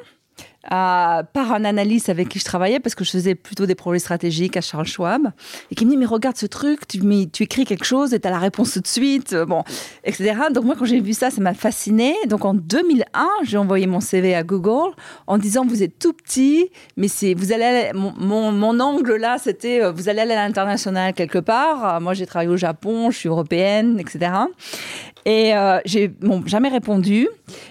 par 0.69 1.53
un 1.53 1.65
analyste 1.65 2.09
avec 2.09 2.29
qui 2.29 2.39
je 2.39 2.45
travaillais, 2.45 2.81
parce 2.81 2.95
que 2.95 3.05
je 3.05 3.11
faisais 3.11 3.35
plutôt 3.35 3.67
des 3.67 3.75
projets 3.75 3.99
stratégiques 3.99 4.57
à 4.57 4.61
Charles 4.61 4.87
Schwab, 4.87 5.31
et 5.71 5.75
qui 5.75 5.87
me 5.87 5.91
dit, 5.91 5.97
mais 5.97 6.07
regarde 6.07 6.37
ce 6.37 6.47
truc, 6.47 6.87
tu, 6.87 7.01
tu 7.31 7.43
écris 7.45 7.65
quelque 7.65 7.85
chose 7.85 8.13
et 8.15 8.21
tu 8.21 8.29
as 8.29 8.31
la 8.31 8.39
réponse 8.39 8.73
tout 8.73 8.81
de 8.81 8.87
suite, 8.87 9.33
euh, 9.33 9.47
bon, 9.47 9.63
etc. 10.05 10.35
Donc 10.53 10.65
moi, 10.65 10.75
quand 10.79 10.85
j'ai 10.85 11.01
vu 11.01 11.13
ça, 11.13 11.31
ça 11.31 11.41
m'a 11.41 11.55
fasciné. 11.55 12.15
Donc 12.29 12.45
en 12.45 12.55
2001, 12.55 13.29
j'ai 13.45 13.57
envoyé 13.57 13.87
mon 13.87 14.01
CV 14.01 14.35
à 14.35 14.43
Google 14.43 14.95
en 15.27 15.39
disant, 15.39 15.65
vous 15.67 15.83
êtes 15.83 15.99
tout 15.99 16.13
petit, 16.13 16.71
mais 16.97 17.09
c'est, 17.09 17.35
vous 17.35 17.53
allez, 17.53 17.91
mon, 17.95 18.53
mon, 18.53 18.81
angle 18.81 19.17
là, 19.17 19.39
c'était, 19.39 19.83
euh, 19.83 19.93
vous 19.93 20.09
allez 20.09 20.21
aller 20.21 20.35
à 20.35 20.47
l'international 20.47 21.15
quelque 21.15 21.39
part. 21.39 22.01
Moi, 22.01 22.15
j'ai 22.15 22.27
travaillé 22.27 22.51
au 22.51 22.57
Japon, 22.57 23.11
je 23.11 23.19
suis 23.19 23.29
européenne, 23.29 23.99
etc. 23.99 24.31
Et 25.25 25.55
euh, 25.55 25.79
j'ai 25.85 26.13
jamais 26.47 26.69
répondu. 26.69 27.29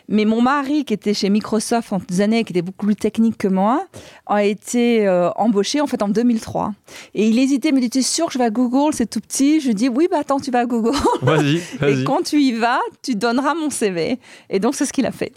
Mais 0.08 0.25
mon 0.25 0.41
mari, 0.41 0.86
qui 0.86 0.93
était 0.93 1.13
chez 1.13 1.30
Microsoft 1.30 1.93
en 1.93 1.99
des 1.99 2.21
années, 2.21 2.43
qui 2.43 2.54
était 2.54 2.62
beaucoup 2.62 2.78
plus 2.85 2.95
technique 2.95 3.37
que 3.37 3.47
moi, 3.47 3.85
a 4.25 4.43
été 4.43 5.07
euh, 5.07 5.29
embauché 5.31 5.81
en 5.81 5.87
fait 5.87 6.01
en 6.01 6.09
2003. 6.09 6.73
Et 7.13 7.27
il 7.27 7.37
hésitait, 7.39 7.71
me 7.71 7.79
dit 7.79 7.89
Tu 7.89 7.99
es 7.99 8.01
sûr 8.01 8.27
que 8.27 8.33
je 8.33 8.37
vais 8.37 8.45
à 8.45 8.49
Google? 8.49 8.93
C'est 8.93 9.09
tout 9.09 9.19
petit. 9.19 9.61
Je 9.61 9.67
lui 9.67 9.75
dis 9.75 9.89
Oui, 9.89 10.07
bah 10.09 10.17
attends, 10.19 10.39
tu 10.39 10.51
vas 10.51 10.59
à 10.59 10.65
Google. 10.65 10.97
Vas-y. 11.21 11.57
et 11.85 12.03
quand 12.03 12.23
tu 12.23 12.41
y 12.41 12.53
vas, 12.53 12.79
tu 13.01 13.15
donneras 13.15 13.53
mon 13.53 13.69
CV. 13.69 14.19
Et 14.49 14.59
donc, 14.59 14.75
c'est 14.75 14.85
ce 14.85 14.93
qu'il 14.93 15.05
a 15.05 15.11
fait. 15.11 15.33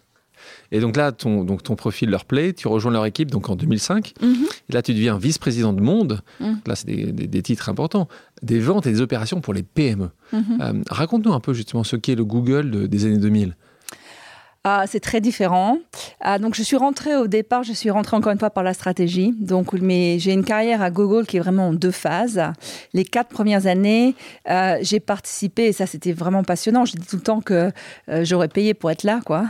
Et 0.72 0.80
donc 0.80 0.96
là, 0.96 1.12
ton, 1.12 1.44
donc 1.44 1.62
ton 1.62 1.76
profil 1.76 2.10
leur 2.10 2.24
plaît, 2.24 2.54
tu 2.54 2.66
rejoins 2.66 2.92
leur 2.92 3.04
équipe 3.04 3.30
donc 3.30 3.48
en 3.50 3.56
2005. 3.56 4.14
Mhm. 4.20 4.46
Et 4.68 4.72
là, 4.72 4.82
tu 4.82 4.94
deviens 4.94 5.18
vice-président 5.18 5.72
de 5.72 5.80
Monde. 5.80 6.20
Mhm. 6.40 6.60
Là, 6.66 6.74
c'est 6.74 6.86
des, 6.86 7.42
titres 7.42 7.68
importants. 7.68 8.08
Des 8.42 8.58
ventes 8.58 8.86
et 8.86 8.90
des 8.90 9.00
opérations 9.00 9.40
pour 9.40 9.52
les 9.52 9.62
PME. 9.62 10.10
Mhm. 10.32 10.42
Euh, 10.60 10.72
raconte-nous 10.88 11.32
un 11.32 11.40
peu 11.40 11.52
justement 11.52 11.84
ce 11.84 11.96
qu'est 11.96 12.14
le 12.14 12.24
Google 12.24 12.88
des 12.88 13.04
années 13.04 13.18
2000. 13.18 13.54
Ah, 14.64 14.84
c'est 14.86 15.00
très 15.00 15.20
différent. 15.20 15.78
Ah, 16.20 16.38
donc, 16.38 16.54
je 16.54 16.62
suis 16.62 16.76
rentrée 16.76 17.16
au 17.16 17.26
départ, 17.26 17.64
je 17.64 17.72
suis 17.72 17.90
rentrée 17.90 18.16
encore 18.16 18.30
une 18.30 18.38
fois 18.38 18.50
par 18.50 18.62
la 18.62 18.74
stratégie. 18.74 19.34
Donc, 19.40 19.72
mais 19.72 20.20
j'ai 20.20 20.32
une 20.32 20.44
carrière 20.44 20.82
à 20.82 20.90
Google 20.92 21.26
qui 21.26 21.36
est 21.36 21.40
vraiment 21.40 21.68
en 21.68 21.72
deux 21.72 21.90
phases. 21.90 22.40
Les 22.92 23.04
quatre 23.04 23.28
premières 23.28 23.66
années, 23.66 24.14
euh, 24.48 24.78
j'ai 24.80 25.00
participé 25.00 25.64
et 25.64 25.72
ça, 25.72 25.86
c'était 25.86 26.12
vraiment 26.12 26.44
passionnant. 26.44 26.84
Je 26.84 26.92
dis 26.92 27.04
tout 27.04 27.16
le 27.16 27.22
temps 27.22 27.40
que 27.40 27.72
euh, 28.08 28.24
j'aurais 28.24 28.46
payé 28.46 28.72
pour 28.72 28.92
être 28.92 29.02
là, 29.02 29.20
quoi. 29.26 29.46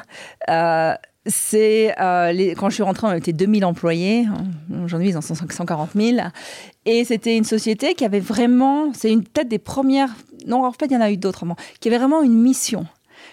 Euh, 0.49 0.95
c'est 1.27 1.95
quand 1.99 2.71
je 2.71 2.75
suis 2.75 2.83
rentrée, 2.83 3.07
on 3.07 3.13
était 3.13 3.35
2000 3.35 3.65
employés. 3.67 4.27
Aujourd'hui, 4.83 5.11
ils 5.11 5.17
en 5.17 5.21
sont 5.21 5.35
140 5.35 5.91
000. 5.95 6.17
Et 6.85 7.05
c'était 7.05 7.37
une 7.37 7.45
société 7.45 7.95
qui 7.95 8.05
avait 8.05 8.19
vraiment, 8.19 8.93
c'est 8.93 9.13
une 9.13 9.23
tête 9.23 9.47
des 9.47 9.61
premières. 9.61 10.09
Non, 10.49 10.65
en 10.65 10.73
fait, 10.73 10.87
il 10.87 10.93
y 10.93 10.97
en 10.97 11.01
a 11.01 11.13
eu 11.13 11.19
d'autres, 11.19 11.45
qui 11.79 11.89
avait 11.89 11.99
vraiment 11.99 12.23
une 12.23 12.37
mission. 12.37 12.87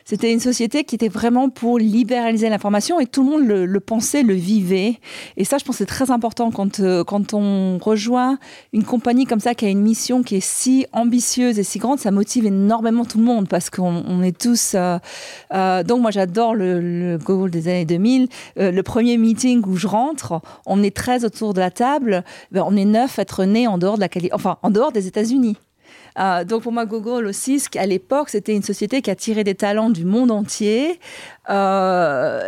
C'était 0.10 0.34
une 0.34 0.40
société 0.40 0.86
qui 0.86 0.96
était 0.96 1.08
vraiment 1.08 1.50
pour 1.50 1.78
libéraliser 1.78 2.50
l'information 2.50 3.00
et 3.00 3.06
tout 3.06 3.24
le 3.24 3.30
monde 3.30 3.48
le, 3.48 3.80
pensait, 3.80 4.24
le 4.24 4.34
vivait. 4.34 4.96
Et 5.38 5.44
ça, 5.44 5.60
je 5.60 5.64
pense, 5.64 5.76
c'est 5.76 5.86
très 5.86 6.10
important 6.10 6.50
quand, 6.50 6.80
euh, 6.80 7.04
quand 7.04 7.36
on 7.36 7.78
rejoint 7.78 8.40
une 8.74 8.84
compagnie 8.84 9.26
comme 9.26 9.40
ça 9.40 9.54
qui 9.54 9.68
a 9.68 9.70
une 9.70 9.84
mission 9.84 10.24
qui 10.24 10.38
est 10.38 10.44
si 10.44 10.88
ambitieuse 10.94 11.60
et 11.60 11.64
si 11.64 11.78
grande, 11.78 12.00
ça 12.00 12.10
motive 12.10 12.48
énormément 12.48 13.06
tout 13.06 13.20
le 13.20 13.24
monde 13.24 13.48
parce 13.48 13.70
qu'on 13.70 14.24
est 14.24 14.36
tous. 14.36 14.72
Euh, 14.74 14.98
euh, 15.54 15.84
donc, 15.84 16.02
moi, 16.02 16.10
j'adore 16.10 16.56
le, 16.56 17.20
Google 17.24 17.52
des 17.52 17.68
années 17.68 17.86
2000. 17.86 18.30
le 18.56 18.82
premier 18.82 19.16
meeting 19.20 19.64
où 19.68 19.76
je 19.76 19.86
rentre, 19.86 20.42
on 20.66 20.82
est 20.82 20.96
13 20.96 21.24
autour 21.24 21.54
de 21.54 21.60
la 21.60 21.70
table. 21.70 22.24
Ben, 22.52 22.64
on 22.66 22.76
est 22.76 22.86
neuf 22.86 23.20
à 23.20 23.22
être 23.22 23.46
nés 23.46 23.68
en 23.68 23.78
dehors 23.78 23.98
de 23.98 24.02
la 24.02 24.10
enfin, 24.34 24.58
en 24.64 24.72
dehors 24.72 24.92
des 24.92 25.06
États-Unis. 25.06 25.58
Euh, 26.20 26.44
donc 26.44 26.64
pour 26.64 26.72
moi, 26.72 26.86
Google 26.86 27.26
aussi, 27.26 27.62
à 27.78 27.86
l'époque, 27.86 28.30
c'était 28.30 28.56
une 28.56 28.64
société 28.64 29.02
qui 29.02 29.10
a 29.10 29.16
tiré 29.16 29.44
des 29.44 29.56
talents 29.56 29.90
du 29.90 30.06
monde 30.06 30.32
entier, 30.32 31.00
euh, 31.50 32.42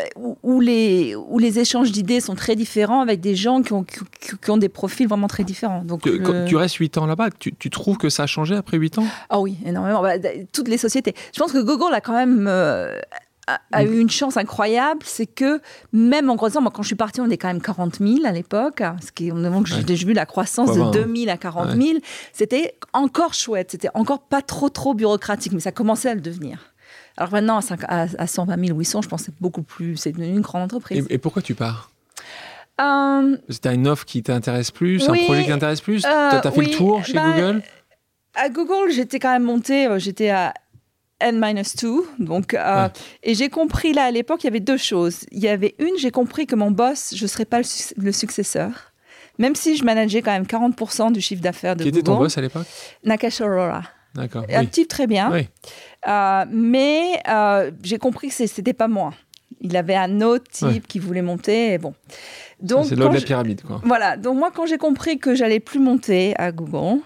où, 0.44 0.60
les, 0.60 1.16
où 1.16 1.40
les 1.40 1.60
échanges 1.60 1.92
d'idées 1.92 2.20
sont 2.20 2.36
très 2.36 2.56
différents 2.56 3.02
avec 3.02 3.20
des 3.20 3.36
gens 3.36 3.62
qui 3.62 3.74
ont, 3.74 3.84
qui, 3.84 4.52
ont 4.52 4.58
des 4.58 4.70
profils 4.70 5.08
vraiment 5.08 5.28
très 5.28 5.44
différents. 5.44 5.84
Donc, 5.84 6.04
tu, 6.48 6.56
restes 6.56 6.76
8 6.76 6.98
ans 6.98 7.06
là-bas, 7.06 7.30
tu, 7.40 7.54
tu, 7.56 7.70
trouves 7.70 7.98
que 7.98 8.10
ça 8.10 8.24
a 8.24 8.28
changé 8.28 8.56
après 8.56 8.78
8 8.78 9.00
ans? 9.00 9.06
Ah 9.30 9.40
oui, 9.40 9.58
énormément. 9.66 10.02
Bah, 10.02 10.14
toutes 10.52 10.68
les 10.68 10.78
sociétés. 10.78 11.14
Je 11.34 11.40
pense 11.40 11.52
que 11.52 11.62
Google 11.62 11.94
a 11.94 12.02
quand 12.02 12.14
même... 12.14 12.46
Euh, 12.48 13.00
a, 13.48 13.84
eu 13.84 14.00
une 14.00 14.10
chance 14.10 14.38
incroyable, 14.38 15.02
c'est 15.04 15.26
que 15.26 15.62
même 15.92 16.30
en 16.30 16.38
croissant, 16.38 16.62
moi 16.62 16.72
quand 16.74 16.84
je 16.84 16.88
suis 16.88 16.96
partie, 16.96 17.22
on 17.22 17.30
est 17.30 17.38
quand 17.38 17.48
même 17.48 17.62
40 17.62 17.98
000 17.98 18.26
à 18.26 18.32
l'époque, 18.32 18.82
ce 19.06 19.12
qui 19.12 19.32
on 19.32 19.66
j'ai 19.66 20.06
vu 20.06 20.14
la 20.14 20.26
croissance 20.26 20.74
de 20.76 20.92
2 20.92 21.16
000 21.24 21.32
à 21.32 21.38
40 21.38 21.72
000, 21.72 22.00
c'était 22.34 22.76
encore 22.94 23.34
chouette, 23.34 23.72
c'était 23.72 23.90
encore 23.94 24.22
pas 24.22 24.42
trop 24.42 24.70
trop 24.70 24.94
bureaucratique, 24.94 25.54
mais 25.54 25.60
ça 25.60 25.72
commençait 25.72 26.10
à 26.10 26.16
le 26.16 26.22
devenir. 26.22 26.72
Alors 27.18 27.32
maintenant, 27.32 27.60
à, 27.88 28.28
120 28.28 28.66
000 28.66 28.78
ou 28.78 28.80
800, 28.80 29.02
je 29.02 29.10
pense 29.10 29.22
que 29.22 29.26
c'est 29.28 29.42
beaucoup 29.42 29.64
plus, 29.64 29.98
c'est 29.98 30.12
une 30.12 30.42
grande 30.42 30.64
entreprise. 30.64 31.06
Et, 31.10 31.18
pourquoi 31.18 31.42
tu 31.42 31.56
pars? 31.56 31.92
Euh, 32.80 33.38
C'était 33.50 33.76
une 33.76 33.88
offre 33.88 34.06
qui 34.06 34.24
t'intéresse 34.24 34.72
plus, 34.72 35.08
un 35.08 35.14
projet 35.14 35.44
qui 35.44 35.50
t'intéresse 35.50 35.82
plus? 35.82 36.02
Tu 36.02 36.08
as, 36.08 36.42
fait 36.42 36.62
le 36.62 36.72
tour 36.72 37.04
chez 37.06 37.14
bah, 37.14 37.34
Google? 37.36 37.62
À 38.34 38.50
Google, 38.50 38.92
j'étais 38.92 39.20
quand 39.20 39.32
même 39.32 39.44
montée, 39.44 39.88
euh, 39.88 40.00
j'étais 40.00 40.30
à 40.30 40.54
N-2. 41.22 42.02
Donc, 42.20 42.54
euh, 42.54 42.88
Et 43.24 43.34
j'ai 43.36 43.50
compris 43.50 43.94
là 43.94 44.04
à 44.06 44.12
l'époque, 44.12 44.44
il 44.44 44.48
y 44.48 44.50
avait 44.50 44.60
deux 44.60 44.78
choses. 44.78 45.20
Il 45.32 45.40
y 45.40 45.48
avait 45.48 45.76
une, 45.80 45.98
j'ai 45.98 46.12
compris 46.12 46.46
que 46.48 46.56
mon 46.56 46.72
boss, 46.72 47.14
je 47.16 47.24
ne 47.24 47.28
serais 47.28 47.46
pas 47.46 47.60
le, 47.98 48.12
successeur. 48.12 48.92
même 49.38 49.56
si 49.56 49.76
je 49.78 49.84
manageais 49.86 50.22
quand 50.22 50.32
même 50.32 50.44
40% 50.44 51.12
du 51.12 51.22
chiffre 51.22 51.42
d'affaires 51.42 51.76
de 51.76 51.84
Qui 51.84 51.90
Google. 51.92 52.00
était 52.00 52.06
ton 52.12 52.18
boss 52.18 52.38
à 52.38 52.42
l'époque? 52.42 52.68
Nakash 53.04 53.42
Aurora. 53.42 53.84
D'accord. 54.14 54.46
Un 54.52 54.62
oui. 54.62 54.68
type 54.68 54.88
très 54.90 55.08
bien. 55.08 55.32
Oui. 55.32 55.48
Euh, 56.08 56.46
mais 56.52 57.22
euh, 57.30 57.72
j'ai 57.84 57.98
compris 57.98 58.28
que 58.30 58.34
c'était 58.48 58.74
pas 58.74 58.88
moi. 58.90 59.14
Il 59.62 59.78
avait 59.78 59.96
un 59.96 60.22
autre 60.22 60.50
type 60.52 60.68
Ouais. 60.68 60.82
qui 60.88 61.00
voulait 61.00 61.22
monter. 61.22 61.74
Et 61.74 61.78
bon. 61.78 61.94
Donc, 62.62 62.86
C'est 62.88 62.96
de 62.96 63.04
la 63.04 63.10
pyramide, 63.22 63.62
quoi. 63.62 63.80
voilà. 63.86 64.18
Donc, 64.18 64.38
moi, 64.38 64.52
quand 64.54 64.66
j'ai 64.66 64.78
compris 64.78 65.18
que 65.18 65.34
j'allais 65.36 65.60
plus 65.60 65.80
monter 65.80 66.34
à 66.38 66.52
Google, 66.52 67.00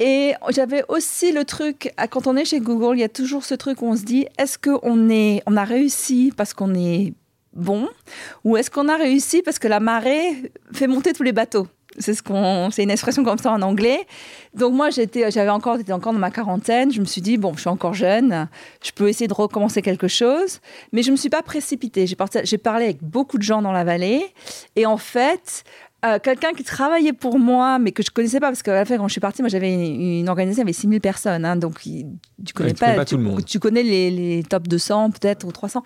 et 0.00 0.32
j'avais 0.48 0.82
aussi 0.88 1.30
le 1.30 1.44
truc, 1.44 1.92
quand 2.10 2.26
on 2.26 2.34
est 2.34 2.46
chez 2.46 2.58
Google, 2.58 2.96
il 2.96 3.00
y 3.00 3.04
a 3.04 3.08
toujours 3.10 3.44
ce 3.44 3.54
truc 3.54 3.82
où 3.82 3.86
on 3.86 3.96
se 3.96 4.02
dit 4.02 4.26
est-ce 4.38 4.58
qu'on 4.58 5.10
est, 5.10 5.42
on 5.46 5.56
a 5.58 5.64
réussi 5.64 6.32
parce 6.34 6.54
qu'on 6.54 6.74
est 6.74 7.12
bon 7.52 7.86
ou 8.42 8.56
est-ce 8.56 8.70
qu'on 8.70 8.88
a 8.88 8.96
réussi 8.96 9.42
parce 9.42 9.58
que 9.58 9.68
la 9.68 9.78
marée 9.78 10.52
fait 10.72 10.86
monter 10.86 11.12
tous 11.12 11.22
les 11.22 11.32
bateaux? 11.32 11.66
C'est 11.98 12.14
ce 12.14 12.22
qu'on, 12.22 12.70
c'est 12.70 12.84
une 12.84 12.90
expression 12.90 13.24
comme 13.24 13.38
ça 13.38 13.50
en 13.50 13.60
anglais. 13.62 14.06
Donc 14.54 14.72
moi 14.72 14.90
j'étais, 14.90 15.30
j'avais 15.30 15.50
encore, 15.50 15.76
j'étais 15.76 15.92
encore 15.92 16.12
dans 16.12 16.20
ma 16.20 16.30
quarantaine. 16.30 16.90
Je 16.92 17.00
me 17.00 17.04
suis 17.04 17.20
dit 17.20 17.36
bon, 17.36 17.52
je 17.54 17.60
suis 17.60 17.68
encore 17.68 17.94
jeune, 17.94 18.48
je 18.82 18.92
peux 18.92 19.08
essayer 19.08 19.28
de 19.28 19.34
recommencer 19.34 19.82
quelque 19.82 20.08
chose, 20.08 20.60
mais 20.92 21.02
je 21.02 21.10
me 21.10 21.16
suis 21.16 21.28
pas 21.28 21.42
précipitée. 21.42 22.06
J'ai 22.06 22.58
parlé 22.58 22.84
avec 22.84 23.02
beaucoup 23.02 23.36
de 23.36 23.42
gens 23.42 23.60
dans 23.60 23.72
la 23.72 23.84
vallée, 23.84 24.24
et 24.76 24.86
en 24.86 24.96
fait, 24.96 25.64
euh, 26.04 26.18
quelqu'un 26.18 26.52
qui 26.52 26.64
travaillait 26.64 27.12
pour 27.12 27.38
moi, 27.38 27.78
mais 27.78 27.92
que 27.92 28.02
je 28.02 28.10
connaissais 28.10 28.40
pas, 28.40 28.48
parce 28.48 28.62
qu'à 28.62 28.72
la 28.74 28.84
fin, 28.84 28.96
quand 28.96 29.06
je 29.08 29.12
suis 29.12 29.20
partie, 29.20 29.42
moi, 29.42 29.48
j'avais 29.48 29.72
une, 29.72 30.00
une 30.20 30.28
organisation 30.28 30.62
avec 30.62 30.74
6000 30.74 31.00
personnes. 31.00 31.44
hein, 31.44 31.56
donc, 31.56 31.84
il- 31.86 32.06
tu 32.44 32.52
connais 32.54 32.72
tu 32.72 32.80
connais 32.80 32.96
pas 32.96 33.04
tout 33.04 33.16
le 33.18 33.22
tu, 33.24 33.28
monde. 33.30 33.44
tu 33.44 33.58
connais 33.58 33.82
les, 33.82 34.10
les 34.10 34.42
top 34.42 34.66
200, 34.68 35.10
peut-être, 35.10 35.44
ou 35.46 35.52
300. 35.52 35.82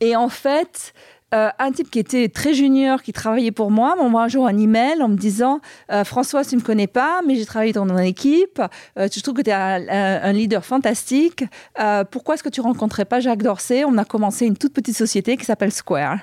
Et 0.00 0.16
en 0.16 0.28
fait, 0.28 0.94
euh, 1.32 1.48
un 1.58 1.72
type 1.72 1.90
qui 1.90 1.98
était 1.98 2.28
très 2.28 2.54
junior, 2.54 3.02
qui 3.02 3.12
travaillait 3.12 3.52
pour 3.52 3.70
moi, 3.70 3.96
m'envoie 3.96 4.24
un 4.24 4.28
jour 4.28 4.46
un 4.46 4.56
email 4.56 5.02
en 5.02 5.08
me 5.08 5.16
disant 5.16 5.60
euh, 5.90 6.04
François, 6.04 6.44
tu 6.44 6.54
ne 6.54 6.60
me 6.60 6.64
connais 6.64 6.86
pas, 6.86 7.20
mais 7.26 7.36
j'ai 7.36 7.46
travaillé 7.46 7.72
dans 7.72 7.86
ton 7.86 7.98
équipe. 7.98 8.60
Euh, 8.98 9.08
je 9.12 9.20
trouve 9.20 9.34
que 9.34 9.42
tu 9.42 9.50
es 9.50 9.52
un, 9.52 10.32
leader 10.32 10.64
fantastique. 10.64 11.44
Euh, 11.80 12.04
pourquoi 12.04 12.34
est-ce 12.34 12.42
que 12.42 12.48
tu 12.48 12.60
rencontrais 12.60 13.04
pas 13.04 13.20
Jacques 13.20 13.42
Dorsey 13.42 13.84
On 13.84 13.96
a 13.98 14.04
commencé 14.04 14.46
une 14.46 14.56
toute 14.56 14.72
petite 14.72 14.96
société 14.96 15.36
qui 15.36 15.44
s'appelle 15.44 15.72
Square. 15.72 16.18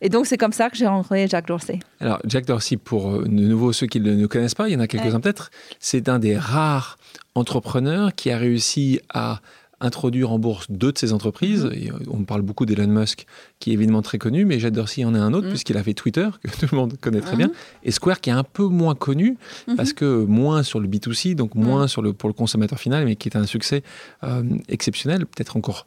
Et 0.00 0.08
donc, 0.08 0.26
c'est 0.26 0.38
comme 0.38 0.52
ça 0.52 0.70
que 0.70 0.76
j'ai 0.76 0.86
rencontré 0.86 1.26
Jacques 1.28 1.48
Dorsey. 1.48 1.80
Alors, 2.00 2.20
Jack 2.24 2.46
Dorsey, 2.46 2.76
pour 2.76 3.22
de 3.22 3.28
nouveau 3.28 3.72
ceux 3.72 3.86
qui 3.86 4.00
ne 4.00 4.14
le 4.14 4.28
connaissent 4.28 4.54
pas, 4.54 4.68
il 4.68 4.72
y 4.72 4.76
en 4.76 4.80
a 4.80 4.86
quelques-uns 4.86 5.20
peut-être, 5.20 5.50
c'est 5.78 6.08
un 6.08 6.18
des 6.18 6.36
rares 6.36 6.98
entrepreneurs 7.34 8.14
qui 8.14 8.30
a 8.30 8.38
réussi 8.38 9.00
à 9.12 9.40
introduire 9.84 10.32
en 10.32 10.38
bourse 10.38 10.66
deux 10.70 10.92
de 10.92 10.98
ses 10.98 11.12
entreprises. 11.12 11.68
Et, 11.72 11.90
euh, 11.90 11.94
on 12.10 12.24
parle 12.24 12.42
beaucoup 12.42 12.66
d'Elon 12.66 12.88
Musk, 12.88 13.26
qui 13.60 13.70
est 13.70 13.74
évidemment 13.74 14.02
très 14.02 14.18
connu, 14.18 14.44
mais 14.44 14.58
Jack 14.58 14.72
Dorsey 14.72 15.04
en 15.04 15.14
est 15.14 15.18
un 15.18 15.32
autre, 15.34 15.44
Mhm. 15.46 15.50
puisqu'il 15.52 15.76
a 15.76 15.82
fait 15.82 15.94
Twitter, 15.94 16.28
que 16.42 16.48
tout 16.66 16.66
le 16.72 16.76
monde 16.76 16.94
connaît 17.00 17.20
très 17.20 17.36
bien, 17.36 17.50
et 17.84 17.90
Square, 17.90 18.20
qui 18.20 18.30
est 18.30 18.34
un 18.34 18.44
peu 18.44 18.64
moins 18.64 18.94
connu, 18.94 19.36
Mhm. 19.68 19.76
parce 19.76 19.92
que 19.92 20.24
moins 20.24 20.62
sur 20.62 20.80
le 20.80 20.88
B2C, 20.88 21.34
donc 21.34 21.54
moins 21.54 21.86
sur 21.86 22.02
le, 22.02 22.12
pour 22.12 22.28
le 22.28 22.34
consommateur 22.34 22.78
final, 22.80 23.04
mais 23.04 23.16
qui 23.16 23.28
est 23.28 23.36
un 23.36 23.46
succès 23.46 23.82
euh, 24.24 24.42
exceptionnel, 24.68 25.26
peut-être 25.26 25.56
encore 25.56 25.86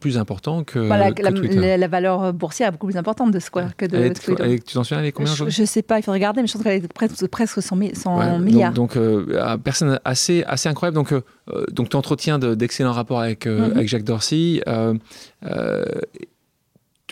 plus 0.00 0.18
important 0.18 0.64
que, 0.64 0.78
Voilà, 0.78 1.12
que 1.12 1.22
la, 1.22 1.32
Twitter. 1.32 1.54
la- 1.58 1.76
la 1.76 1.88
valeur 1.88 2.32
boursière 2.32 2.68
est 2.68 2.72
beaucoup 2.72 2.86
plus 2.86 2.96
importante 2.96 3.30
de 3.30 3.38
Square 3.38 3.76
que 3.76 3.86
de 3.86 3.96
est- 3.96 4.14
Twitter. 4.24 4.42
elle 4.44 4.62
tu 4.62 4.74
t'en 4.74 4.84
souviens, 4.84 5.00
elle 5.00 5.06
est 5.06 5.12
combien 5.12 5.28
je, 5.28 5.34
aujourd'hui 5.34 5.54
je 5.54 5.64
sais 5.64 5.82
pas, 5.82 5.98
il 5.98 6.02
faut 6.02 6.12
regarder, 6.12 6.40
mais 6.42 6.46
je 6.48 6.52
pense 6.54 6.62
qu'elle 6.62 6.84
est 6.84 6.92
presque, 6.92 7.26
presque 7.28 7.62
100, 7.62 7.76
mi- 7.76 7.94
100 7.94 8.18
Ouais, 8.18 8.38
milliards. 8.38 8.72
Donc, 8.72 8.94
donc 8.94 8.96
euh, 8.96 9.56
personne 9.58 9.98
assez, 10.04 10.44
assez 10.46 10.68
incroyable. 10.68 10.94
Donc, 10.96 11.12
euh, 11.12 11.22
euh, 11.52 11.64
donc 11.72 11.88
tu 11.90 11.96
entretiens 11.96 12.38
de- 12.38 12.54
d'excellents 12.54 12.92
rapports 12.92 13.20
avec, 13.20 13.46
euh, 13.46 13.66
Mhm. 13.68 13.76
avec 13.76 13.88
Jacques 13.88 14.04
Dorsey. 14.04 14.62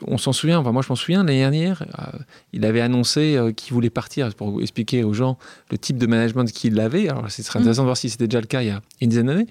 On 0.06 0.18
s'en 0.18 0.32
souvient, 0.32 0.58
enfin 0.58 0.72
moi 0.72 0.82
je 0.82 0.88
m'en 0.88 0.96
souviens, 0.96 1.22
l'année 1.22 1.38
dernière, 1.38 1.84
euh, 2.00 2.18
il 2.52 2.64
avait 2.66 2.80
annoncé 2.80 3.36
euh, 3.36 3.52
qu'il 3.52 3.72
voulait 3.74 3.90
partir 3.90 4.34
pour 4.34 4.60
expliquer 4.60 5.04
aux 5.04 5.12
gens 5.14 5.38
le 5.70 5.78
type 5.78 5.98
de 5.98 6.06
management 6.06 6.50
qu'il 6.50 6.80
avait. 6.80 7.08
Alors 7.08 7.30
ce 7.30 7.44
serait 7.44 7.60
Mhm. 7.60 7.62
intéressant 7.62 7.82
de 7.82 7.86
voir 7.86 7.96
si 7.96 8.10
c'était 8.10 8.26
déjà 8.26 8.40
le 8.40 8.48
cas 8.48 8.62
il 8.62 8.68
y 8.68 8.70
a 8.70 8.80
une 9.00 9.10
dizaine 9.10 9.26
d'années. 9.26 9.46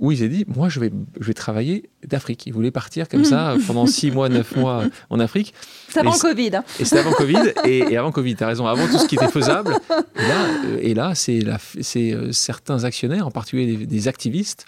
Où 0.00 0.10
il 0.12 0.18
s'est 0.18 0.28
dit, 0.28 0.44
moi 0.48 0.68
je 0.70 0.80
vais, 0.80 0.90
je 1.20 1.26
vais 1.26 1.34
travailler 1.34 1.90
d'Afrique. 2.06 2.46
Il 2.46 2.52
voulait 2.54 2.70
partir 2.70 3.06
comme 3.06 3.24
ça 3.24 3.54
pendant 3.66 3.86
six 3.86 4.10
mois, 4.10 4.28
neuf 4.30 4.56
mois 4.56 4.84
en 5.10 5.20
Afrique. 5.20 5.52
C'est 5.90 6.00
avant 6.00 6.12
Covid. 6.16 6.56
hein. 6.56 6.64
Et 6.80 6.84
c'était 6.86 7.00
avant 7.00 7.12
Covid, 7.12 7.52
et, 7.66 7.96
avant 7.98 8.10
Covid, 8.10 8.34
tu 8.34 8.42
as 8.42 8.46
raison, 8.46 8.66
avant 8.66 8.86
tout 8.86 8.98
ce 8.98 9.06
qui 9.06 9.16
était 9.16 9.28
faisable. 9.28 9.76
Et 10.16 10.22
là, 10.26 10.46
euh, 10.64 10.78
et 10.80 10.94
là 10.94 11.14
c'est 11.14 11.40
la- 11.40 11.58
c'est, 11.82 12.12
euh, 12.14 12.32
certains 12.32 12.84
actionnaires, 12.84 13.26
en 13.26 13.30
particulier 13.30 13.76
des, 13.76 13.86
des 13.86 14.08
activistes, 14.08 14.64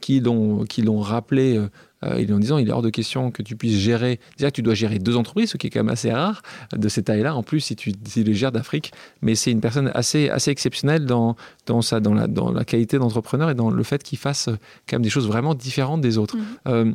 qui 0.00 0.20
l'ont 0.20 0.64
qui 0.64 0.80
l'ont 0.80 1.00
rappelé 1.00 1.58
euh, 1.58 1.68
en 2.02 2.38
disant 2.38 2.58
il 2.58 2.68
est 2.68 2.72
hors 2.72 2.82
de 2.82 2.90
question 2.90 3.30
que 3.30 3.42
tu 3.42 3.56
puisses 3.56 3.78
gérer. 3.78 4.20
Déjà, 4.38 4.50
tu 4.50 4.62
dois 4.62 4.74
gérer 4.74 4.98
deux 4.98 5.16
entreprises, 5.16 5.50
ce 5.50 5.56
qui 5.56 5.66
est 5.66 5.70
quand 5.70 5.80
même 5.80 5.88
assez 5.92 6.10
rare 6.12 6.42
de 6.72 6.88
cette 6.88 7.06
taille-là. 7.06 7.34
En 7.34 7.42
plus, 7.42 7.60
si 7.60 7.76
tu, 7.76 7.92
si 8.06 8.24
les 8.24 8.34
gères 8.34 8.52
d'Afrique, 8.52 8.92
mais 9.22 9.34
c'est 9.34 9.50
une 9.50 9.60
personne 9.60 9.90
assez, 9.94 10.30
assez 10.30 10.50
exceptionnelle 10.50 11.04
dans, 11.06 11.36
dans, 11.66 11.82
sa, 11.82 12.00
dans, 12.00 12.14
la, 12.14 12.26
dans 12.26 12.52
la 12.52 12.64
qualité 12.64 12.98
d'entrepreneur 12.98 13.50
et 13.50 13.54
dans 13.54 13.70
le 13.70 13.82
fait 13.82 14.02
qu'il 14.02 14.18
fasse 14.18 14.48
euh, 14.48 14.56
quand 14.88 14.96
même 14.96 15.02
des 15.02 15.10
choses 15.10 15.26
vraiment 15.26 15.54
différentes 15.54 16.00
des 16.00 16.16
autres. 16.18 16.36
Mhm. 16.36 16.44
Euh, 16.68 16.92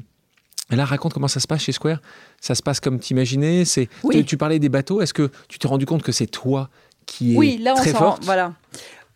là, 0.71 0.85
raconte 0.85 1.13
comment 1.13 1.27
ça 1.27 1.39
se 1.39 1.47
passe 1.47 1.61
chez 1.61 1.71
Square. 1.71 1.99
Ça 2.41 2.55
se 2.55 2.63
passe 2.63 2.79
comme 2.79 2.99
t'imaginais. 2.99 3.65
C'est 3.65 3.89
Oui. 4.03 4.15
tu, 4.17 4.25
tu 4.25 4.37
parlais 4.37 4.59
des 4.59 4.69
bateaux. 4.69 5.01
Est-ce 5.01 5.13
que 5.13 5.29
tu 5.47 5.59
t'es 5.59 5.67
rendu 5.67 5.85
compte 5.85 6.01
que 6.03 6.11
c'est 6.11 6.27
toi 6.27 6.69
qui 7.05 7.35
est 7.35 7.37
Oui, 7.37 7.57
là, 7.61 7.73
on 7.73 7.77
très 7.77 7.91
forte? 7.91 8.23
Voilà. 8.25 8.53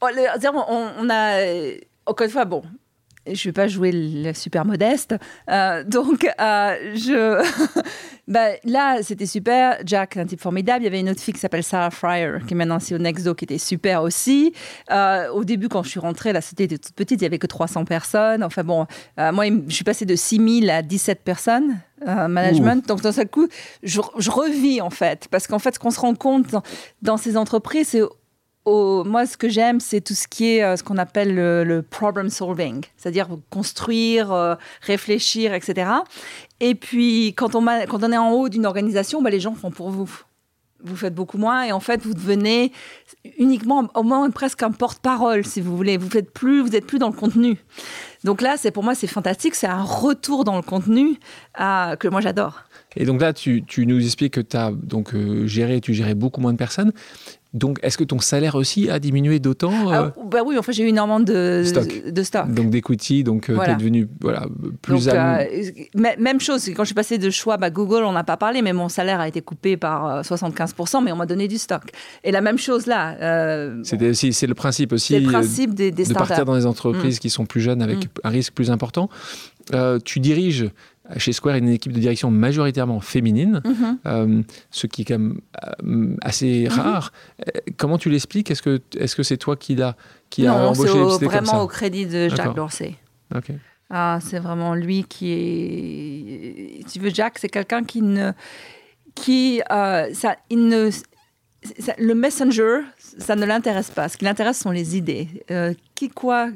Oh, 0.01 0.07
on, 0.69 0.87
on 0.99 1.09
a. 1.09 1.39
euh, 1.41 1.75
Encore 2.05 2.25
une 2.25 2.31
fois, 2.31 2.45
bon. 2.45 2.61
Je 3.33 3.47
ne 3.47 3.51
vais 3.51 3.53
pas 3.53 3.67
jouer 3.67 3.91
le 3.93 4.33
super 4.33 4.65
modeste. 4.65 5.15
Euh, 5.49 5.83
donc, 5.83 6.25
euh, 6.25 6.75
je. 6.95 7.41
bah, 8.27 8.49
là, 8.63 8.97
c'était 9.01 9.25
super. 9.25 9.77
Jack, 9.85 10.17
un 10.17 10.25
type 10.25 10.41
formidable. 10.41 10.81
Il 10.81 10.85
y 10.85 10.87
avait 10.87 10.99
une 10.99 11.09
autre 11.09 11.21
fille 11.21 11.33
qui 11.33 11.39
s'appelle 11.39 11.63
Sarah 11.63 11.91
Fryer, 11.91 12.37
qui 12.47 12.53
est 12.53 12.57
maintenant 12.57 12.77
aussi 12.77 12.95
au 12.95 12.97
Nexo, 12.97 13.35
qui 13.35 13.45
était 13.45 13.57
super 13.57 14.01
aussi. 14.03 14.53
Euh, 14.91 15.29
au 15.31 15.43
début, 15.43 15.69
quand 15.69 15.83
je 15.83 15.89
suis 15.89 15.99
rentrée, 15.99 16.33
la 16.33 16.41
société 16.41 16.63
était 16.65 16.77
toute 16.77 16.95
petite. 16.95 17.21
Il 17.21 17.23
n'y 17.23 17.27
avait 17.27 17.39
que 17.39 17.47
300 17.47 17.85
personnes. 17.85 18.43
Enfin, 18.43 18.63
bon, 18.63 18.85
moi, 19.17 19.45
je 19.67 19.73
suis 19.73 19.83
passée 19.83 20.05
de 20.05 20.15
6 20.15 20.61
000 20.65 20.71
à 20.71 20.81
17 20.81 21.21
personnes. 21.23 21.79
euh, 22.07 22.27
management. 22.27 22.87
Donc, 22.87 23.01
d'un 23.01 23.11
seul 23.11 23.27
coup, 23.27 23.47
je, 23.83 24.01
je 24.17 24.31
revis, 24.31 24.81
en 24.81 24.89
fait. 24.89 25.27
Parce 25.29 25.47
qu'en 25.47 25.59
fait, 25.59 25.75
ce 25.75 25.79
qu'on 25.79 25.91
se 25.91 25.99
rend 25.99 26.15
compte 26.15 26.47
dans, 26.51 26.63
dans 27.01 27.17
ces 27.17 27.37
entreprises, 27.37 27.89
c'est 27.89 28.01
moi, 28.65 29.25
ce 29.25 29.37
que 29.37 29.49
j'aime, 29.49 29.79
c'est 29.79 30.01
tout 30.01 30.13
ce 30.13 30.27
qui 30.27 30.57
est 30.57 30.63
euh, 30.63 30.75
ce 30.75 30.83
qu'on 30.83 30.97
appelle 30.97 31.33
le, 31.33 31.63
le 31.63 31.81
problem 31.81 32.29
solving, 32.29 32.83
c'est-à-dire 32.97 33.29
construire, 33.49 34.31
euh, 34.31 34.55
réfléchir, 34.81 35.53
etc. 35.53 35.89
Et 36.59 36.75
puis, 36.75 37.33
quand 37.35 37.55
on, 37.55 37.67
est 37.67 38.17
en 38.17 38.31
haut 38.31 38.49
d'une 38.49 38.65
organisation, 38.65 39.21
bah, 39.21 39.29
les 39.29 39.39
gens 39.39 39.55
font 39.55 39.71
pour 39.71 39.89
vous. 39.89 40.09
Vous 40.81 40.95
faites 40.95 41.13
beaucoup 41.13 41.37
moins 41.37 41.63
et 41.63 41.73
en 41.73 41.81
fait, 41.81 42.01
vous 42.03 42.13
devenez 42.13 42.71
uniquement, 43.37 43.89
au 43.95 44.03
moins 44.03 44.29
presque 44.29 44.63
un 44.63 44.71
porte-parole, 44.71 45.45
si 45.45 45.59
vous 45.59 45.75
voulez. 45.75 45.97
Vous 45.97 46.09
faites 46.09 46.31
plus, 46.31 46.61
vous 46.61 46.73
êtes 46.73 46.85
plus 46.85 46.99
dans 46.99 47.09
le 47.09 47.15
contenu. 47.15 47.57
Donc 48.23 48.41
là, 48.41 48.55
pour 48.73 48.83
moi, 48.83 48.95
c'est 48.95 49.07
fantastique. 49.07 49.55
C'est 49.55 49.67
un 49.67 49.83
retour 49.83 50.45
dans 50.45 50.55
le 50.55 50.61
contenu 50.61 51.17
euh, 51.59 51.97
que 51.97 52.07
moi 52.07 52.21
j'adore. 52.21 52.63
Et 52.95 53.03
donc 53.03 53.19
là, 53.19 53.33
tu, 53.33 53.65
nous 53.77 54.01
expliques 54.01 54.35
que 54.35 54.41
tu 54.41 54.55
as 54.55 54.71
donc 54.71 55.13
géré, 55.45 55.81
tu 55.81 55.93
gérais 55.93 56.15
beaucoup 56.15 56.39
moins 56.39 56.53
de 56.53 56.57
personnes. 56.57 56.93
Donc, 57.55 57.79
est-ce 57.81 57.97
que 57.97 58.03
ton 58.03 58.19
salaire 58.19 58.53
aussi 58.53 58.91
a 58.91 58.99
diminué 58.99 59.39
d'autant 59.39 59.91
euh, 59.91 60.09
Ah, 60.09 60.13
bah 60.23 60.39
oui, 60.45 60.55
en 60.57 60.61
fait, 60.61 60.71
j'ai 60.71 60.83
eu 60.83 60.89
énormément 60.89 61.19
de 61.19 61.63
Stock. 61.65 61.87
de 62.11 62.23
stock. 62.23 62.53
Donc 62.53 62.69
d'equity, 62.69 63.23
donc 63.23 63.45
tu 63.45 63.53
Voilà. 63.53 63.73
es 63.73 63.75
devenu 63.75 64.07
voilà, 64.21 64.45
plus 64.83 65.05
Donc, 65.05 65.15
am- 65.15 65.39
euh, 65.39 66.09
même 66.19 66.39
chose, 66.39 66.69
quand 66.75 66.83
je 66.83 66.89
suis 66.89 66.93
passée 66.95 67.17
de 67.17 67.29
Schwab 67.31 67.63
à 67.63 67.71
Google, 67.71 68.03
on 68.03 68.11
n'a 68.11 68.23
pas 68.23 68.37
parlé, 68.37 68.61
mais 68.61 68.71
mon 68.71 68.87
salaire 68.87 69.19
a 69.19 69.27
été 69.27 69.41
coupé 69.41 69.77
par 69.77 70.05
euh, 70.17 70.21
75%, 70.21 71.03
mais 71.03 71.11
on 71.11 71.15
m'a 71.15 71.25
donné 71.25 71.47
du 71.47 71.57
stock. 71.57 71.81
Et 72.23 72.31
la 72.31 72.41
même 72.41 72.59
chose 72.59 72.85
là. 72.85 73.15
euh, 73.19 73.81
c'est 73.83 74.45
le 74.45 74.53
principe 74.53 74.93
aussi 74.93 75.13
c'est 75.13 75.19
le 75.19 75.27
euh, 75.27 75.31
principe 75.31 75.73
des, 75.73 75.89
des 75.91 76.05
de 76.05 76.13
partir 76.13 76.45
dans 76.45 76.55
des 76.55 76.67
entreprises 76.67 77.17
qui 77.17 77.31
sont 77.31 77.47
plus 77.47 77.61
jeunes 77.61 77.81
avec 77.81 77.97
Mm. 77.97 78.07
un 78.25 78.29
risque 78.29 78.53
plus 78.53 78.69
important. 78.69 79.09
Euh, 79.73 79.97
tu 80.03 80.19
diriges 80.19 80.69
chez 81.17 81.31
Square 81.33 81.55
une 81.55 81.69
équipe 81.69 81.91
de 81.91 81.99
direction 81.99 82.29
majoritairement 82.31 82.99
féminine, 82.99 83.61
Mhm. 83.65 83.97
euh, 84.05 84.41
ce 84.71 84.87
qui 84.87 85.01
est 85.01 85.05
quand 85.05 85.17
même 85.19 85.39
euh, 85.83 86.15
assez 86.21 86.65
Mm-hmm. 86.65 86.69
rare. 86.69 87.11
Euh, 87.47 87.59
comment 87.77 87.97
tu 87.97 88.09
l'expliques? 88.09 88.51
Est-ce 88.51 88.61
que 88.61 88.79
est-ce 88.97 89.15
que 89.15 89.23
c'est 89.23 89.37
toi 89.37 89.55
qui 89.55 89.75
l'a 89.75 89.95
qui 90.29 90.45
a 90.45 90.51
Non, 90.51 90.73
c'est 90.73 90.81
embauché 90.89 90.93
comme 91.19 91.27
vraiment 91.29 91.51
ça? 91.51 91.63
au 91.63 91.67
crédit 91.67 92.05
de 92.05 92.29
Jacques. 92.29 92.55
Dorsey. 92.55 92.95
Ah, 93.91 94.19
c'est 94.21 94.37
vraiment 94.39 94.75
lui 94.75 95.03
qui 95.03 95.31
est. 95.31 96.87
Tu 96.91 96.99
veux, 96.99 97.09
Jack, 97.09 97.39
c'est 97.39 97.49
quelqu'un 97.49 97.83
qui 97.83 98.01
ne. 98.01 98.31
Qui. 99.15 99.61
euh, 99.71 100.13
ça, 100.13 100.35
il 100.51 100.67
ne. 100.67 100.89
ça- 100.91 101.95
le 101.97 102.13
messenger, 102.13 102.81
ça 102.97 103.35
ne 103.35 103.45
l'intéresse 103.45 103.89
pas. 103.89 104.07
Ce 104.07 104.17
qui 104.17 104.25
l'intéresse 104.25 104.59
sont 104.59 104.71
les 104.71 104.95
idées. 104.95 105.27
Euh, 105.51 105.73
qui, 105.95 106.09
quoi, 106.09 106.49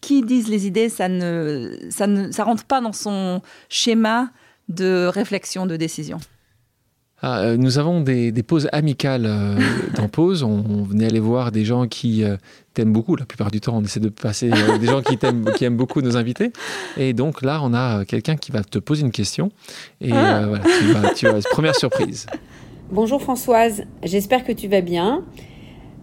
qui, 0.00 0.22
disent 0.22 0.48
les 0.48 0.66
idées, 0.66 0.88
ça 0.88 1.08
ne, 1.08 1.76
ça 1.90 2.06
ne 2.06 2.30
ça 2.32 2.44
rentre 2.44 2.64
pas 2.64 2.80
dans 2.80 2.92
son 2.92 3.42
schéma 3.68 4.30
de 4.68 5.06
réflexion, 5.06 5.66
de 5.66 5.76
décision. 5.76 6.18
Ah, 7.22 7.40
euh, 7.40 7.56
nous 7.58 7.76
avons 7.78 8.00
des, 8.00 8.32
des 8.32 8.42
pauses 8.42 8.66
amicales 8.72 9.26
euh, 9.26 9.58
dans 9.94 10.08
pause. 10.08 10.42
On, 10.42 10.64
on 10.66 10.82
venait 10.84 11.04
aller 11.04 11.20
voir 11.20 11.52
des 11.52 11.66
gens 11.66 11.86
qui 11.86 12.24
euh, 12.24 12.36
t'aiment 12.72 12.94
beaucoup. 12.94 13.14
La 13.14 13.26
plupart 13.26 13.50
du 13.50 13.60
temps, 13.60 13.76
on 13.76 13.82
essaie 13.84 14.00
de 14.00 14.08
passer 14.08 14.50
euh, 14.50 14.78
des 14.78 14.86
gens 14.86 15.02
qui, 15.02 15.18
t'aiment, 15.18 15.44
qui 15.54 15.64
aiment 15.66 15.76
beaucoup 15.76 16.00
nos 16.00 16.16
invités. 16.16 16.50
Et 16.96 17.12
donc 17.12 17.42
là, 17.42 17.60
on 17.62 17.74
a 17.74 18.06
quelqu'un 18.06 18.36
qui 18.36 18.52
va 18.52 18.64
te 18.64 18.78
poser 18.78 19.02
une 19.02 19.12
question. 19.12 19.52
Et 20.00 20.12
Ah. 20.14 20.38
euh, 20.44 20.46
voilà, 20.46 20.64
tu 20.78 20.84
vas, 20.94 21.10
tu 21.14 21.26
vas- 21.26 21.48
première 21.50 21.74
surprise. 21.76 22.24
Bonjour 22.90 23.20
Françoise, 23.20 23.82
j'espère 24.02 24.42
que 24.44 24.52
tu 24.52 24.66
vas 24.68 24.80
bien. 24.80 25.22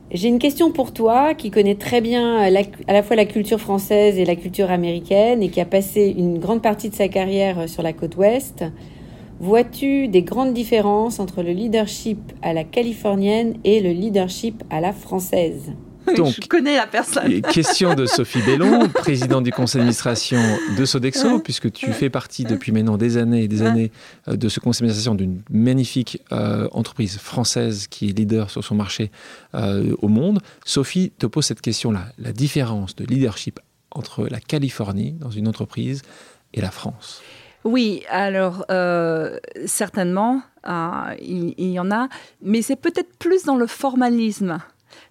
J'ai 0.10 0.30
une 0.30 0.39
question 0.39 0.72
pour 0.72 0.93
toi 0.93 1.34
qui 1.34 1.51
connaît 1.51 1.76
très 1.76 1.99
bien 1.99 2.38
à 2.38 2.49
la 2.49 3.03
fois 3.03 3.18
la 3.18 3.26
culture 3.26 3.60
française 3.60 4.18
et 4.18 4.24
la 4.24 4.38
culture 4.38 4.72
américaine 4.72 5.43
et 5.43 5.49
qui 5.49 5.60
a 5.60 5.66
passé 5.66 6.16
une 6.18 6.39
grande 6.39 6.62
partie 6.62 6.89
de 6.89 6.95
sa 6.95 7.10
carrière 7.10 7.68
sur 7.68 7.84
la 7.84 7.91
côte 7.91 8.16
ouest. 8.16 8.64
Vois-tu 9.41 10.08
des 10.08 10.22
grandes 10.22 10.53
différences 10.53 11.20
entre 11.20 11.43
le 11.43 11.51
leadership 11.51 12.20
à 12.41 12.53
la 12.53 12.64
californienne 12.64 13.55
et 13.66 13.82
le 13.82 13.91
leadership 13.91 14.64
à 14.70 14.80
la 14.80 14.93
française? 14.93 15.74
donc, 16.16 16.36
je 16.41 16.47
connais 16.47 16.76
la 16.76 16.88
personne. 16.88 17.41
Question 17.41 17.93
de 17.93 18.05
Sophie 18.05 18.41
Bellon, 18.41 18.88
présidente 18.93 19.43
du 19.43 19.51
conseil 19.51 19.80
d'administration 19.80 20.39
de 20.78 20.86
Sodexo, 20.86 21.39
puisque 21.39 21.72
tu 21.72 21.91
fais 21.91 22.10
partie 22.10 22.43
depuis 22.43 22.72
maintenant 22.72 22.97
des 22.97 23.18
années 23.18 23.43
et 23.43 23.47
des 23.47 23.62
années 23.62 23.91
euh, 24.28 24.36
de 24.36 24.49
ce 24.49 24.60
conseil 24.60 24.82
d'administration 24.82 25.16
d'une 25.16 25.41
magnifique 25.49 26.22
euh, 26.32 26.68
entreprise 26.72 27.18
française 27.18 27.88
qui 27.88 28.10
est 28.10 28.18
leader 28.18 28.49
sur 28.49 28.64
son 28.64 28.76
marché 28.76 29.12
euh, 29.55 29.95
au 29.99 30.08
monde. 30.08 30.39
Sophie 30.66 31.12
te 31.18 31.26
pose 31.26 31.45
cette 31.45 31.62
question-là, 31.62 32.05
la 32.18 32.32
différence 32.32 32.95
de 32.95 33.05
leadership 33.05 33.60
entre 33.91 34.28
la 34.28 34.39
Californie 34.39 35.14
dans 35.14 35.32
une 35.32 35.47
entreprise 35.47 36.01
et 36.53 36.62
la 36.62 36.72
France? 36.72 37.22
Oui, 37.64 38.03
alors 38.10 38.66
certainement, 39.66 40.41
il, 40.66 41.53
il, 41.58 41.72
y 41.72 41.80
en 41.80 41.91
a, 41.91 42.08
mais 42.41 42.62
c'est 42.62 42.76
peut-être 42.78 43.18
plus 43.18 43.43
dans 43.43 43.58
le 43.58 43.68
formalisme. 43.68 44.60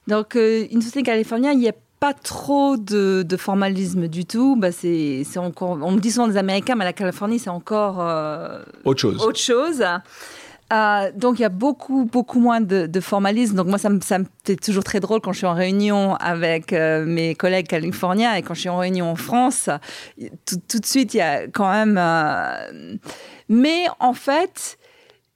Donc, 0.07 0.37
euh, 0.37 0.67
une 0.71 0.83
société 0.83 1.03
californienne, 1.03 1.59
il 1.59 1.63
n'y 1.63 1.69
a 1.69 1.75
pas 2.01 2.15
trop 2.15 2.77
de, 2.77 3.25
formalisme 3.37 4.09
du 4.09 4.25
tout. 4.25 4.57
Bah, 4.57 4.73
c'est, 4.73 5.25
encore, 5.37 5.79
on 5.83 5.93
me 5.93 6.01
dit 6.01 6.11
souvent 6.11 6.29
des 6.29 6.37
Américains, 6.37 6.75
mais 6.77 6.85
la 6.85 6.93
Californie, 6.93 7.39
c'est 7.39 7.51
encore 7.51 8.01
euh, 8.01 8.63
autre 8.85 9.01
chose. 9.01 9.23
Autre 9.25 9.39
chose. 9.39 9.85
Euh, 10.73 11.13
donc 11.15 11.39
il 11.39 11.43
y 11.43 11.45
a 11.45 11.49
beaucoup 11.49 12.07
beaucoup 12.07 12.41
moins 12.41 12.61
de, 12.61 13.01
formalisme. 13.01 13.55
Donc 13.55 13.69
moi 13.69 13.79
ça 13.79 13.89
me, 13.89 14.01
ça 14.01 14.19
fait 14.45 14.57
toujours 14.57 14.83
très 14.83 14.99
drôle 14.99 15.21
quand 15.21 15.31
je 15.31 15.39
suis 15.39 15.47
en 15.47 15.55
réunion 15.55 16.17
avec 16.17 16.73
mes 16.73 17.37
collègues 17.37 17.69
californiens 17.69 18.35
et 18.35 18.43
quand 18.43 18.55
je 18.55 18.63
suis 18.63 18.69
en 18.69 18.79
réunion 18.79 19.09
en 19.09 19.15
France, 19.15 19.71
tout, 20.45 20.57
tout 20.69 20.81
de 20.81 20.87
suite 20.87 21.15
il 21.15 21.19
y 21.19 21.21
a 21.21 21.47
quand 21.47 21.71
même. 21.71 22.99
Mais 23.49 23.85
en 24.01 24.13
fait, 24.13 24.77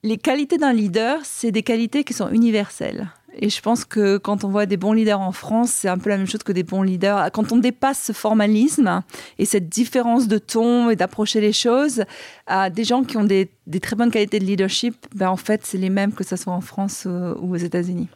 les 0.02 0.16
qualités 0.16 0.58
d'un 0.58 0.72
leader, 0.72 1.20
c'est 1.22 1.52
des 1.52 1.62
qualités 1.62 2.02
qui 2.04 2.12
sont 2.12 2.28
universelles. 2.30 3.08
Et 3.34 3.48
je 3.48 3.60
pense 3.60 3.84
que 3.84 4.18
quand 4.18 4.44
on 4.44 4.48
voit 4.48 4.66
des 4.66 4.76
bons 4.76 4.92
leaders 4.92 5.20
en 5.20 5.32
France, 5.32 5.70
c'est 5.70 5.88
un 5.88 5.98
peu 5.98 6.10
la 6.10 6.16
même 6.16 6.26
chose 6.26 6.42
que 6.42 6.52
des 6.52 6.62
bons 6.62 6.82
leaders. 6.82 7.30
Quand 7.32 7.52
on 7.52 7.56
dépasse 7.56 8.02
ce 8.02 8.12
formalisme 8.12 9.02
et 9.38 9.44
cette 9.44 9.68
différence 9.68 10.28
de 10.28 10.38
ton 10.38 10.90
et 10.90 10.96
d'approcher 10.96 11.40
les 11.40 11.52
choses, 11.52 12.04
à 12.46 12.70
des 12.70 12.84
gens 12.84 13.04
qui 13.04 13.16
ont 13.16 13.24
des, 13.24 13.50
très 13.80 13.96
bonnes 13.96 14.10
qualités 14.10 14.38
de 14.38 14.44
leadership, 14.44 14.94
ben 15.14 15.28
en 15.28 15.36
fait, 15.36 15.62
c'est 15.64 15.78
les 15.78 15.90
mêmes 15.90 16.12
que 16.12 16.24
ce 16.24 16.36
soit 16.36 16.52
en 16.52 16.60
France 16.60 17.06
ou 17.06 17.54
aux 17.54 17.56
États-Unis. 17.56 18.08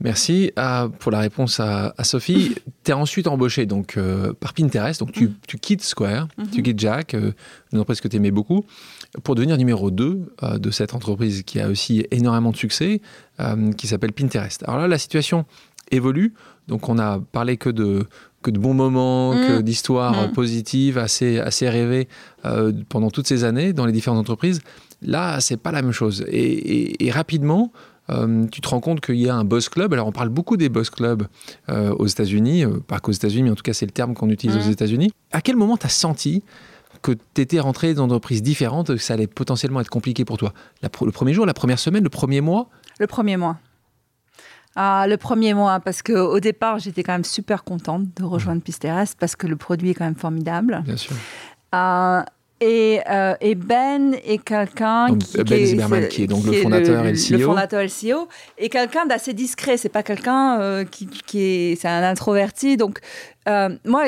Merci 0.00 0.52
euh, 0.58 0.88
pour 0.88 1.10
la 1.10 1.20
réponse 1.20 1.58
à, 1.58 1.92
Sophie. 2.02 2.54
tu 2.84 2.90
es 2.90 2.94
ensuite 2.94 3.26
embauché 3.26 3.66
donc, 3.66 3.96
euh, 3.96 4.32
par 4.34 4.52
Pinterest, 4.52 5.00
donc 5.00 5.12
tu, 5.12 5.28
mm. 5.28 5.58
quittes 5.60 5.82
Square, 5.82 6.28
mm-hmm. 6.38 6.50
tu 6.50 6.62
quittes 6.62 6.78
Jack, 6.78 7.14
une 7.14 7.32
entreprise 7.72 8.00
que 8.00 8.08
tu 8.08 8.16
aimais 8.16 8.30
beaucoup 8.30 8.64
pour 9.22 9.34
devenir 9.34 9.56
numéro 9.56 9.90
2 9.90 10.34
euh, 10.42 10.58
de 10.58 10.70
cette 10.70 10.94
entreprise 10.94 11.42
qui 11.42 11.60
a 11.60 11.68
aussi 11.68 12.06
énormément 12.10 12.50
de 12.50 12.56
succès, 12.56 13.00
euh, 13.40 13.72
qui 13.72 13.86
s'appelle 13.86 14.12
Pinterest. 14.12 14.62
Alors 14.64 14.80
là, 14.80 14.88
la 14.88 14.98
situation 14.98 15.44
évolue. 15.90 16.34
Donc 16.68 16.88
on 16.88 16.98
a 16.98 17.20
parlé 17.20 17.56
que 17.56 17.70
de, 17.70 18.06
que 18.42 18.50
de 18.50 18.58
bons 18.58 18.74
moments, 18.74 19.32
que 19.32 19.58
mm. 19.58 19.62
d'histoires 19.62 20.28
mm. 20.28 20.32
positives, 20.32 20.98
assez, 20.98 21.38
assez 21.38 21.68
rêvées 21.68 22.08
euh, 22.44 22.72
pendant 22.88 23.10
toutes 23.10 23.26
ces 23.26 23.44
années 23.44 23.72
dans 23.72 23.86
les 23.86 23.92
différentes 23.92 24.18
entreprises. 24.18 24.60
Là, 25.02 25.40
c'est 25.40 25.58
pas 25.58 25.72
la 25.72 25.82
même 25.82 25.92
chose. 25.92 26.24
Et, 26.28 27.10
rapidement, 27.10 27.70
tu 28.08 28.60
te 28.60 28.68
rends 28.68 28.80
compte 28.80 29.00
qu'il 29.00 29.16
y 29.16 29.28
a 29.28 29.34
un 29.34 29.44
boss 29.44 29.68
club? 29.68 29.92
Alors, 29.92 30.06
on 30.06 30.12
parle 30.12 30.28
beaucoup 30.28 30.56
des 30.56 30.68
boss 30.68 30.90
clubs 30.90 31.26
aux 31.68 32.06
États-Unis, 32.06 32.64
pas 32.86 33.00
qu'aux 33.00 33.12
États-Unis, 33.12 33.44
mais 33.44 33.50
en 33.50 33.54
tout 33.56 33.62
cas, 33.62 33.72
c'est 33.72 33.86
le 33.86 33.92
terme 33.92 34.14
qu'on 34.14 34.30
utilise 34.30 34.56
aux. 34.56 34.70
États-Unis. 34.70 35.12
À 35.32 35.40
quel 35.40 35.56
moment 35.56 35.76
tu 35.76 35.86
as 35.86 35.90
senti 35.90 36.42
que 37.02 37.12
tu 37.34 37.40
étais 37.40 37.60
rentré 37.60 37.94
dans 37.94 38.04
une 38.04 38.10
entreprise 38.12 38.42
différente, 38.42 38.88
que 38.88 38.96
ça 38.96 39.14
allait 39.14 39.26
potentiellement 39.26 39.80
être 39.80 39.88
compliqué 39.88 40.24
pour 40.24 40.38
toi? 40.38 40.52
Le 40.82 40.88
premier 40.88 41.32
jour, 41.32 41.46
la 41.46 41.54
première 41.54 41.78
semaine, 41.78 42.02
le 42.02 42.10
premier 42.10 42.40
mois? 42.40 42.68
Le 42.98 43.06
premier 43.06 43.36
mois. 43.36 43.58
Ah, 44.74 45.06
le 45.08 45.16
premier 45.16 45.54
mois, 45.54 45.80
parce 45.80 46.02
qu'au 46.02 46.38
départ, 46.40 46.78
j'étais 46.78 47.02
quand 47.02 47.12
même 47.12 47.24
super 47.24 47.64
contente 47.64 48.04
de 48.16 48.24
rejoindre 48.24 48.60
Pisteras 48.60 49.14
parce 49.18 49.34
que 49.34 49.46
le 49.46 49.56
produit 49.56 49.90
est 49.90 49.94
quand 49.94 50.04
même 50.04 50.14
formidable. 50.16 50.82
Bien 50.84 50.96
sûr. 50.96 51.16
Euh, 52.62 52.66
et, 52.66 53.00
euh, 53.10 53.34
et, 53.40 53.54
Ben 53.54 54.14
est 54.24 54.42
quelqu'un 54.42 55.08
qui, 55.18 55.36
ben 55.42 55.94
est, 55.94 56.08
qui 56.08 56.22
est 56.22 56.26
donc 56.26 56.44
le 56.46 56.52
fondateur 56.54 57.04
le 57.04 57.10
CEO. 57.10 57.32
Le 57.32 57.38
fondateur 57.38 57.80
et 57.80 57.86
le 57.86 58.14
CEO. 58.14 58.28
Et 58.56 58.68
quelqu'un 58.68 59.04
d'assez 59.04 59.34
discret. 59.34 59.76
C'est 59.76 59.90
pas 59.90 60.02
quelqu'un 60.02 60.58
euh, 60.60 60.84
qui, 60.84 61.06
qui, 61.06 61.40
est. 61.40 61.76
C'est 61.80 61.88
un 61.88 62.02
introverti. 62.02 62.76
Donc, 62.78 63.00
euh, 63.48 63.76
moi, 63.84 64.04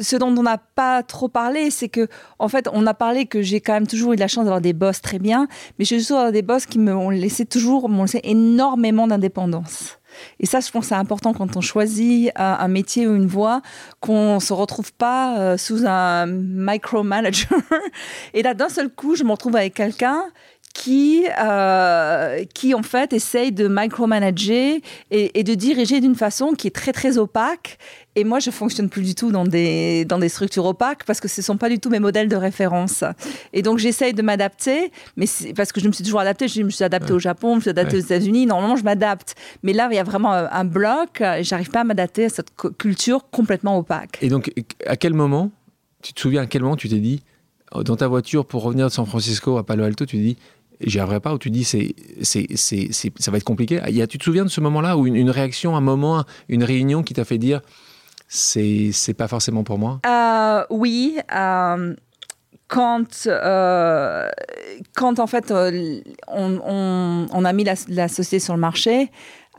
ce 0.00 0.16
dont 0.16 0.28
on 0.36 0.42
n'a 0.42 0.58
pas 0.58 1.02
trop 1.02 1.28
parlé, 1.28 1.70
c'est 1.70 1.88
que, 1.88 2.06
en 2.38 2.48
fait, 2.48 2.68
on 2.72 2.86
a 2.86 2.94
parlé 2.94 3.26
que 3.26 3.40
j'ai 3.40 3.60
quand 3.60 3.72
même 3.72 3.86
toujours 3.86 4.12
eu 4.12 4.16
la 4.16 4.28
chance 4.28 4.44
d'avoir 4.44 4.60
des 4.60 4.74
boss 4.74 5.00
très 5.00 5.18
bien. 5.18 5.48
Mais 5.78 5.86
j'ai 5.86 5.98
toujours 5.98 6.32
des 6.32 6.42
boss 6.42 6.66
qui 6.66 6.78
m'ont 6.78 7.10
laissé 7.10 7.46
toujours, 7.46 7.88
m'ont 7.88 8.02
laissé 8.02 8.20
énormément 8.24 9.06
d'indépendance. 9.06 9.98
Et 10.40 10.46
ça, 10.46 10.60
je 10.60 10.70
pense, 10.70 10.86
c'est 10.86 10.94
important 10.94 11.32
quand 11.32 11.56
on 11.56 11.60
choisit 11.60 12.30
un, 12.36 12.68
métier 12.68 13.06
ou 13.06 13.14
une 13.14 13.26
voie, 13.26 13.62
qu'on 14.00 14.36
ne 14.36 14.40
se 14.40 14.52
retrouve 14.52 14.92
pas 14.92 15.38
euh, 15.38 15.56
sous 15.56 15.86
un 15.86 16.26
micromanager. 16.26 17.58
Et 18.34 18.42
là, 18.42 18.54
d'un 18.54 18.68
seul 18.68 18.90
coup, 18.90 19.14
je 19.14 19.24
me 19.24 19.30
retrouve 19.30 19.56
avec 19.56 19.74
quelqu'un 19.74 20.24
qui, 20.74 21.24
euh, 21.40 22.44
qui 22.52 22.74
en 22.74 22.82
fait 22.82 23.12
essaye 23.12 23.52
de 23.52 23.68
micromanager 23.70 24.80
et, 25.10 25.38
et 25.38 25.44
de 25.44 25.54
diriger 25.54 26.00
d'une 26.00 26.16
façon 26.16 26.52
qui 26.52 26.66
est 26.66 26.74
très 26.74 26.92
très 26.92 27.16
opaque. 27.16 27.78
Et 28.16 28.24
moi, 28.24 28.40
je 28.40 28.50
fonctionne 28.50 28.88
plus 28.88 29.02
du 29.02 29.14
tout 29.14 29.30
dans 29.30 29.44
des, 29.44 30.04
dans 30.04 30.18
des 30.18 30.28
structures 30.28 30.66
opaques 30.66 31.04
parce 31.04 31.20
que 31.20 31.28
ce 31.28 31.40
ne 31.40 31.44
sont 31.44 31.56
pas 31.56 31.68
du 31.68 31.78
tout 31.78 31.90
mes 31.90 32.00
modèles 32.00 32.28
de 32.28 32.36
référence. 32.36 33.04
Et 33.52 33.62
donc, 33.62 33.78
j'essaye 33.78 34.14
de 34.14 34.22
m'adapter, 34.22 34.92
mais 35.16 35.26
parce 35.56 35.72
que 35.72 35.80
je 35.80 35.86
me 35.86 35.92
suis 35.92 36.04
toujours 36.04 36.20
adaptée. 36.20 36.48
Je 36.48 36.62
me 36.62 36.70
suis 36.70 36.84
adaptée 36.84 37.12
au 37.12 37.18
Japon, 37.18 37.52
je 37.52 37.56
me 37.56 37.60
suis 37.62 37.70
adaptée 37.70 37.96
aux 37.96 38.00
États-Unis. 38.00 38.46
Normalement, 38.46 38.76
je 38.76 38.84
m'adapte. 38.84 39.36
Mais 39.62 39.72
là, 39.72 39.88
il 39.90 39.96
y 39.96 39.98
a 39.98 40.04
vraiment 40.04 40.32
un 40.32 40.64
bloc. 40.64 41.22
J'arrive 41.40 41.70
pas 41.70 41.80
à 41.80 41.84
m'adapter 41.84 42.26
à 42.26 42.28
cette 42.28 42.50
culture 42.78 43.30
complètement 43.30 43.78
opaque. 43.78 44.18
Et 44.22 44.28
donc, 44.28 44.52
à 44.86 44.96
quel 44.96 45.14
moment, 45.14 45.50
tu 46.02 46.12
te 46.12 46.20
souviens 46.20 46.42
à 46.42 46.46
quel 46.46 46.62
moment 46.62 46.76
tu 46.76 46.88
t'es 46.88 46.98
dit, 46.98 47.22
dans 47.72 47.96
ta 47.96 48.06
voiture 48.08 48.44
pour 48.44 48.62
revenir 48.62 48.86
de 48.86 48.92
San 48.92 49.06
Francisco 49.06 49.56
à 49.56 49.64
Palo 49.64 49.84
Alto, 49.84 50.06
tu 50.06 50.16
dis, 50.18 50.36
j'y 50.80 50.98
arriverai 50.98 51.20
pas, 51.20 51.34
ou 51.34 51.38
tu 51.38 51.50
dis 51.50 51.64
c'est, 51.64 51.94
c'est, 52.22 52.46
c'est, 52.56 52.90
ça 53.18 53.30
va 53.30 53.36
être 53.36 53.44
compliqué. 53.44 53.80
Tu 54.08 54.18
te 54.18 54.24
souviens 54.24 54.44
de 54.44 54.50
ce 54.50 54.60
moment-là, 54.60 54.96
ou 54.96 55.06
une, 55.06 55.30
réaction, 55.30 55.76
un 55.76 55.80
moment, 55.80 56.24
une 56.48 56.64
réunion 56.64 57.02
qui 57.02 57.14
t'a 57.14 57.24
fait 57.24 57.38
dire 57.38 57.60
c'est, 58.28 58.90
c'est 58.92 59.14
pas 59.14 59.28
forcément 59.28 59.64
pour 59.64 59.78
moi? 59.78 60.00
Euh, 60.06 60.64
Oui. 60.70 61.18
Euh, 61.34 61.94
quand, 62.66 63.26
euh, 63.26 64.28
quand 64.96 65.18
en 65.18 65.26
fait 65.26 65.52
on, 65.52 67.28
on, 67.32 67.44
a 67.44 67.52
mis 67.52 67.64
la 67.88 68.08
société 68.08 68.40
sur 68.40 68.54
le 68.54 68.60
marché, 68.60 69.10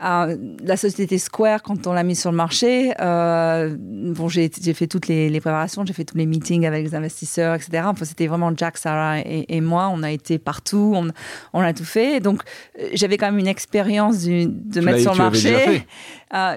euh, 0.04 0.36
la 0.62 0.76
société 0.76 1.18
Square, 1.18 1.62
quand 1.62 1.86
on 1.86 1.92
l'a 1.92 2.02
mise 2.02 2.20
sur 2.20 2.30
le 2.30 2.36
marché, 2.36 2.92
euh, 3.00 3.74
bon, 3.78 4.28
j'ai 4.28 4.48
fait 4.48 4.86
toutes 4.86 5.08
les, 5.08 5.30
préparations, 5.40 5.86
j'ai 5.86 5.94
fait 5.94 6.04
tous 6.04 6.18
les 6.18 6.26
meetings 6.26 6.66
avec 6.66 6.84
les 6.84 6.94
investisseurs, 6.94 7.54
etc. 7.54 7.84
Enfin, 7.86 8.04
c'était 8.04 8.26
vraiment 8.26 8.52
Jack, 8.54 8.76
Sarah 8.76 9.20
et, 9.20 9.60
moi. 9.60 9.90
On 9.92 10.02
a 10.02 10.10
été 10.10 10.38
partout, 10.38 10.92
on, 10.94 11.08
on 11.54 11.60
a 11.60 11.72
tout 11.72 11.84
fait. 11.84 12.20
Donc, 12.20 12.42
euh, 12.78 12.88
j'avais 12.92 13.16
quand 13.16 13.26
même 13.26 13.38
une 13.38 13.46
expérience 13.46 14.24
de 14.24 14.80
mettre 14.80 15.00
sur 15.00 15.12
le 15.12 15.18
marché 15.18 15.86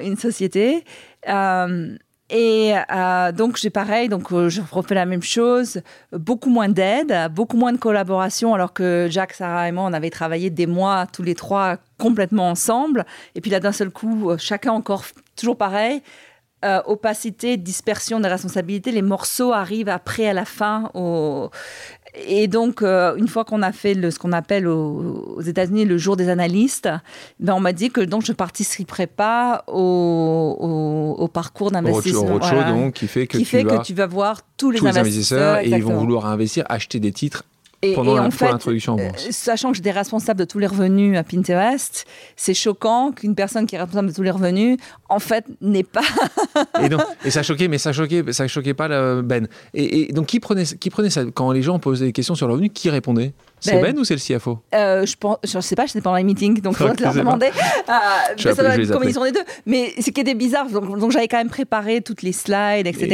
une 0.04 0.18
société. 0.18 0.84
Et 2.30 2.74
euh, 2.92 3.32
donc 3.32 3.58
j'ai 3.58 3.72
pareil, 3.72 4.08
donc 4.08 4.32
euh, 4.32 4.50
je 4.50 4.62
refais 4.72 4.94
la 4.94 5.06
même 5.06 5.24
chose, 5.24 5.82
beaucoup 6.12 6.52
moins 6.52 6.70
d'aide, 6.70 7.16
beaucoup 7.32 7.58
moins 7.58 7.74
de 7.74 7.78
collaboration, 7.78 8.54
alors 8.54 8.72
que 8.72 9.08
Jacques, 9.10 9.34
Sarah 9.34 9.68
et 9.68 9.72
moi, 9.72 9.84
on 9.86 9.94
avait 9.94 10.12
travaillé 10.12 10.52
des 10.52 10.68
mois 10.68 11.08
tous 11.12 11.24
les 11.24 11.34
trois 11.34 11.78
complètement 11.98 12.50
ensemble. 12.50 13.06
Et 13.34 13.42
puis 13.42 13.50
là, 13.50 13.60
d'un 13.60 13.72
seul 13.72 13.90
coup, 13.90 14.30
euh, 14.30 14.38
chacun 14.38 14.74
encore 14.74 15.04
toujours 15.36 15.58
pareil. 15.58 16.04
opacité, 16.86 17.56
dispersion 17.56 18.20
des 18.20 18.28
responsabilités, 18.28 18.92
les 18.92 19.02
morceaux 19.02 19.54
arrivent 19.54 19.88
après 19.88 20.28
à 20.28 20.34
la 20.34 20.44
fin 20.44 20.92
et 22.16 22.48
donc, 22.48 22.82
euh, 22.82 23.16
une 23.16 23.28
fois 23.28 23.46
qu'on 23.46 23.62
a 23.62 23.72
fait 23.72 23.94
le, 23.94 24.12
ce 24.12 24.20
qu'on 24.20 24.32
appelle 24.32 24.68
aux, 24.68 25.42
États-Unis 25.42 25.86
le 25.86 25.98
jour 25.98 26.18
des 26.18 26.30
analystes, 26.30 26.90
ben 27.40 27.54
on 27.54 27.60
m'a 27.60 27.74
dit 27.74 27.90
que 27.92 28.02
donc 28.02 28.26
je 28.26 28.34
participerai 28.34 29.08
pas 29.08 29.64
au, 29.68 31.16
au, 31.18 31.28
parcours 31.28 31.72
d'investissement. 31.72 32.36
Autre 32.36 32.50
chose 32.50 32.66
donc 32.66 32.94
qui 32.94 33.08
fait 33.08 33.28
que, 33.28 33.38
qui 33.38 33.44
tu, 33.44 33.50
fait 33.50 33.64
vas, 33.64 33.78
que 33.78 33.84
tu 33.84 33.94
vas 33.94 34.08
voir 34.08 34.42
tous 34.58 34.72
les, 34.72 34.86
investisseurs, 34.86 35.60
et 35.60 35.70
ils 35.70 35.84
vont 35.84 35.98
vouloir 35.98 36.26
investir, 36.26 36.66
acheter 36.68 37.00
des 37.00 37.12
titres 37.12 37.44
et, 37.82 37.94
pendant 37.94 38.16
l'introduction 38.16 38.94
en 38.94 39.00
euh, 39.00 39.08
bourse. 39.08 39.30
Sachant 39.32 39.72
que 39.72 39.78
j'étais 39.78 39.92
responsable 39.92 40.40
de 40.40 40.46
tous 40.46 40.60
les 40.60 40.68
revenus 40.68 41.18
à 41.18 41.24
Pinterest, 41.24 42.06
c'est 42.36 42.54
choquant 42.54 43.12
qu'une 43.12 43.36
personne 43.36 43.66
qui 43.66 43.76
est 43.76 43.80
responsable 43.80 44.10
de 44.10 44.14
tous 44.14 44.24
les 44.24 44.32
revenus, 44.32 44.78
en 45.08 45.20
fait, 45.20 45.46
n'est 45.62 45.84
pas. 45.84 46.02
et, 46.84 46.90
donc, 46.90 47.02
et 47.26 47.32
ça 47.32 47.44
choquait, 47.44 47.68
mais 47.68 47.78
ça 47.78 47.94
choquait, 47.94 48.24
ça 48.32 48.48
choquait 48.48 48.74
pas 48.74 49.22
Ben. 49.22 49.48
Et, 49.74 50.12
donc, 50.12 50.28
qui 50.28 50.40
prenait, 50.40 50.66
qui 50.66 50.90
prenait 50.90 51.10
ça? 51.10 51.24
Quand 51.34 51.52
les 51.52 51.62
gens 51.62 51.80
posaient 51.80 52.06
des 52.06 52.12
questions 52.12 52.36
sur 52.36 52.48
le 52.48 52.54
revenu, 52.54 52.70
qui 52.70 52.90
répondait? 52.90 53.34
C'est 53.60 53.74
Ben, 53.74 53.94
ben 53.94 54.00
ou 54.00 54.04
c'est 54.04 54.16
le 54.16 54.38
CFO 54.38 54.60
euh, 54.74 55.06
Je 55.06 55.16
pense, 55.16 55.38
je 55.44 55.60
sais 55.60 55.76
pas, 55.76 55.86
je 55.86 55.92
sais 55.92 56.02
pas 56.02 56.10
dans 56.12 56.16
les 56.16 56.24
meetings, 56.24 56.62
donc 56.62 56.74
il 56.74 56.78
faudrait 56.78 57.04
leur 57.04 57.14
demander. 57.14 57.50
Euh, 57.90 58.54
ça 58.54 58.54
doit 58.54 58.74
être 58.74 58.82
une 58.82 58.92
combinaison 58.92 59.24
des 59.24 59.32
deux. 59.32 59.44
Mais 59.66 59.94
ce 60.00 60.12
qui 60.12 60.22
était 60.22 60.36
bizarre, 60.36 60.68
donc, 60.70 61.00
donc 61.00 61.12
j'avais 61.12 61.28
quand 61.28 61.38
même 61.38 61.50
préparé 61.50 62.02
toutes 62.02 62.22
les 62.22 62.34
slides, 62.34 62.86
etc. 62.86 63.08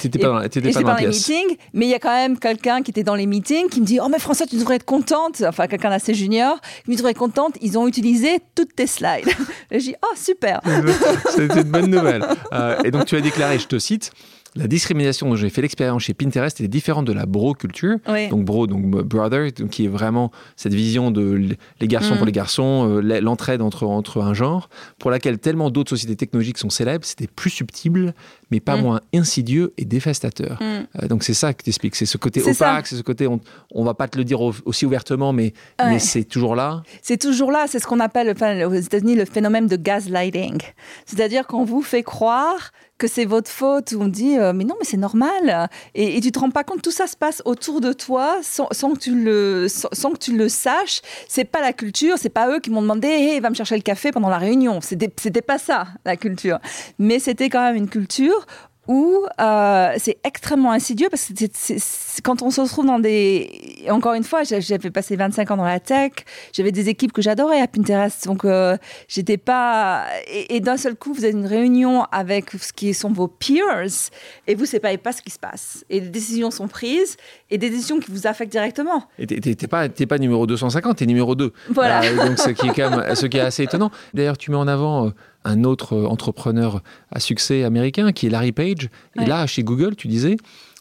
Tu 0.00 0.06
n'étais 0.06 0.18
pas, 0.20 0.42
pas, 0.42 0.82
dans, 0.82 0.96
les 0.96 1.06
meetings, 1.08 1.56
mais 1.72 1.86
il 1.86 1.88
y 1.88 1.94
a 1.94 1.98
quand 1.98 2.14
même 2.14 2.38
quelqu'un 2.38 2.82
qui 2.82 2.92
était 2.92 3.02
dans 3.02 3.16
les 3.16 3.26
meetings 3.26 3.68
qui 3.68 3.80
me 3.80 3.86
dit 3.86 3.98
Oh, 4.00 4.08
mais 4.08 4.20
François, 4.20 4.46
tu 4.46 4.56
devrais 4.56 4.76
être 4.76 4.84
contente. 4.84 5.42
Enfin, 5.46 5.66
quelqu'un 5.66 5.90
d'assez 5.90 6.14
junior 6.14 6.60
qui 6.84 6.90
me 6.90 6.96
devrait 6.96 7.10
être 7.10 7.18
contente. 7.18 7.56
Ils 7.60 7.76
ont 7.76 7.88
utilisé 7.88 8.38
toutes 8.54 8.76
tes 8.76 8.86
slides. 8.86 9.28
et 9.70 9.80
j'ai 9.80 9.92
dit 9.92 9.96
Oh, 10.02 10.14
super 10.16 10.60
C'était 11.30 11.62
une 11.62 11.70
bonne 11.70 11.90
nouvelle. 11.90 12.24
Euh, 12.52 12.80
et 12.84 12.90
donc, 12.90 13.06
tu 13.06 13.16
as 13.16 13.20
déclaré, 13.20 13.58
je 13.58 13.66
te 13.66 13.78
cite, 13.78 14.12
la 14.56 14.66
discrimination 14.66 15.28
dont 15.28 15.36
j'ai 15.36 15.50
fait 15.50 15.62
l'expérience 15.62 16.02
chez 16.02 16.14
Pinterest 16.14 16.60
est 16.60 16.68
différente 16.68 17.06
de 17.06 17.12
la 17.12 17.26
bro 17.26 17.54
culture. 17.54 17.98
Donc 18.30 18.44
bro, 18.44 18.66
donc 18.66 18.82
brother, 18.82 19.52
qui 19.70 19.84
est 19.84 19.88
vraiment 19.88 20.30
cette 20.56 20.74
vision 20.74 21.10
de 21.10 21.56
les 21.80 21.88
garçons 21.88 22.14
pour 22.14 22.24
mm. 22.24 22.26
les 22.26 22.32
garçons, 22.32 23.00
euh, 23.02 23.20
l'entraide 23.20 23.62
entre, 23.62 23.86
entre 23.86 24.22
un 24.22 24.34
genre, 24.34 24.68
pour 24.98 25.10
laquelle 25.10 25.38
tellement 25.38 25.70
d'autres 25.70 25.90
sociétés 25.90 26.16
technologiques 26.16 26.58
sont 26.58 26.70
célèbres. 26.70 27.04
C'était 27.04 27.26
plus 27.28 27.50
subtil, 27.50 28.14
mais 28.50 28.60
pas 28.60 28.76
mm. 28.76 28.82
moins 28.82 29.00
insidieux 29.14 29.72
et 29.78 29.84
dévastateur. 29.84 30.58
Mm. 30.60 30.64
Euh, 30.64 31.08
donc 31.08 31.22
c'est 31.22 31.34
ça 31.34 31.54
que 31.54 31.62
tu 31.62 31.70
expliques. 31.70 31.96
C'est 31.96 32.06
ce 32.06 32.18
côté 32.18 32.42
opaque, 32.42 32.86
c'est 32.86 32.96
ce 32.96 33.02
côté, 33.02 33.26
on, 33.26 33.40
on 33.72 33.84
va 33.84 33.94
pas 33.94 34.08
te 34.08 34.18
le 34.18 34.24
dire 34.24 34.40
aussi 34.40 34.86
ouvertement, 34.86 35.32
mais, 35.32 35.52
mais 35.78 35.98
c'est 35.98 36.24
toujours 36.24 36.56
là. 36.56 36.82
C'est 37.02 37.20
toujours 37.20 37.52
là. 37.52 37.66
C'est 37.68 37.78
ce 37.78 37.86
qu'on 37.86 38.00
appelle 38.00 38.34
aux 38.66 38.74
États-Unis 38.74 39.14
le 39.14 39.24
phénomène 39.24 39.66
de 39.66 39.76
gaslighting. 39.76 40.58
C'est-à-dire 41.06 41.46
qu'on 41.46 41.64
vous 41.64 41.82
fait 41.82 42.02
croire 42.02 42.72
que 43.00 43.08
c'est 43.08 43.24
votre 43.24 43.50
faute, 43.50 43.92
où 43.92 44.02
on 44.02 44.08
dit 44.08 44.36
euh, 44.36 44.52
mais 44.52 44.64
non, 44.64 44.76
mais 44.78 44.84
c'est 44.84 44.98
normal. 44.98 45.68
Et, 45.94 46.20
tu 46.20 46.30
te 46.30 46.38
rends 46.38 46.50
pas 46.50 46.64
compte, 46.64 46.82
tout 46.82 46.90
ça 46.90 47.06
se 47.06 47.16
passe 47.16 47.42
autour 47.46 47.80
de 47.80 47.92
toi 47.92 48.36
sans, 48.42 48.68
que, 48.68 48.98
tu 48.98 49.14
le, 49.14 49.66
sans, 49.68 50.12
que 50.12 50.18
tu 50.18 50.36
le 50.36 50.48
saches. 50.48 51.00
C'est 51.26 51.46
pas 51.46 51.62
la 51.62 51.72
culture, 51.72 52.16
c'est 52.18 52.28
pas 52.28 52.48
eux 52.50 52.60
qui 52.60 52.70
m'ont 52.70 52.82
demandé 52.82 53.08
hey, 53.08 53.40
va 53.40 53.48
me 53.48 53.54
chercher 53.54 53.76
le 53.76 53.82
café 53.82 54.12
pendant 54.12 54.28
la 54.28 54.38
réunion. 54.38 54.80
C'était 54.82 55.42
pas 55.42 55.58
ça, 55.58 55.88
la 56.04 56.16
culture. 56.16 56.58
Mais 56.98 57.18
c'était 57.18 57.48
quand 57.48 57.62
même 57.62 57.76
une 57.76 57.88
culture 57.88 58.46
où 58.90 59.24
euh, 59.40 59.92
c'est 59.98 60.18
extrêmement 60.24 60.72
insidieux 60.72 61.06
parce 61.08 61.26
que 61.28 62.20
quand 62.22 62.42
on 62.42 62.50
se 62.50 62.60
retrouve 62.60 62.86
dans 62.86 62.98
des... 62.98 63.84
Encore 63.88 64.14
une 64.14 64.24
fois, 64.24 64.42
j'avais 64.42 64.90
passé 64.90 65.14
25 65.14 65.48
ans 65.52 65.56
dans 65.58 65.64
la 65.64 65.78
tech, 65.78 66.10
j'avais 66.52 66.72
des 66.72 66.88
équipes 66.88 67.12
que 67.12 67.22
j'adorais 67.22 67.60
à 67.60 67.68
Pinterest, 67.68 68.26
donc 68.26 68.44
euh, 68.44 68.76
j'étais 69.06 69.36
pas... 69.36 70.06
Et, 70.48 70.58
d'un 70.58 70.76
seul 70.76 70.96
coup, 70.96 71.12
vous 71.12 71.22
avez 71.22 71.32
une 71.32 71.46
réunion 71.46 72.02
avec 72.10 72.50
ce 72.50 72.72
qui 72.72 72.92
sont 72.92 73.12
vos 73.12 73.28
peers 73.28 74.10
et 74.48 74.56
vous 74.56 74.62
ne 74.62 74.66
savez 74.66 74.98
pas 74.98 75.12
ce 75.12 75.22
qui 75.22 75.30
se 75.30 75.38
passe. 75.38 75.84
Et 75.88 76.00
des 76.00 76.08
décisions 76.08 76.50
sont 76.50 76.66
prises 76.66 77.16
et 77.48 77.58
des 77.58 77.70
décisions 77.70 78.00
qui 78.00 78.10
vous 78.10 78.26
affectent 78.26 78.50
directement. 78.50 79.04
Et 79.20 79.26
tu 79.28 79.48
n'es 79.48 79.54
pas, 79.68 79.88
pas 79.88 80.18
numéro 80.18 80.48
250, 80.48 80.96
tu 80.96 81.04
es 81.04 81.06
numéro 81.06 81.36
2. 81.36 81.52
Voilà. 81.70 82.02
Euh, 82.02 82.26
donc 82.26 82.40
ce 82.40 82.50
qui, 82.50 82.66
est 82.66 82.74
quand 82.74 82.90
même, 82.90 83.14
ce 83.14 83.26
qui 83.26 83.36
est 83.36 83.40
assez 83.40 83.62
étonnant. 83.62 83.92
D'ailleurs, 84.14 84.36
tu 84.36 84.50
mets 84.50 84.56
en 84.56 84.66
avant 84.66 85.12
un 85.44 85.64
autre 85.64 85.96
entrepreneur 85.96 86.82
à 87.10 87.20
succès 87.20 87.64
américain 87.64 88.12
qui 88.12 88.26
est 88.26 88.30
Larry 88.30 88.52
Page. 88.52 88.90
Et 89.20 89.24
là, 89.24 89.46
chez 89.46 89.62
Google, 89.62 89.96
tu 89.96 90.08
disais, 90.08 90.36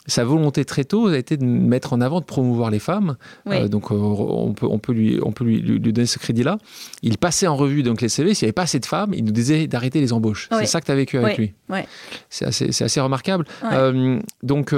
sa 0.09 0.25
volonté 0.25 0.65
très 0.65 0.83
tôt 0.83 1.07
a 1.07 1.17
été 1.17 1.37
de 1.37 1.45
mettre 1.45 1.93
en 1.93 2.01
avant, 2.01 2.19
de 2.19 2.25
promouvoir 2.25 2.71
les 2.71 2.79
femmes. 2.79 3.15
Euh, 3.47 3.67
donc 3.67 3.91
euh, 3.91 3.95
on 3.95 4.53
peut, 4.53 4.65
on 4.69 4.79
peut, 4.79 4.91
lui, 4.91 5.19
on 5.21 5.31
peut 5.31 5.43
lui, 5.43 5.61
lui 5.61 5.79
donner 5.93 6.07
ce 6.07 6.19
crédit-là. 6.19 6.57
Il 7.01 7.17
passait 7.17 7.47
en 7.47 7.55
revue 7.55 7.83
donc 7.83 8.01
les 8.01 8.09
CV. 8.09 8.33
S'il 8.33 8.45
n'y 8.45 8.47
avait 8.47 8.53
pas 8.53 8.63
assez 8.63 8.79
de 8.79 8.85
femmes, 8.85 9.13
il 9.13 9.23
nous 9.23 9.31
disait 9.31 9.67
d'arrêter 9.67 10.01
les 10.01 10.11
embauches. 10.11 10.49
C'est 10.51 10.65
ça 10.65 10.81
que 10.81 10.85
tu 10.85 10.91
as 10.91 10.95
vécu 10.95 11.17
avec 11.17 11.37
lui. 11.37 11.53
C'est 12.29 12.45
assez, 12.45 12.83
assez, 12.83 12.99
remarquable. 12.99 13.45
Euh, 13.63 14.19
donc 14.43 14.73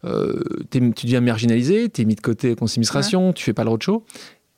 tu 0.00 1.06
deviens 1.06 1.20
marginalisé, 1.20 1.88
tu 1.88 2.02
es 2.02 2.04
mis 2.04 2.14
de 2.14 2.20
côté 2.20 2.54
conseil 2.54 2.76
d'administration, 2.76 3.32
tu 3.32 3.44
fais 3.44 3.54
pas 3.54 3.64
le 3.64 3.70
roadshow. 3.70 4.04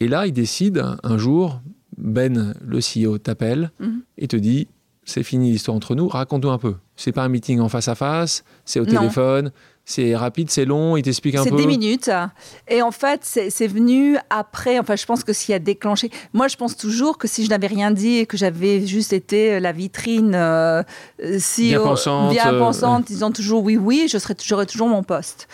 Et 0.01 0.09
là, 0.09 0.27
il 0.27 0.33
décide 0.33 0.85
un 1.03 1.19
jour, 1.19 1.61
ben, 1.99 2.55
le 2.65 2.79
CEO, 2.79 3.19
t'appelle 3.19 3.71
mhm. 3.81 4.03
et 4.17 4.29
te 4.29 4.37
dit 4.37 4.69
c'est 5.05 5.23
fini 5.23 5.51
l'histoire 5.51 5.77
entre 5.77 5.95
nous, 5.95 6.07
raconte-nous 6.07 6.51
un 6.51 6.59
peu. 6.59 6.75
C'est 6.95 7.13
pas 7.13 7.23
un 7.23 7.29
meeting 7.29 7.61
en 7.61 7.69
face 7.69 7.89
à 7.89 7.95
face, 7.95 8.45
c'est 8.67 8.79
au 8.79 8.85
téléphone, 8.85 9.53
c'est 9.87 10.15
rapide, 10.15 10.51
c'est 10.51 10.67
long, 10.67 10.99
il 10.99 11.03
t'explique 11.03 11.35
un 11.37 11.45
peu. 11.45 11.49
C'est 11.49 11.57
10 11.57 11.67
minutes. 11.67 12.11
Et 12.69 12.83
en 12.83 12.91
fait, 12.91 13.21
c'est 13.25 13.67
venu 13.67 14.19
après. 14.29 14.79
Enfin, 14.79 14.97
je 14.97 15.07
pense 15.07 15.25
que 15.25 15.33
s'il 15.33 15.53
y 15.53 15.55
a 15.55 15.59
déclenché. 15.59 16.11
Moi, 16.35 16.47
je 16.49 16.57
pense 16.57 16.77
toujours 16.77 17.17
que 17.17 17.27
si 17.27 17.43
je 17.43 17.49
n'avais 17.49 17.69
rien 17.69 17.91
dit 17.91 18.19
et 18.19 18.27
que 18.27 18.37
j'avais 18.37 18.87
juste 18.87 19.15
été 19.15 19.61
la 19.61 19.73
vitrine 19.73 20.35
euh, 20.35 20.83
si 21.39 21.69
bien 21.69 21.81
pensante, 21.81 22.33
bien 22.33 22.53
euh, 22.53 22.59
pensante 22.59 23.07
disant 23.07 23.31
toujours 23.31 23.65
oui, 23.65 23.79
oui, 23.79 24.09
je 24.13 24.19
serais, 24.19 24.35
j'aurais 24.45 24.67
toujours 24.67 24.89
mon 24.89 25.03
poste. 25.03 25.49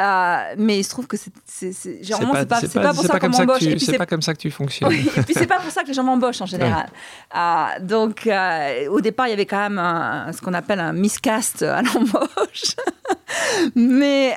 Euh, 0.00 0.54
mais 0.58 0.80
il 0.80 0.84
se 0.84 0.90
trouve 0.90 1.06
que 1.06 1.16
c'est 1.16 2.02
généralement 2.02 2.34
c'est 2.34 2.48
pas, 2.48 2.60
pas, 2.60 2.80
pas, 2.82 2.94
pour 2.94 3.04
ça 3.04 3.20
qu'on 3.20 3.28
m'embauche. 3.28 3.62
C'est 3.78 3.98
pas 3.98 4.06
comme 4.06 4.22
ça 4.22 4.34
que 4.34 4.38
tu 4.38 4.50
fonctionnes. 4.50 4.88
Oui, 4.88 5.08
et 5.16 5.22
puis 5.22 5.34
c'est 5.34 5.46
pas 5.46 5.60
pour 5.60 5.70
ça 5.70 5.82
que 5.82 5.88
les 5.88 5.94
gens 5.94 6.02
m'embauchent 6.02 6.40
en 6.40 6.46
général. 6.46 6.88
Euh, 7.34 7.64
donc 7.80 8.26
euh, 8.26 8.88
au 8.88 9.00
départ 9.00 9.28
il 9.28 9.30
y 9.30 9.34
avait 9.34 9.46
quand 9.46 9.60
même 9.60 9.78
un, 9.78 10.32
ce 10.32 10.40
qu'on 10.40 10.54
appelle 10.54 10.80
un 10.80 10.92
miscast 10.92 11.62
à 11.62 11.82
l'embauche. 11.82 12.76
mais 13.76 14.36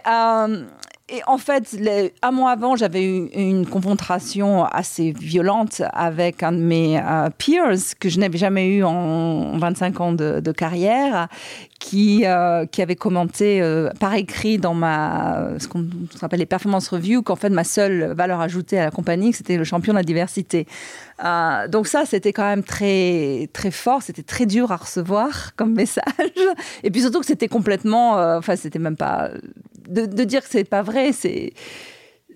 et 1.09 1.21
en 1.25 1.37
fait, 1.37 1.77
un 2.21 2.31
mois 2.31 2.51
avant, 2.51 2.75
j'avais 2.75 3.05
eu 3.05 3.27
une 3.33 3.65
confrontation 3.65 4.65
assez 4.65 5.13
violente 5.13 5.81
avec 5.93 6.43
un 6.43 6.51
de 6.51 6.57
mes 6.57 7.01
peers 7.37 7.77
que 7.97 8.09
je 8.09 8.19
n'avais 8.19 8.37
jamais 8.37 8.67
eu 8.67 8.83
en 8.83 9.57
25 9.57 10.01
ans 10.01 10.11
de, 10.11 10.51
carrière, 10.51 11.29
qui, 11.79 12.25
euh, 12.25 12.65
qui 12.65 12.81
avait 12.81 12.95
commenté 12.95 13.61
euh, 13.61 13.89
par 13.99 14.15
écrit 14.15 14.57
dans 14.57 14.73
ma, 14.73 15.49
ce 15.59 15.67
qu'on 15.67 15.85
appelle 16.21 16.39
les 16.39 16.45
performance 16.45 16.87
reviews 16.89 17.21
qu'en 17.21 17.35
fait 17.35 17.49
ma 17.49 17.63
seule 17.63 18.13
valeur 18.13 18.41
ajoutée 18.41 18.79
à 18.79 18.85
la 18.85 18.91
compagnie, 18.91 19.31
c'était 19.33 19.57
le 19.57 19.63
champion 19.63 19.93
de 19.93 19.97
la 19.97 20.03
diversité. 20.03 20.67
Euh, 21.23 21.67
donc 21.67 21.87
ça, 21.87 22.05
c'était 22.05 22.33
quand 22.33 22.45
même 22.45 22.63
très, 22.63 23.49
très 23.53 23.71
fort, 23.71 24.01
c'était 24.01 24.23
très 24.23 24.45
dur 24.45 24.71
à 24.71 24.77
recevoir 24.77 25.55
comme 25.55 25.73
message. 25.73 26.03
Et 26.83 26.91
puis 26.91 27.01
surtout 27.01 27.19
que 27.19 27.25
c'était 27.25 27.47
complètement, 27.47 28.13
enfin 28.37 28.55
c'était 28.55 28.79
même 28.79 28.97
pas, 28.97 29.29
de, 29.87 30.05
de 30.05 30.23
dire 30.23 30.41
que 30.41 30.49
c'est 30.49 30.63
pas 30.63 30.81
vrai, 30.81 31.11
c'est 31.11 31.53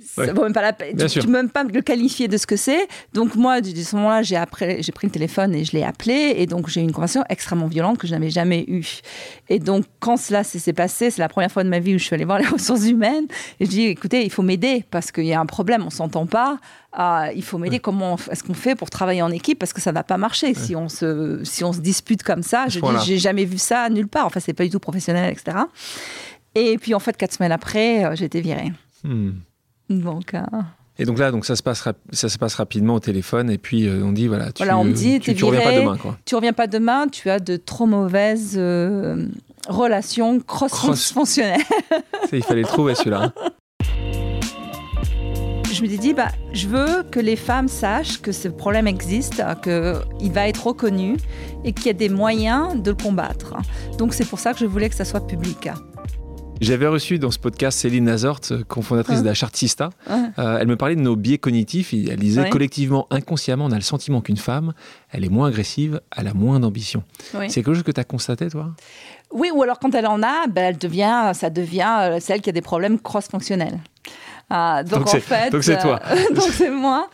ça 0.04 0.34
même 0.34 0.54
pas 0.54 0.62
la 0.62 0.74
peine. 0.74 0.98
Tu, 0.98 1.20
ne 1.20 1.24
peux 1.24 1.32
même 1.32 1.50
pas 1.50 1.64
le 1.64 1.82
qualifier 1.82 2.28
de 2.28 2.38
ce 2.38 2.48
que 2.48 2.56
c'est. 2.56 2.88
Donc 3.14 3.36
moi, 3.36 3.54
à 3.54 3.64
ce 3.64 3.96
moment-là, 3.96 4.24
j'ai 4.24 4.38
j'ai 4.80 4.92
pris 4.92 5.08
le 5.08 5.12
téléphone 5.12 5.54
et 5.56 5.64
je 5.64 5.74
l'ai 5.74 5.84
appelé. 5.84 6.36
Et 6.38 6.48
donc 6.48 6.68
j'ai 6.70 6.82
eu 6.82 6.84
une 6.84 6.92
conversation 6.92 7.24
extrêmement 7.30 7.68
violente 7.68 7.98
que 7.98 8.08
je 8.08 8.14
n'avais 8.14 8.30
jamais 8.30 8.66
eue. 8.68 9.02
Et 9.50 9.60
donc 9.60 9.86
quand 10.00 10.18
cela 10.18 10.44
s'est 10.44 10.74
passé, 10.74 11.12
c'est 11.12 11.22
la 11.22 11.30
première 11.30 11.52
fois 11.52 11.64
de 11.64 11.70
ma 11.70 11.80
vie 11.80 11.96
où 11.96 11.98
je 11.98 12.04
suis 12.04 12.14
allée 12.14 12.26
voir 12.26 12.40
les 12.40 12.48
ressources 12.58 12.86
humaines. 12.88 13.28
Et 13.60 13.66
je 13.66 13.70
dis, 13.70 13.84
écoutez, 13.84 14.24
il 14.24 14.32
faut 14.32 14.44
m'aider 14.44 14.84
parce 14.90 15.12
qu'il 15.12 15.26
y 15.26 15.34
a 15.34 15.40
un 15.40 15.46
problème, 15.46 15.84
on 15.86 15.90
s'entend 15.90 16.26
pas. 16.26 16.58
Ah, 16.94 17.30
il 17.34 17.44
faut 17.44 17.58
m'aider. 17.58 17.80
Comment 17.80 18.18
est-ce 18.30 18.44
qu'on 18.44 18.54
fait 18.54 18.76
pour 18.76 18.90
travailler 18.90 19.22
en 19.22 19.32
équipe 19.32 19.60
parce 19.60 19.72
que 19.72 19.80
ça 19.80 19.94
va 19.94 20.04
pas 20.04 20.18
marcher 20.18 20.54
si 20.54 20.76
on 20.76 20.90
se 20.90 21.40
si 21.44 21.64
on 21.64 21.72
se 21.72 21.80
dispute 21.80 22.22
comme 22.22 22.44
ça? 22.44 22.66
Je 22.68 22.80
dis, 22.80 23.06
j'ai 23.06 23.18
jamais 23.18 23.46
vu 23.46 23.58
ça 23.58 23.90
nulle 23.90 24.10
part. 24.10 24.26
Enfin, 24.26 24.42
c'est 24.42 24.54
pas 24.54 24.66
du 24.66 24.70
tout 24.70 24.80
professionnel, 24.80 25.32
etc. 25.32 25.58
Et 26.56 26.78
puis 26.78 26.94
en 26.94 27.00
fait, 27.00 27.16
quatre 27.18 27.34
semaines 27.34 27.52
après, 27.52 28.06
euh, 28.06 28.16
j'ai 28.16 28.26
été 28.26 28.42
virée. 28.42 28.72
Hmm. 29.04 29.32
Donc. 29.90 30.34
Euh, 30.34 30.42
et 31.00 31.06
donc 31.06 31.18
là, 31.18 31.32
donc 31.32 31.46
ça 31.46 31.56
se 31.56 31.64
passe, 31.64 31.84
ça 32.12 32.30
se 32.30 32.38
passe 32.38 32.56
rapidement 32.56 32.96
au 32.96 33.00
téléphone 33.00 33.50
et 33.50 33.58
puis 33.58 33.88
euh, 33.88 34.04
on 34.04 34.12
dit 34.12 34.28
voilà, 34.28 34.52
tu, 34.52 34.64
voilà, 34.64 34.78
on 34.78 34.86
dit, 34.86 35.20
tu, 35.20 35.34
tu 35.34 35.46
reviens 35.46 35.62
pas 35.62 35.76
demain 35.76 35.98
quoi. 35.98 36.18
Tu 36.26 36.36
reviens 36.36 36.54
pas 36.54 36.68
demain, 36.68 37.08
tu 37.08 37.30
as 37.30 37.40
de 37.40 37.58
trop 37.58 37.86
mauvaises 37.86 38.56
euh, 38.58 39.26
relations 39.68 40.40
cross-fonctionnelles. 40.40 41.62
il 42.32 42.44
fallait 42.44 42.62
le 42.62 42.68
trouver 42.68 42.94
celui-là. 42.96 43.24
Hein. 43.24 43.34
Je 45.74 45.82
me 45.84 45.88
suis 45.88 45.98
dit, 45.98 46.14
bah, 46.14 46.28
je 46.52 46.68
veux 46.68 47.04
que 47.10 47.20
les 47.20 47.38
femmes 47.38 47.70
sachent 47.70 48.22
que 48.22 48.34
ce 48.34 48.50
problème 48.50 48.88
existe, 48.88 49.42
qu'il 49.64 50.32
va 50.32 50.48
être 50.48 50.68
reconnu 50.68 51.16
et 51.64 51.72
qu'il 51.72 51.88
y 51.88 51.90
a 51.90 51.94
des 51.94 52.10
moyens 52.10 52.80
de 52.80 52.92
le 52.92 52.98
combattre. 52.98 53.56
Donc 53.98 54.14
c'est 54.14 54.26
pour 54.26 54.38
ça 54.38 54.54
que 54.54 54.60
je 54.60 54.66
voulais 54.66 54.90
que 54.90 54.96
ça 54.96 55.06
soit 55.06 55.26
public. 55.26 55.70
J'avais 56.62 56.86
reçu 56.86 57.18
dans 57.18 57.32
ce 57.32 57.40
podcast 57.40 57.80
Céline 57.80 58.04
Nazort, 58.04 58.40
cofondatrice 58.68 59.18
ah. 59.18 59.22
de 59.24 59.28
la 59.28 59.34
Chartista. 59.34 59.90
Ah. 60.08 60.28
Euh, 60.38 60.58
elle 60.62 60.68
me 60.68 60.76
parlait 60.76 60.96
de 60.96 61.02
nos 61.02 61.16
biais 61.16 61.40
cognitifs. 61.40 61.92
Elle 61.92 62.20
disait 62.20 62.52
collectivement, 62.52 63.08
inconsciemment, 63.10 63.66
on 63.66 63.72
a 63.72 63.76
le 63.76 63.82
sentiment 63.82 64.22
qu'une 64.22 64.38
femme, 64.38 64.74
elle 65.10 65.26
est 65.26 65.30
moins 65.30 65.48
agressive, 65.48 66.02
elle 66.16 66.28
a 66.28 66.36
moins 66.36 66.60
d'ambition. 66.60 67.04
C'est 67.32 67.64
quelque 67.64 67.74
chose 67.74 67.84
que 67.84 67.92
tu 67.92 68.00
as 68.00 68.04
constaté, 68.04 68.48
toi? 68.50 68.76
Oui, 69.32 69.50
ou 69.52 69.64
alors 69.64 69.80
quand 69.80 69.96
elle 69.96 70.06
en 70.06 70.22
a, 70.22 70.46
ben, 70.48 70.66
elle 70.66 70.78
devient, 70.78 71.32
ça 71.34 71.50
devient 71.50 71.98
euh, 72.02 72.20
celle 72.20 72.42
qui 72.42 72.50
a 72.52 72.54
des 72.54 72.62
problèmes 72.62 73.00
cross-fonctionnels. 73.00 73.80
Ah, 74.54 74.84
donc, 74.84 75.08
en 75.08 75.20
fait, 75.20 75.50
donc 75.50 75.64
c'est 75.64 75.80
toi. 75.80 76.00
Euh, 76.12 76.16
donc 76.36 76.50
c'est 76.52 76.70
moi. 76.70 77.10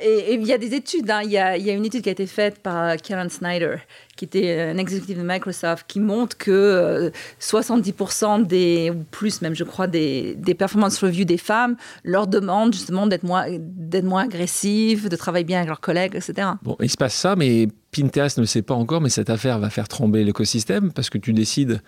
et 0.00 0.34
il 0.34 0.46
y 0.46 0.52
a 0.52 0.58
des 0.58 0.74
études. 0.74 1.10
Hein. 1.10 1.22
Il 1.24 1.30
y, 1.30 1.38
a, 1.38 1.56
y, 1.56 1.68
a 1.68 1.72
une 1.72 1.84
étude 1.84 2.02
qui 2.02 2.08
a 2.08 2.12
été 2.12 2.26
faite 2.26 2.60
par 2.60 2.96
Karen 2.96 3.28
Snyder 3.28 3.76
qui 4.16 4.24
était 4.24 4.60
un 4.60 4.78
exécutif 4.78 5.18
de 5.18 5.22
Microsoft, 5.24 5.86
qui 5.88 6.00
montre 6.00 6.36
que 6.36 7.10
70% 7.40 8.42
euh, 8.42 8.44
des, 8.44 8.90
ou 8.90 9.04
plus 9.10 9.42
même, 9.42 9.54
je 9.54 9.64
crois, 9.64 9.86
des, 9.86 10.34
des 10.36 10.54
performance 10.54 10.98
reviews 11.02 11.24
des 11.24 11.38
femmes 11.38 11.76
leur 12.04 12.26
demandent 12.26 12.72
justement 12.72 13.06
d'être 13.06 13.24
moins, 13.24 13.46
d'être 13.50 14.04
moins 14.04 14.24
agressives, 14.24 15.08
de 15.08 15.16
travailler 15.16 15.44
bien 15.44 15.58
avec 15.58 15.68
leurs 15.68 15.80
collègues, 15.80 16.14
etc. 16.14 16.48
Bon, 16.62 16.76
il 16.80 16.90
se 16.90 16.96
passe 16.96 17.14
ça, 17.14 17.34
mais 17.34 17.68
Pinterest 17.90 18.38
ne 18.38 18.42
le 18.42 18.46
sait 18.46 18.62
pas 18.62 18.74
encore, 18.74 19.00
mais 19.00 19.10
cette 19.10 19.30
affaire 19.30 19.58
va 19.58 19.70
faire 19.70 19.88
trembler 19.88 20.24
l'écosystème 20.24 20.92
parce 20.92 21.10
que 21.10 21.18
tu 21.18 21.32
décides 21.32 21.80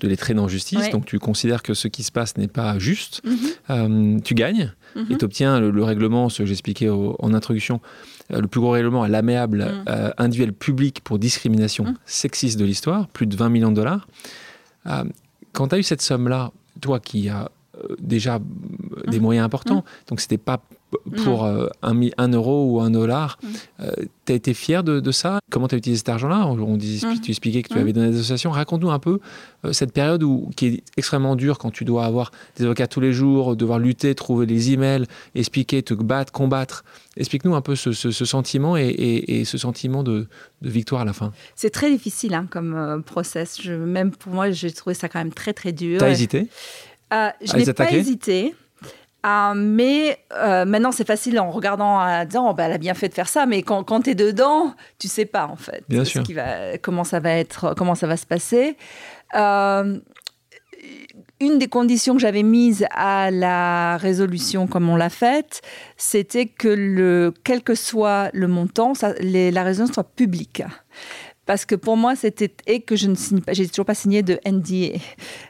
de 0.00 0.08
les 0.08 0.16
traîner 0.16 0.40
en 0.40 0.48
justice, 0.48 0.90
donc 0.90 1.06
tu 1.06 1.18
considères 1.18 1.62
que 1.62 1.72
ce 1.72 1.88
qui 1.88 2.02
se 2.02 2.12
passe 2.12 2.36
n'est 2.36 2.48
pas 2.48 2.78
juste, 2.78 3.22
mhm. 3.68 4.22
tu 4.22 4.34
gagnes 4.34 4.72
et 5.10 5.16
tu 5.16 5.24
obtiens 5.24 5.60
le, 5.60 5.84
règlement, 5.84 6.28
ce 6.28 6.42
que 6.42 6.46
j'expliquais 6.46 6.88
en 6.90 7.32
introduction, 7.34 7.80
le 8.30 8.46
plus 8.46 8.60
gros 8.60 8.70
règlement 8.70 9.02
à 9.02 9.08
l'amiable 9.08 9.66
individuel 10.18 10.52
public 10.52 11.00
pour 11.04 11.18
discrimination 11.18 11.94
sexiste 12.06 12.58
de 12.58 12.64
l'histoire, 12.64 13.08
plus 13.08 13.26
de 13.26 13.36
20 13.36 13.48
millions 13.48 13.70
de 13.70 13.76
dollars. 13.76 14.08
quand 15.52 15.68
tu 15.68 15.74
as 15.74 15.78
eu 15.78 15.82
cette 15.82 16.02
somme-là, 16.02 16.50
toi 16.80 17.00
qui 17.00 17.28
as 17.28 17.50
déjà 17.98 18.40
des 19.06 19.20
moyens 19.20 19.44
importants, 19.44 19.84
donc 20.08 20.20
c'était 20.20 20.38
pas 20.38 20.60
pour 21.24 21.44
euh, 21.44 21.68
un, 21.82 22.28
euro 22.28 22.70
ou 22.70 22.80
un 22.80 22.90
dollar. 22.90 23.38
Mm. 23.42 23.48
Euh, 23.80 23.92
tu 24.26 24.32
as 24.32 24.34
été 24.34 24.54
fier 24.54 24.82
de, 24.84 25.10
ça? 25.10 25.40
Comment 25.50 25.68
tu 25.68 25.74
as 25.74 25.78
utilisé 25.78 25.98
cet 25.98 26.08
argent-là? 26.08 26.46
On 26.46 26.76
dit, 26.76 27.02
mm. 27.04 27.20
Tu 27.20 27.30
expliquais 27.30 27.62
que 27.62 27.72
tu 27.72 27.78
avais 27.78 27.92
donné 27.92 28.10
des 28.10 28.18
associations. 28.18 28.50
Raconte-nous 28.50 28.90
un 28.90 28.98
peu 28.98 29.20
euh, 29.64 29.72
cette 29.72 29.92
période 29.92 30.22
où, 30.22 30.50
qui 30.56 30.66
est 30.66 30.82
extrêmement 30.96 31.36
dure 31.36 31.58
quand 31.58 31.70
tu 31.70 31.84
dois 31.84 32.04
avoir 32.04 32.30
des 32.56 32.64
avocats 32.64 32.86
tous 32.86 33.00
les 33.00 33.12
jours, 33.12 33.56
devoir 33.56 33.78
lutter, 33.78 34.14
trouver 34.14 34.46
les 34.46 34.72
emails, 34.72 35.06
expliquer, 35.34 35.82
te 35.82 35.94
battre, 35.94 36.32
combattre. 36.32 36.84
Explique-nous 37.16 37.54
un 37.54 37.60
peu 37.60 37.76
ce, 37.76 37.92
sentiment 37.92 38.76
et, 38.76 39.44
ce 39.44 39.58
sentiment 39.58 40.02
de, 40.02 40.26
victoire 40.62 41.02
à 41.02 41.04
la 41.04 41.12
fin. 41.12 41.32
C'est 41.54 41.70
très 41.70 41.90
difficile 41.90 42.34
hein, 42.34 42.46
comme 42.50 43.02
process. 43.04 43.60
Je, 43.62 43.72
même 43.72 44.10
pour 44.10 44.32
moi, 44.32 44.50
j'ai 44.50 44.72
trouvé 44.72 44.94
ça 44.94 45.08
quand 45.08 45.20
même 45.20 45.32
très 45.32 45.52
très 45.52 45.72
dur. 45.72 45.98
Tu 45.98 46.04
as 46.04 46.10
hésité 47.10 47.60
Je 47.60 47.66
n'ai 47.66 47.72
pas 47.72 47.92
hésité. 47.92 48.54
Ah, 49.26 49.54
mais 49.56 50.18
euh, 50.34 50.66
maintenant, 50.66 50.92
c'est 50.92 51.06
facile 51.06 51.40
en 51.40 51.50
regardant, 51.50 51.98
en 51.98 52.24
disant, 52.26 52.50
oh, 52.50 52.54
bah, 52.54 52.64
elle 52.64 52.72
a 52.72 52.78
bien 52.78 52.92
fait 52.92 53.08
de 53.08 53.14
faire 53.14 53.28
ça. 53.28 53.46
Mais 53.46 53.62
quand, 53.62 53.82
quand 53.82 54.02
tu 54.02 54.10
es 54.10 54.14
dedans, 54.14 54.74
tu 54.98 55.08
sais 55.08 55.24
pas, 55.24 55.46
en 55.46 55.56
fait. 55.56 55.82
Bien 55.88 56.04
sûr. 56.04 56.22
Qui 56.24 56.34
va, 56.34 56.76
comment 56.76 57.04
ça 57.04 57.20
va 57.20 57.30
être, 57.30 57.74
comment 57.74 57.94
ça 57.94 58.06
va 58.06 58.18
se 58.18 58.26
passer. 58.26 58.76
Euh, 59.34 59.98
une 61.40 61.58
des 61.58 61.68
conditions 61.68 62.14
que 62.14 62.20
j'avais 62.20 62.42
mises 62.42 62.86
à 62.90 63.30
la 63.30 63.96
résolution 63.96 64.66
comme 64.66 64.88
on 64.88 64.96
l'a 64.96 65.10
faite, 65.10 65.62
c'était 65.96 66.46
que 66.46 66.68
le, 66.68 67.32
quel 67.44 67.62
que 67.62 67.74
soit 67.74 68.30
le 68.32 68.46
montant, 68.46 68.94
ça, 68.94 69.14
la 69.20 69.62
résolution 69.62 69.94
soit 69.94 70.14
publique 70.14 70.62
parce 71.46 71.64
que 71.64 71.74
pour 71.74 71.96
moi, 71.96 72.16
c'était 72.16 72.52
et 72.66 72.80
que 72.80 72.96
je 72.96 73.06
ne 73.06 73.14
signe 73.14 73.40
pas, 73.40 73.52
j'ai 73.52 73.68
toujours 73.68 73.84
pas 73.84 73.94
signé 73.94 74.22
de 74.22 74.38
NDA. 74.46 74.96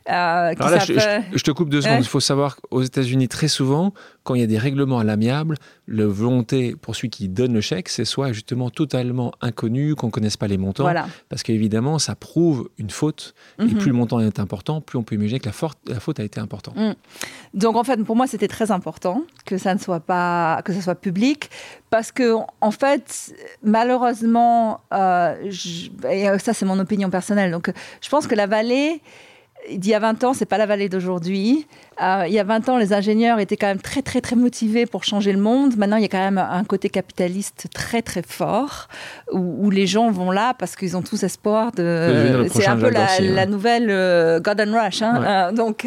Euh, 0.09 0.55
Alors 0.59 0.71
là, 0.71 0.79
je, 0.79 1.43
te 1.43 1.51
coupe 1.51 1.69
deux 1.69 1.83
secondes. 1.83 2.03
Il 2.03 2.09
faut 2.09 2.21
savoir 2.21 2.57
qu'aux 2.57 2.83
États-Unis, 2.83 3.29
très 3.29 3.49
souvent, 3.49 3.93
quand 4.25 4.35
il 4.35 4.41
y 4.41 4.45
a 4.45 4.47
des 4.47 4.59
règlements 4.59 4.99
à 4.99 5.05
l'amiable, 5.05 5.57
la 5.87 6.07
volonté 6.07 6.77
pour 6.81 6.97
celui 6.97 7.11
qui 7.11 7.29
donne 7.29 7.53
le 7.53 7.61
chèque, 7.61 7.91
c'est 7.91 8.07
soit 8.07 8.33
justement 8.33 8.71
totalement 8.71 9.33
inconnu, 9.43 9.95
qu'on 9.95 10.07
ne 10.07 10.13
connaisse 10.13 10.39
pas 10.39 10.49
les 10.49 10.57
montants, 10.57 10.91
parce 11.29 11.43
qu'évidemment, 11.43 11.99
ça 11.99 12.15
prouve 12.15 12.71
une 12.79 12.91
faute, 12.91 13.35
et 13.59 13.65
mhm. 13.65 13.75
plus 13.75 13.89
le 13.89 13.97
montant 13.97 14.21
est 14.21 14.41
important, 14.41 14.81
plus 14.81 14.99
on 14.99 15.03
peut 15.03 15.15
imaginer 15.15 15.41
que 15.41 15.49
la, 15.49 15.69
la 15.87 16.01
faute 16.01 16.21
a 16.21 16.25
été 16.25 16.41
importante. 16.41 16.77
Mm. 16.77 16.95
Donc 17.53 17.77
en 17.77 17.85
fait, 17.85 18.03
pour 18.03 18.17
moi, 18.17 18.27
c'était 18.27 18.49
très 18.49 18.71
important 18.71 19.23
que 19.45 19.59
ça 19.59 19.75
ne 19.75 19.79
soit 19.79 20.01
pas, 20.01 20.63
que 20.65 20.73
ça 20.73 20.81
soit 20.81 20.95
public, 20.95 21.51
parce 21.91 22.11
que 22.11 22.35
en 22.61 22.71
fait, 22.71 23.35
malheureusement, 23.63 24.81
euh, 24.93 25.51
et 26.11 26.39
ça 26.39 26.55
c'est 26.55 26.67
mon 26.67 26.79
opinion 26.79 27.11
personnelle, 27.11 27.51
donc 27.51 27.71
je 28.01 28.09
pense 28.09 28.27
que 28.27 28.35
la 28.35 28.47
vallée 28.47 29.03
il 29.71 29.87
y 29.87 29.95
a 29.95 29.99
20 29.99 30.25
ans, 30.25 30.35
c'est 30.35 30.47
pas 30.47 30.59
la 30.59 30.67
vallée 30.67 30.89
d'aujourd'hui. 30.89 31.67
Euh, 32.03 32.25
il 32.27 32.33
y 32.33 32.39
a 32.39 32.45
20 32.45 32.69
ans, 32.69 32.79
les 32.79 32.93
ingénieurs 32.93 33.39
étaient 33.39 33.57
quand 33.57 33.67
même 33.67 33.81
très, 33.81 34.03
très, 34.03 34.21
très 34.21 34.37
motivés 34.37 34.87
pour 34.87 35.05
changer 35.05 35.33
le 35.33 35.41
monde. 35.41 35.77
Maintenant, 35.77 35.97
il 35.97 36.03
y 36.03 36.07
a 36.07 36.09
quand 36.09 36.19
même 36.19 36.39
un 36.39 36.65
côté 36.65 36.89
capitaliste 36.89 37.69
très, 37.73 38.03
très 38.03 38.23
fort 38.23 38.89
où, 39.33 39.71
les 39.71 39.87
gens 39.87 40.11
vont 40.11 40.31
là 40.31 40.55
parce 40.55 40.77
qu'ils 40.77 40.97
ont 40.97 41.03
tous 41.03 41.23
espoir 41.23 41.73
de. 41.73 42.47
C'est 42.53 42.67
un 42.67 42.77
peu 42.77 42.91
la, 42.91 43.47
nouvelle 43.47 43.91
euh, 43.91 44.41
Golden 44.41 44.75
Rush. 44.75 45.03
Hein. 45.03 45.23
Euh, 45.25 45.53
donc, 45.53 45.87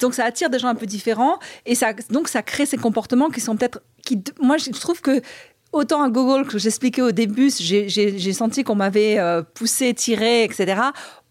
donc, 0.00 0.14
ça 0.14 0.24
attire 0.24 0.50
des 0.50 0.58
gens 0.58 0.68
un 0.68 0.74
peu 0.74 0.86
différents 0.86 1.38
et 1.64 1.74
ça, 1.74 1.92
donc 2.10 2.28
ça 2.28 2.42
crée 2.42 2.66
ces 2.66 2.76
comportements 2.76 3.30
qui 3.30 3.40
sont 3.40 3.56
peut-être. 3.56 3.80
Qui, 4.04 4.22
moi, 4.40 4.56
je 4.56 4.70
trouve 4.70 5.00
que 5.00 5.22
autant 5.70 6.02
à 6.02 6.10
Google 6.10 6.46
que 6.46 6.58
j'expliquais 6.58 7.02
au 7.02 7.12
début, 7.12 7.50
j'ai 7.60 8.32
senti 8.32 8.64
qu'on 8.64 8.74
m'avait 8.74 9.18
poussé, 9.54 9.94
tiré, 9.94 10.44
etc. 10.44 10.74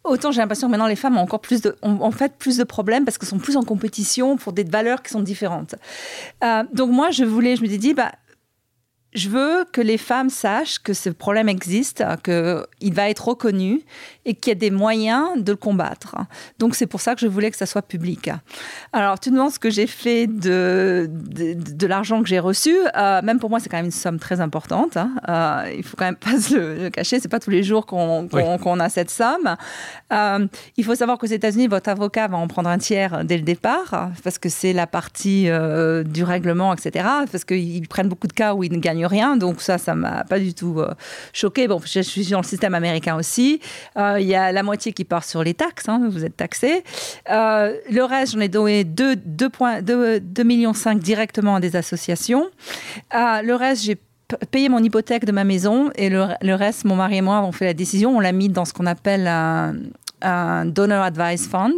Autant 0.04 0.32
j'ai 0.32 0.42
l'impression 0.42 0.68
que 0.68 0.72
maintenant 0.72 0.88
les 0.88 0.96
femmes 0.96 1.18
ont 1.18 1.22
encore 1.22 1.42
plus 1.42 1.62
de, 1.62 1.76
en 1.82 2.12
fait 2.12 2.34
plus 2.38 2.58
de 2.58 2.64
problèmes 2.64 3.06
parce 3.06 3.18
qu'elles 3.18 3.30
sont 3.30 3.38
plus 3.38 3.56
en 3.56 3.64
compétition 3.64 4.36
pour 4.36 4.52
des 4.52 4.64
valeurs 4.64 5.04
qui 5.04 5.12
sont 5.12 5.22
différentes. 5.22 5.76
Euh, 6.44 6.64
donc 6.74 6.90
moi 6.92 7.12
je 7.12 7.24
voulais, 7.24 7.56
je 7.56 7.62
me 7.62 7.68
suis 7.68 7.78
dit 7.78 7.94
bah 7.94 8.12
je 9.14 9.30
veux 9.30 9.66
que 9.72 9.82
les 9.82 9.98
femmes 9.98 10.30
sachent 10.30 10.80
que 10.80 10.94
ce 10.94 11.10
problème 11.10 11.50
existe, 11.50 12.04
qu'il 12.24 12.94
va 12.94 13.10
être 13.10 13.28
reconnu 13.28 13.82
et 14.26 14.36
qu'il 14.36 14.52
y 14.52 14.56
a 14.56 14.60
des 14.60 14.72
moyens 14.72 15.30
de 15.38 15.52
le 15.52 15.56
combattre. 15.56 16.16
Donc 16.60 16.76
c'est 16.76 16.88
pour 16.88 17.02
ça 17.02 17.16
que 17.16 17.22
je 17.22 17.28
voulais 17.28 17.50
que 17.50 17.58
ça 17.58 17.66
soit 17.66 17.82
public. 17.82 18.30
Alors 18.94 19.20
tu 19.20 19.32
demandes 19.32 19.52
ce 19.52 19.60
que 19.60 19.70
j'ai 19.70 19.88
fait 19.88 20.28
de, 20.28 21.10
de, 21.10 21.88
l'argent 21.88 22.22
que 22.22 22.30
j'ai 22.30 22.40
reçu. 22.40 22.76
Euh, 22.96 23.22
même 23.22 23.40
pour 23.40 23.50
moi, 23.50 23.60
c'est 23.60 23.70
quand 23.70 23.78
même 23.78 23.86
une 23.86 23.92
somme 23.92 24.20
très 24.20 24.40
importante. 24.40 24.98
Hein. 24.98 25.12
Euh, 25.28 25.74
il 25.76 25.84
faut 25.84 25.98
quand 25.98 26.06
même 26.06 26.16
pas 26.16 26.40
se 26.40 26.56
le, 26.56 26.90
cacher. 26.90 27.20
C'est 27.20 27.30
pas 27.30 27.40
tous 27.40 27.50
les 27.50 27.64
jours 27.64 27.86
qu'on 27.86 28.80
a 28.80 28.90
cette 28.90 29.10
somme. 29.10 29.56
Euh, 30.14 30.48
il 30.78 30.86
faut 30.86 30.96
savoir 30.96 31.18
qu'aux 31.18 31.28
États-Unis, 31.28 31.68
votre 31.68 31.90
avocat 31.90 32.28
va 32.28 32.38
en 32.38 32.48
prendre 32.48 32.70
un 32.70 32.78
tiers 32.78 33.26
dès 33.26 33.38
le 33.38 33.44
départ 33.44 34.12
parce 34.24 34.38
que 34.38 34.50
c'est 34.50 34.74
la 34.74 34.88
partie 34.88 35.50
du 36.06 36.24
règlement, 36.24 36.74
etc. 36.74 37.06
Parce 37.32 37.44
qu'ils 37.44 37.88
prennent 37.88 38.10
beaucoup 38.10 38.28
de 38.28 38.34
cas 38.34 38.54
où 38.54 38.64
ils 38.64 38.72
ne 38.72 38.78
gagnent 38.78 39.06
rien. 39.06 39.38
Donc 39.38 39.62
ça, 39.62 39.78
ça 39.78 39.96
m'a 39.96 40.24
pas 40.24 40.40
du 40.40 40.54
tout 40.54 40.82
choqué. 41.34 41.68
Bon, 41.68 41.82
je 41.84 42.02
suis 42.02 42.30
dans 42.30 42.42
le 42.42 42.46
système 42.46 42.76
américain 42.76 43.16
aussi. 43.16 43.60
Euh, 44.12 44.20
il 44.20 44.28
y 44.28 44.36
a 44.36 44.52
la 44.52 44.64
moitié 44.64 44.94
qui 44.94 45.04
part 45.04 45.24
sur 45.24 45.44
les 45.44 45.54
taxes, 45.54 45.90
hein, 45.90 46.02
vous 46.10 46.26
êtes 46.26 46.38
taxé. 46.38 46.84
Euh, 47.30 47.76
le 47.90 48.04
reste, 48.04 48.34
j'en 48.34 48.40
ai 48.40 48.48
donné 48.48 48.84
2,5 48.84 50.44
millions 50.44 50.74
directement 50.96 51.56
à 51.56 51.60
des 51.60 51.76
associations. 51.76 52.50
Euh, 53.14 53.42
le 53.42 53.56
reste, 53.56 53.84
j'ai 53.84 53.98
payé 54.50 54.70
mon 54.70 54.80
hypothèque 54.80 55.26
de 55.26 55.32
ma 55.32 55.44
maison 55.44 55.92
et 55.96 56.10
le, 56.10 56.28
le, 56.42 56.56
reste, 56.56 56.86
mon 56.86 56.96
mari 56.96 57.18
et 57.18 57.22
moi 57.22 57.38
avons 57.38 57.52
fait 57.52 57.66
la 57.66 57.74
décision. 57.74 58.16
On 58.16 58.20
l'a 58.20 58.32
mis 58.32 58.50
dans 58.50 58.66
ce 58.66 58.74
qu'on 58.74 58.86
appelle 58.86 59.28
un, 59.28 59.76
un 60.22 60.66
Donor 60.66 61.04
Advice 61.04 61.48
Fund 61.48 61.78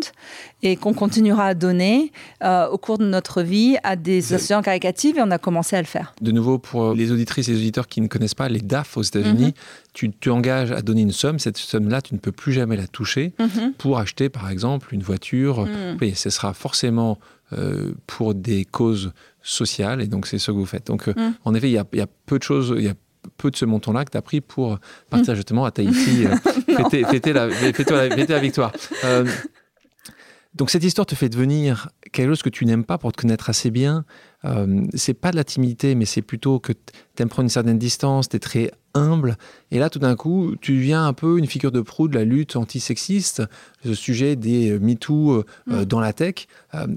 et 0.62 0.76
qu'on 0.76 0.94
continuera 0.94 1.48
à 1.48 1.54
donner 1.54 2.12
euh, 2.44 2.68
au 2.68 2.78
cours 2.78 2.98
de 2.98 3.06
notre 3.06 3.42
vie 3.42 3.78
à 3.84 3.96
des 3.96 4.34
associations 4.34 4.62
caricatives 4.62 5.18
et 5.18 5.22
on 5.22 5.32
a 5.32 5.38
commencé 5.38 5.76
à 5.76 5.82
le 5.82 5.88
faire. 5.88 6.14
De 6.22 6.32
nouveau, 6.32 6.58
pour 6.58 6.94
les 6.94 7.12
auditrices 7.12 7.50
et 7.50 7.52
les 7.52 7.58
auditeurs 7.58 7.88
qui 7.88 8.02
ne 8.02 8.08
connaissent 8.08 8.36
pas 8.36 8.50
les 8.50 8.62
DAF 8.62 8.98
aux 8.98 9.02
États-Unis, 9.02 9.48
mhm. 9.48 9.54
tu 9.94 10.12
tu 10.12 10.30
engages 10.30 10.72
à 10.72 10.82
donner 10.82 11.02
une 11.02 11.12
somme. 11.12 11.40
Cette 11.40 11.58
somme-là, 11.58 12.02
tu 12.02 12.14
ne 12.14 12.20
peux 12.20 12.32
plus 12.32 12.54
jamais 12.54 12.78
la 12.78 12.88
toucher 12.88 13.34
mhm. 13.40 13.74
pour 13.78 14.00
acheter, 14.00 14.30
par 14.30 14.50
exemple, 14.50 14.94
une 14.94 15.04
voiture. 15.04 15.68
Et 16.02 16.08
mhm. 16.08 16.16
ce 16.16 16.30
sera 16.30 16.54
forcément 16.54 17.20
euh, 17.52 17.94
pour 18.08 18.34
des 18.34 18.66
causes 18.66 19.12
sociales 19.42 20.02
et 20.02 20.08
donc 20.08 20.26
c'est 20.28 20.40
ce 20.40 20.52
que 20.52 20.58
vous 20.58 20.66
faites. 20.66 20.88
Donc, 20.88 21.08
euh, 21.08 21.14
en 21.44 21.54
effet, 21.54 21.70
il 21.70 21.74
y, 21.74 21.98
y 21.98 22.02
a 22.02 22.08
peu 22.26 22.40
de 22.40 22.44
choses, 22.44 22.74
il 22.78 22.86
y 22.86 22.88
a 22.88 22.94
peu 23.38 23.52
de 23.52 23.56
ce 23.56 23.66
montant-là 23.66 24.06
que 24.06 24.12
tu 24.12 24.18
as 24.18 24.22
pris 24.22 24.42
pour 24.42 24.80
partir 25.10 25.36
justement 25.36 25.66
à 25.66 25.72
Tahiti, 25.72 26.26
euh, 26.26 26.36
fêter, 27.10 27.34
la, 27.34 27.48
la, 27.48 28.40
victoire. 28.40 28.72
Euh, 29.04 29.26
donc 30.56 30.70
cette 30.70 30.84
histoire 30.84 31.06
te 31.06 31.16
fait 31.16 31.30
devenir 31.30 31.90
quelque 32.12 32.30
chose 32.30 32.44
que 32.44 32.50
tu 32.50 32.66
n'aimes 32.66 32.86
pas 32.86 32.98
pour 32.98 33.12
te 33.12 33.20
connaître 33.20 33.50
assez 33.50 33.72
bien. 33.72 34.06
Euh, 34.46 34.86
c'est 34.94 35.16
pas 35.16 35.32
de 35.32 35.36
la 35.36 35.44
timidité, 35.44 35.96
mais 35.96 36.06
c'est 36.06 36.22
plutôt 36.22 36.60
que 36.60 36.74
tu 36.74 37.22
aimes 37.24 37.30
prendre 37.30 37.46
une 37.46 37.50
certaine 37.50 37.80
distance, 37.80 38.30
tu 38.30 38.36
es 38.36 38.40
très 38.40 38.72
humble. 38.94 39.38
Et 39.72 39.80
là, 39.80 39.90
tout 39.90 40.00
d'un 40.00 40.16
coup, 40.16 40.56
tu 40.62 40.74
deviens 40.74 41.06
un 41.06 41.14
peu 41.14 41.40
une 41.40 41.48
figure 41.48 41.72
de 41.72 41.82
proue 41.82 42.08
de 42.08 42.16
la 42.16 42.24
lutte 42.24 42.56
antisexiste, 42.56 43.42
le 43.84 43.96
sujet 43.96 44.36
des 44.36 44.72
euh, 44.72 44.80
MeToo 44.80 45.32
euh, 45.32 45.44
mm. 45.66 45.86
dans 45.86 46.00
la 46.00 46.14
tech. 46.14 46.48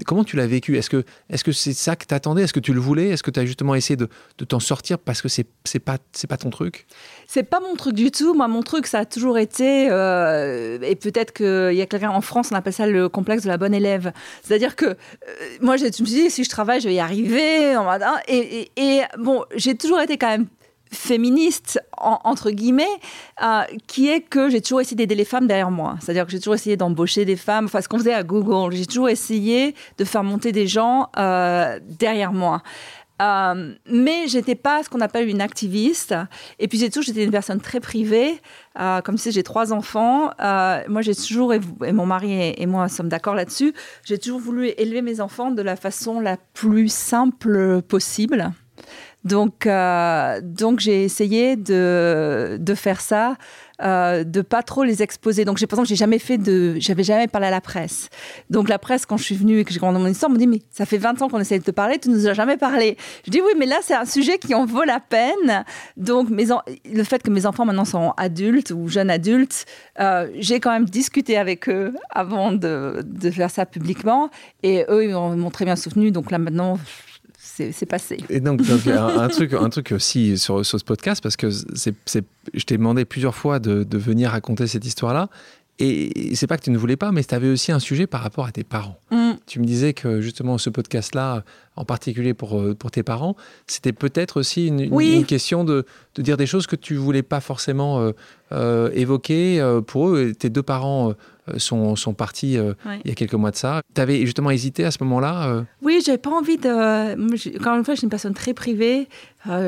comment 0.05 0.23
tu 0.23 0.35
l'as 0.35 0.47
vécu? 0.47 0.77
Est-ce 0.77 0.89
que 0.89 1.03
c'est 1.29 1.47
-ce 1.47 1.51
c'est 1.53 1.73
ça 1.73 1.95
que 1.95 2.05
tu 2.05 2.13
attendais 2.13 2.43
Est-ce 2.43 2.53
que 2.53 2.59
tu 2.59 2.73
le 2.73 2.79
voulais? 2.79 3.09
Est-ce 3.09 3.23
que 3.23 3.31
tu 3.31 3.39
as 3.39 3.45
justement 3.45 3.75
essayé 3.75 3.95
de, 3.97 4.09
de 4.37 4.45
t'en 4.45 4.59
sortir 4.59 4.99
parce 4.99 5.21
que 5.21 5.27
c'est 5.27 5.79
pas, 5.79 5.97
pas 6.29 6.37
ton 6.37 6.49
truc? 6.49 6.85
C'est 7.27 7.43
pas 7.43 7.59
mon 7.59 7.75
truc 7.75 7.95
du 7.95 8.11
tout. 8.11 8.33
Moi, 8.33 8.47
mon 8.47 8.63
truc, 8.63 8.87
ça 8.87 8.99
a 8.99 9.05
toujours 9.05 9.37
été, 9.37 9.85
et 9.85 10.95
peut-être 10.95 11.33
qu'il 11.33 11.75
y 11.75 11.81
a 11.81 11.85
quelqu'un 11.85 12.11
en 12.11 12.21
France, 12.21 12.49
on 12.51 12.55
appelle 12.55 12.73
ça 12.73 12.87
le 12.87 13.09
complexe 13.09 13.43
de 13.43 13.49
la 13.49 13.57
bonne 13.57 13.73
élève. 13.73 14.13
C'est-à-dire 14.43 14.75
que 14.75 14.95
moi, 15.61 15.77
je 15.77 15.85
me 15.85 15.91
suis 15.91 16.03
dit, 16.03 16.29
si 16.29 16.43
je 16.43 16.49
travaille, 16.49 16.79
je 16.79 16.87
vais 16.87 16.95
y 16.95 16.99
arriver 16.99 17.75
et, 18.27 18.71
et, 18.77 19.01
bon, 19.17 19.43
j'ai 19.55 19.75
toujours 19.75 19.99
été 19.99 20.17
quand 20.17 20.29
même 20.29 20.47
féministe 20.91 21.79
entre 21.97 22.51
guillemets 22.51 22.85
euh, 23.43 23.61
qui 23.87 24.09
est 24.09 24.21
que 24.21 24.49
j'ai 24.49 24.61
toujours 24.61 24.81
essayé 24.81 24.95
d'aider 24.95 25.15
les 25.15 25.25
femmes 25.25 25.47
derrière 25.47 25.71
moi 25.71 25.97
c'est-à-dire 25.99 26.25
que 26.25 26.31
j'ai 26.31 26.39
toujours 26.39 26.55
essayé 26.55 26.77
d'embaucher 26.77 27.25
des 27.25 27.35
femmes 27.35 27.65
enfin 27.65 27.81
ce 27.81 27.87
qu'on 27.87 27.97
faisait 27.97 28.13
à 28.13 28.23
Google 28.23 28.75
j'ai 28.75 28.85
toujours 28.85 29.09
essayé 29.09 29.75
de 29.97 30.03
faire 30.03 30.23
monter 30.23 30.51
des 30.51 30.67
gens 30.67 31.09
euh, 31.17 31.79
derrière 31.99 32.33
moi 32.33 32.61
euh, 33.19 33.73
mais 33.89 34.27
j'étais 34.27 34.53
pas 34.53 34.83
ce 34.83 34.89
qu'on 34.89 35.01
appelle 35.01 35.27
une 35.27 35.41
activiste. 35.41 36.13
Et 36.59 36.67
puis 36.67 36.77
j'ai 36.77 36.89
toujours, 36.89 37.03
j'étais 37.03 37.23
une 37.23 37.31
personne 37.31 37.59
très 37.59 37.79
privée. 37.79 38.39
Euh, 38.79 39.01
comme 39.01 39.17
si 39.17 39.31
j'ai 39.31 39.41
trois 39.41 39.73
enfants. 39.73 40.29
Moi, 40.87 41.01
j'ai 41.01 41.15
toujours, 41.15 41.51
et, 41.53 41.59
mon 41.91 42.05
mari 42.05 42.53
et, 42.55 42.65
moi 42.67 42.87
sommes 42.89 43.09
d'accord 43.09 43.33
là-dessus, 43.33 43.73
j'ai 44.03 44.19
toujours 44.19 44.39
voulu 44.39 44.67
élever 44.77 45.01
mes 45.01 45.19
enfants 45.19 45.49
de 45.49 45.63
la 45.63 45.75
façon 45.75 46.19
la 46.19 46.37
plus 46.53 46.91
simple 46.91 47.81
possible. 47.81 48.51
Donc, 49.23 49.65
euh, 49.65 50.39
donc 50.41 50.79
j'ai 50.79 51.03
essayé 51.03 51.55
de, 51.55 52.57
de 52.59 52.75
faire 52.75 53.01
ça 53.01 53.35
euh, 53.83 54.23
de 54.23 54.41
pas 54.41 54.63
trop 54.63 54.83
les 54.83 55.03
exposer. 55.03 55.45
Donc, 55.45 55.57
j'ai, 55.57 55.67
par 55.67 55.77
exemple, 55.77 55.89
j'ai 55.89 55.95
jamais 55.95 56.17
fait 56.17 56.39
de, 56.39 56.77
j'avais 56.79 57.03
jamais 57.03 57.27
parlé 57.27 57.45
à 57.45 57.51
la 57.51 57.61
presse. 57.61 58.09
Donc, 58.49 58.69
la 58.69 58.79
presse, 58.79 59.05
quand 59.05 59.17
je 59.17 59.23
suis 59.23 59.35
venue 59.35 59.59
et 59.59 59.65
que 59.65 59.71
j'ai 59.71 59.79
dans 59.79 59.91
mon 59.91 60.07
histoire, 60.07 60.31
me 60.31 60.37
dit, 60.37 60.47
mais 60.47 60.61
ça 60.71 60.87
fait 60.87 60.97
20 60.97 61.21
ans 61.21 61.29
qu'on 61.29 61.39
essaie 61.39 61.59
de 61.59 61.63
te 61.63 61.69
parler, 61.69 61.99
tu 61.99 62.09
nous 62.09 62.25
as 62.25 62.33
jamais 62.33 62.57
parlé. 62.57 62.97
Je 63.25 63.29
dis, 63.29 63.39
oui, 63.39 63.51
mais 63.55 63.67
là, 63.67 63.77
c'est 63.83 63.93
un 63.93 64.05
sujet 64.05 64.39
qui 64.39 64.55
en 64.55 64.65
vaut 64.65 64.83
la 64.83 64.99
peine. 64.99 65.63
Donc, 65.95 66.29
le 66.31 67.03
fait 67.03 67.21
que 67.21 67.29
mes 67.29 67.45
enfants 67.45 67.65
maintenant 67.65 67.85
sont 67.85 68.13
adultes 68.17 68.71
ou 68.71 68.87
jeunes 68.87 69.11
adultes, 69.11 69.65
euh, 69.99 70.27
j'ai 70.39 70.59
quand 70.59 70.71
même 70.71 70.85
discuté 70.85 71.37
avec 71.37 71.69
eux 71.69 71.93
avant 72.09 72.53
de, 72.53 73.03
de 73.05 73.29
faire 73.29 73.51
ça 73.51 73.67
publiquement. 73.67 74.31
Et 74.63 74.85
eux, 74.89 75.03
ils 75.03 75.11
m'ont 75.13 75.51
très 75.51 75.65
bien 75.65 75.75
soutenu. 75.75 76.09
Donc 76.09 76.31
là, 76.31 76.39
maintenant, 76.39 76.79
c'est 77.71 77.85
passé. 77.85 78.17
Et 78.29 78.39
donc, 78.39 78.61
un, 78.87 79.27
truc, 79.27 79.53
un 79.53 79.69
truc 79.69 79.91
aussi 79.91 80.37
sur, 80.37 80.65
sur 80.65 80.79
ce 80.79 80.85
podcast, 80.85 81.21
parce 81.21 81.35
que 81.35 81.49
c'est, 81.49 81.95
je 82.53 82.63
t'ai 82.63 82.77
demandé 82.77 83.05
plusieurs 83.05 83.35
fois 83.35 83.59
de, 83.59 83.83
de 83.83 83.97
venir 83.97 84.31
raconter 84.31 84.67
cette 84.67 84.85
histoire-là. 84.85 85.29
Et 85.79 86.35
c'est 86.35 86.47
pas 86.47 86.57
que 86.57 86.63
tu 86.63 86.71
ne 86.71 86.77
voulais 86.77 86.97
pas, 86.97 87.11
mais 87.11 87.23
tu 87.23 87.35
avais 87.35 87.49
aussi 87.49 87.71
un 87.71 87.79
sujet 87.79 88.07
par 88.07 88.21
rapport 88.21 88.45
à 88.45 88.51
tes 88.51 88.63
parents. 88.63 88.97
Mm. 89.11 89.33
Tu 89.45 89.59
me 89.59 89.65
disais 89.65 89.93
que 89.93 90.21
justement 90.21 90.57
ce 90.57 90.71
podcast-là, 90.71 91.43
en 91.77 91.85
particulier 91.85 92.33
pour, 92.33 92.59
euh, 92.59 92.75
pour 92.75 92.91
tes 92.91 93.03
parents, 93.03 93.35
c'était 93.67 93.93
peut-être 93.93 94.39
aussi 94.39 94.67
une, 94.67 94.79
une, 94.79 95.25
question 95.25 95.63
de, 95.63 95.85
de, 96.15 96.21
dire 96.21 96.35
des 96.35 96.47
choses 96.47 96.67
que 96.67 96.75
tu 96.75 96.95
voulais 96.95 97.21
pas 97.21 97.39
forcément 97.39 98.01
euh, 98.01 98.11
euh, 98.51 98.89
évoquer 98.93 99.61
pour 99.85 100.09
eux. 100.09 100.33
Tes 100.37 100.49
deux 100.49 100.63
parents 100.63 101.13
sont, 101.57 101.95
sont 101.95 102.13
partis 102.13 102.53
il 102.55 103.07
y 103.07 103.11
a 103.11 103.13
quelques 103.13 103.33
mois 103.35 103.51
de 103.51 103.55
ça. 103.55 103.81
Tu 103.93 104.01
avais 104.01 104.21
justement 104.21 104.49
hésité 104.49 104.85
à 104.85 104.91
ce 104.91 105.03
moment-là 105.03 105.65
Oui, 105.81 106.01
j'avais 106.03 106.17
pas 106.17 106.31
envie 106.31 106.57
de. 106.57 107.57
Encore 107.59 107.75
une 107.75 107.85
fois, 107.85 107.93
je 107.93 107.99
suis 107.99 108.05
une 108.05 108.09
personne 108.09 108.33
très 108.33 108.53
privée. 108.53 109.07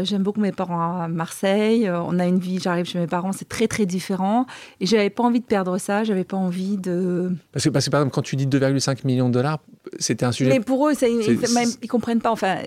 J'aime 0.04 0.24
beaucoup 0.24 0.42
mes 0.42 0.52
parents 0.52 1.02
à 1.02 1.08
Marseille. 1.08 1.90
On 1.90 2.20
a 2.20 2.26
une 2.26 2.40
vie, 2.40 2.60
j'arrive 2.60 2.86
chez 2.86 3.00
mes 3.00 3.08
parents, 3.08 3.32
c'est 3.32 3.48
très 3.48 3.68
très 3.68 3.86
différent. 3.86 4.46
Et 4.80 4.86
j'avais 4.86 5.10
pas 5.10 5.24
envie 5.24 5.40
de 5.42 5.46
perdre 5.46 5.78
ça. 5.78 6.04
J'avais 6.04 6.24
pas 6.24 6.38
envie 6.38 6.78
de. 6.78 7.32
Parce 7.52 7.66
que, 7.66 7.70
parce 7.70 7.86
que 7.86 7.92
par 7.92 8.02
exemple, 8.02 8.16
quand 8.16 8.22
tu 8.22 8.36
dis 8.36 8.48
2,5 8.48 9.06
millions 9.06 9.28
de 9.28 9.34
dollars, 9.34 9.60
c'était 9.98 10.26
un 10.26 10.32
sujet. 10.32 10.50
Mais 10.50 10.60
pour 10.60 10.88
eux, 10.88 10.94
ils, 11.02 11.88
comprennent 12.00 12.22
pas. 12.22 12.32
Enfin, 12.32 12.60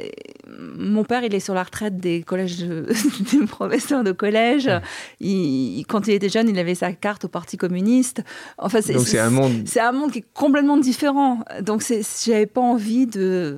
mon 0.76 1.04
père, 1.04 1.24
il 1.24 1.34
est 1.34 1.40
sur 1.40 1.54
la 1.54 1.62
retraite 1.62 1.96
des 1.96 2.22
collèges, 2.22 2.58
des 3.32 3.46
professeurs 3.46 4.04
de 4.04 4.12
collège. 4.12 4.70
Il, 5.20 5.84
quand 5.88 6.06
il 6.06 6.12
était 6.12 6.28
jeune, 6.28 6.50
il 6.50 6.58
avait 6.58 6.74
sa 6.74 6.92
carte 6.92 7.24
au 7.24 7.28
Parti 7.28 7.56
communiste. 7.56 8.22
Enfin, 8.58 8.80
c'est 8.82 9.18
un 9.18 9.30
monde. 9.30 9.62
C'est 9.64 9.80
un 9.80 9.92
monde 9.92 10.12
qui 10.12 10.18
est 10.18 10.24
complètement 10.34 10.76
différent. 10.76 11.44
Donc, 11.62 11.82
j'avais 12.26 12.46
pas 12.46 12.60
envie 12.60 13.06
de. 13.06 13.56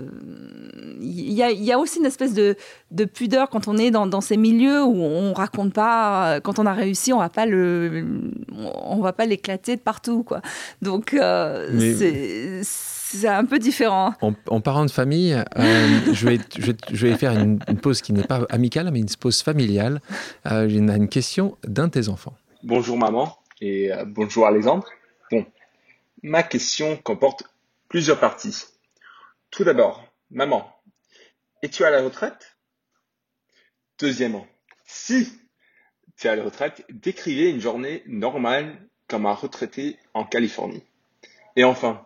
Il 1.01 1.33
y 1.33 1.43
a, 1.43 1.51
il 1.51 1.65
y 1.65 1.73
a 1.73 1.79
aussi 1.79 1.99
une 1.99 2.07
espèce 2.07 2.35
de, 2.35 2.55
de 2.93 3.05
pudeur 3.05 3.51
quand 3.51 3.67
on 3.67 3.77
est 3.77 3.91
dans, 3.91 4.21
ces 4.21 4.37
milieux 4.37 4.85
où 4.85 5.03
on 5.03 5.33
raconte 5.33 5.73
pas, 5.73 6.41
quand 6.41 6.59
on 6.59 6.67
a 6.67 6.73
réussi, 6.73 7.13
on 7.13 7.19
va 7.19 7.29
pas 7.29 7.47
le, 7.47 8.07
on 8.53 9.01
va 9.01 9.13
pas 9.13 9.27
l'éclater 9.27 9.77
de 9.77 9.81
partout, 9.81 10.23
quoi. 10.23 10.41
Donc 10.83 11.15
euh, 11.15 11.69
c'est 11.99 12.63
un 13.25 13.45
peu 13.45 13.59
différent. 13.59 14.15
En, 14.21 14.61
parent 14.61 14.85
de 14.85 14.91
famille, 14.91 15.33
euh, 15.33 16.13
je, 16.13 16.29
vais, 16.29 16.39
je, 16.59 17.07
vais, 17.07 17.17
faire 17.17 17.33
une, 17.33 17.59
pause 17.81 18.03
qui 18.03 18.13
n'est 18.13 18.25
pas 18.25 18.47
amicale, 18.51 18.91
mais 18.93 19.01
une 19.01 19.09
pause 19.19 19.43
familiale. 19.43 20.01
Euh, 20.47 20.69
J'ai 20.69 20.79
une, 20.79 21.09
question 21.09 21.57
d'un 21.65 21.87
de 21.87 21.93
tes 21.93 22.09
enfants. 22.09 22.35
Bonjour 22.63 22.99
maman 22.99 23.37
et 23.61 23.93
euh, 23.93 24.05
bonjour 24.07 24.47
Alexandre. 24.47 24.87
Bon, 25.31 25.47
ma 26.23 26.43
question 26.43 26.97
comporte 26.97 27.45
plusieurs 27.89 28.19
parties. 28.19 28.65
Tout 29.51 29.65
d'abord, 29.65 30.05
maman, 30.31 30.69
es-tu 31.63 31.85
à 31.85 31.91
la 31.91 32.03
retraite? 32.03 32.57
Deuxièmement, 33.99 34.47
si 34.85 35.29
tu 36.17 36.27
es 36.27 36.31
à 36.31 36.37
la 36.37 36.45
retraite, 36.45 36.85
décrivez 36.91 37.51
une 37.51 37.61
journée 37.61 38.03
normale 38.07 38.77
comme 39.09 39.27
un 39.27 39.35
retraité 39.35 39.99
en 40.15 40.25
Californie. 40.25 40.83
Et 41.57 41.65
enfin, 41.65 42.05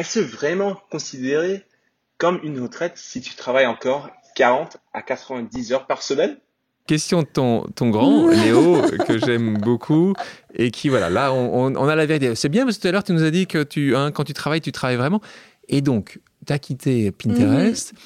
est-ce 0.00 0.18
vraiment 0.18 0.76
considéré 0.90 1.62
comme 2.16 2.40
une 2.42 2.58
retraite 2.60 2.94
si 2.96 3.20
tu 3.20 3.34
travailles 3.34 3.66
encore 3.66 4.08
40 4.34 4.78
à 4.94 5.02
90 5.02 5.72
heures 5.72 5.86
par 5.86 6.02
semaine? 6.02 6.38
Question 6.86 7.22
de 7.22 7.26
ton, 7.26 7.66
ton 7.74 7.90
grand, 7.90 8.28
Léo, 8.28 8.80
que 9.06 9.18
j'aime 9.18 9.58
beaucoup, 9.58 10.14
et 10.54 10.70
qui, 10.70 10.88
voilà, 10.88 11.10
là, 11.10 11.32
on, 11.34 11.74
a 11.76 11.94
la 11.94 12.06
vérité. 12.06 12.34
C'est 12.34 12.48
bien, 12.48 12.64
parce 12.64 12.78
que 12.78 12.82
tout 12.82 12.88
à 12.88 12.92
l'heure, 12.92 13.04
tu 13.04 13.12
nous 13.12 13.22
as 13.22 13.30
dit 13.30 13.46
que 13.46 13.62
tu, 13.62 13.94
hein, 13.94 14.10
quand 14.10 14.24
tu 14.24 14.32
travailles, 14.32 14.62
tu 14.62 14.72
travailles 14.72 14.96
vraiment. 14.96 15.20
Et 15.68 15.82
donc, 15.82 16.18
tu 16.46 16.52
as 16.52 16.58
quitté 16.58 17.12
Pinterest, 17.12 17.92
mhm. 17.92 17.98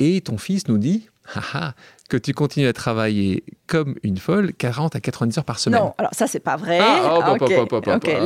et 0.00 0.20
ton 0.22 0.38
fils 0.38 0.66
nous 0.68 0.78
dit, 0.78 1.10
haha, 1.34 1.74
que 2.08 2.16
tu 2.16 2.34
continues 2.34 2.66
à 2.66 2.72
travailler 2.72 3.44
comme 3.66 3.94
une 4.02 4.18
folle 4.18 4.52
40 4.52 4.96
à 4.96 5.00
90 5.00 5.38
heures 5.38 5.44
par 5.44 5.58
semaine. 5.58 5.80
Non, 5.80 5.94
alors 5.98 6.12
ça, 6.14 6.26
c'est 6.26 6.40
pas 6.40 6.56
vrai. 6.56 6.78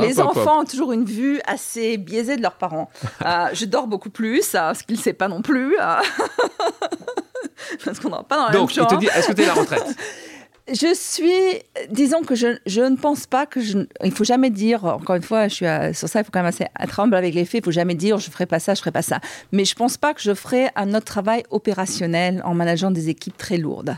Les 0.01 0.19
enfants 0.19 0.61
ont 0.61 0.65
toujours 0.65 0.91
une 0.91 1.05
vue 1.05 1.39
assez 1.45 1.97
biaisée 1.97 2.37
de 2.37 2.41
leurs 2.41 2.55
parents. 2.55 2.89
Euh, 3.25 3.47
je 3.53 3.65
dors 3.65 3.87
beaucoup 3.87 4.09
plus, 4.09 4.53
euh, 4.55 4.73
ce 4.73 4.83
qu'ils 4.83 4.97
ne 4.97 5.01
savent 5.01 5.13
pas 5.13 5.27
non 5.27 5.41
plus. 5.41 5.75
Euh. 5.79 5.95
Parce 7.85 7.99
qu'on 7.99 8.09
n'est 8.09 8.23
pas 8.27 8.37
dans 8.37 8.45
la 8.47 8.51
Donc, 8.51 8.75
il 8.75 8.85
te 8.85 8.95
dit, 8.95 9.07
est-ce 9.07 9.27
que 9.27 9.33
tu 9.33 9.41
es 9.41 9.45
à 9.45 9.47
la 9.47 9.61
retraite? 9.61 9.85
je 10.71 10.93
suis, 10.93 11.61
disons 11.89 12.21
que 12.21 12.35
je, 12.35 12.47
ne 12.81 12.95
pense 12.95 13.25
pas 13.27 13.45
que 13.45 13.61
je, 13.61 13.79
il 14.03 14.11
faut 14.11 14.23
jamais 14.23 14.49
dire, 14.49 14.85
encore 14.85 15.15
une 15.15 15.23
fois, 15.23 15.47
je 15.47 15.55
suis 15.55 15.65
sur 15.95 16.07
ça, 16.07 16.21
il 16.21 16.23
faut 16.23 16.31
quand 16.31 16.39
même 16.39 16.47
assez 16.47 16.65
être 16.79 16.99
humble 16.99 17.15
avec 17.15 17.33
les 17.33 17.45
faits, 17.45 17.61
il 17.61 17.63
faut 17.63 17.71
jamais 17.71 17.95
dire 17.95 18.17
je 18.17 18.29
ferai 18.29 18.45
pas 18.45 18.59
ça, 18.59 18.73
je 18.73 18.79
ferai 18.79 18.91
pas 18.91 19.01
ça. 19.01 19.19
Mais 19.51 19.65
je 19.65 19.75
pense 19.75 19.97
pas 19.97 20.13
que 20.13 20.21
je 20.21 20.33
ferai 20.33 20.69
un 20.75 20.93
autre 20.93 21.05
travail 21.05 21.43
opérationnel 21.49 22.41
en 22.45 22.53
manageant 22.53 22.91
des 22.91 23.09
équipes 23.09 23.37
très 23.37 23.57
lourdes. 23.57 23.97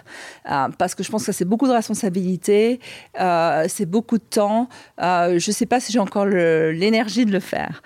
Euh, 0.49 0.67
parce 0.77 0.95
que 0.95 1.03
je 1.03 1.11
pense 1.11 1.25
que 1.25 1.31
c'est 1.31 1.45
beaucoup 1.45 1.67
de 1.67 1.73
responsabilités, 1.73 2.79
euh, 3.19 3.65
c'est 3.67 3.85
beaucoup 3.85 4.17
de 4.17 4.23
temps. 4.23 4.69
Euh, 5.01 5.39
je 5.39 5.51
sais 5.51 5.65
pas 5.65 5.79
si 5.79 5.91
j'ai 5.91 5.99
encore 5.99 6.25
l'énergie 6.25 7.25
de 7.25 7.31
le 7.31 7.39
faire. 7.39 7.81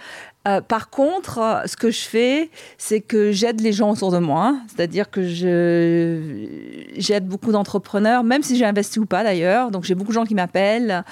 Euh, 0.47 0.61
par 0.61 0.89
contre, 0.89 1.39
euh, 1.39 1.65
ce 1.65 1.75
que 1.75 1.89
je 1.89 2.01
fais, 2.01 2.51
c'est 2.77 3.01
que 3.01 3.31
j'aide 3.31 3.61
les 3.61 3.73
gens 3.73 3.91
autour 3.91 4.11
de 4.11 4.19
moi. 4.19 4.57
C'est-à-dire 4.67 5.09
que 5.09 5.23
j'aide 6.97 7.27
beaucoup 7.27 7.51
d'entrepreneurs, 7.51 8.23
même 8.23 8.43
si 8.43 8.55
j'ai 8.55 8.65
investi 8.65 8.99
ou 8.99 9.05
pas 9.05 9.23
d'ailleurs. 9.23 9.71
Donc 9.71 9.83
j'ai 9.85 9.95
beaucoup 9.95 10.11
de 10.11 10.15
gens 10.15 10.25
qui 10.25 10.35
m'appellent. 10.35 11.03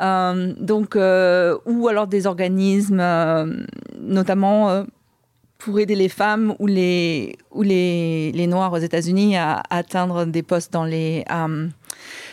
Euh, 0.00 0.52
donc, 0.58 0.94
ou 0.94 1.88
alors 1.88 2.06
des 2.06 2.26
organismes, 2.26 3.02
notamment 3.98 4.84
pour 5.58 5.78
aider 5.78 5.94
les 5.94 6.08
femmes 6.08 6.54
ou 6.58 6.66
les, 6.66 7.36
ou 7.52 7.62
les, 7.62 8.46
Noirs 8.48 8.72
aux 8.72 8.78
États-Unis 8.78 9.36
à, 9.36 9.62
atteindre 9.70 10.26
des 10.26 10.42
postes 10.42 10.72
dans 10.72 10.84
les 10.84 11.24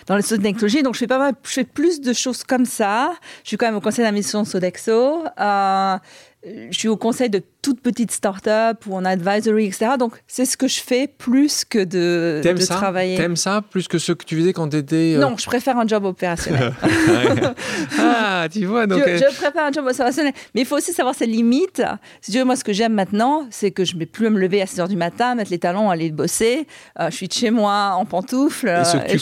dans 0.10 0.18
les 0.18 0.24
technologies. 0.24 0.84
Donc, 0.84 0.96
je 0.96 1.00
fais 1.00 1.08
pas 1.08 1.20
mal, 1.20 1.34
je 1.44 1.52
fais 1.52 1.64
plus 1.64 2.02
de 2.02 2.14
choses 2.14 2.44
comme 2.44 2.66
ça. 2.66 3.14
Je 3.44 3.50
suis 3.50 3.58
quand 3.58 3.68
même 3.68 3.76
au 3.76 3.82
conseil 3.82 4.04
d'administration 4.04 4.44
Sodexo. 4.44 5.24
Euh, 5.40 5.98
je 6.46 6.78
suis 6.78 6.88
au 6.88 6.96
conseil 6.96 7.30
de 7.30 7.42
toute 7.62 7.82
petite 7.82 8.12
start-up 8.12 8.86
ou 8.88 8.96
en 8.96 9.04
advisory, 9.04 9.66
etc. 9.66 9.92
Donc, 10.00 10.14
c'est 10.28 10.46
ce 10.46 10.56
que 10.56 10.70
je 10.70 10.80
fais 10.80 11.08
plus 11.08 11.66
que 11.66 11.80
de, 11.80 12.42
de 12.42 12.56
ça? 12.62 12.76
travailler. 12.76 13.18
T'aimes 13.18 13.36
ça 13.36 13.62
plus 13.62 13.90
que 13.90 13.98
ce 13.98 14.14
que 14.14 14.24
tu 14.24 14.38
faisais 14.38 14.54
quand 14.54 14.70
tu 14.70 14.78
étais. 14.78 15.16
Euh, 15.18 15.20
non, 15.20 15.36
je 15.38 15.46
préfère 15.46 15.78
un 15.78 15.86
job 15.86 16.06
opérationnel. 16.06 16.74
ah, 18.00 18.48
tu 18.50 18.66
vois, 18.66 18.88
donc. 18.88 19.04
Je, 19.06 19.26
euh, 19.26 19.32
préfère 19.38 19.66
un 19.66 19.72
job 19.74 19.86
opérationnel. 19.86 20.32
Mais 20.56 20.62
il 20.62 20.66
faut 20.66 20.78
aussi 20.78 20.94
savoir 20.94 21.14
ses 21.14 21.26
limites. 21.26 21.82
Si 22.22 22.32
tu 22.32 22.38
veux, 22.38 22.46
moi, 22.46 22.56
ce 22.56 22.64
que 22.64 22.72
j'aime 22.72 22.94
maintenant, 22.94 23.46
c'est 23.50 23.72
que 23.72 23.84
je 23.84 23.96
ne 23.96 24.00
vais 24.00 24.06
plus 24.06 24.30
me 24.30 24.40
lever 24.40 24.62
à 24.62 24.66
6 24.66 24.80
h 24.80 24.88
du 24.88 24.96
matin, 24.96 25.36
mettre 25.36 25.52
les 25.52 25.60
talons, 25.60 25.90
aller 25.90 26.12
bosser. 26.12 26.68
Euh, 27.00 27.10
je 27.10 27.16
suis 27.16 27.28
de 27.28 27.34
chez 27.34 27.52
moi 27.52 27.96
en 27.98 28.06
pantoufles. 28.06 28.70
Et 28.70 28.86
ce 28.86 28.96
que, 28.96 29.12
tu, 29.12 29.20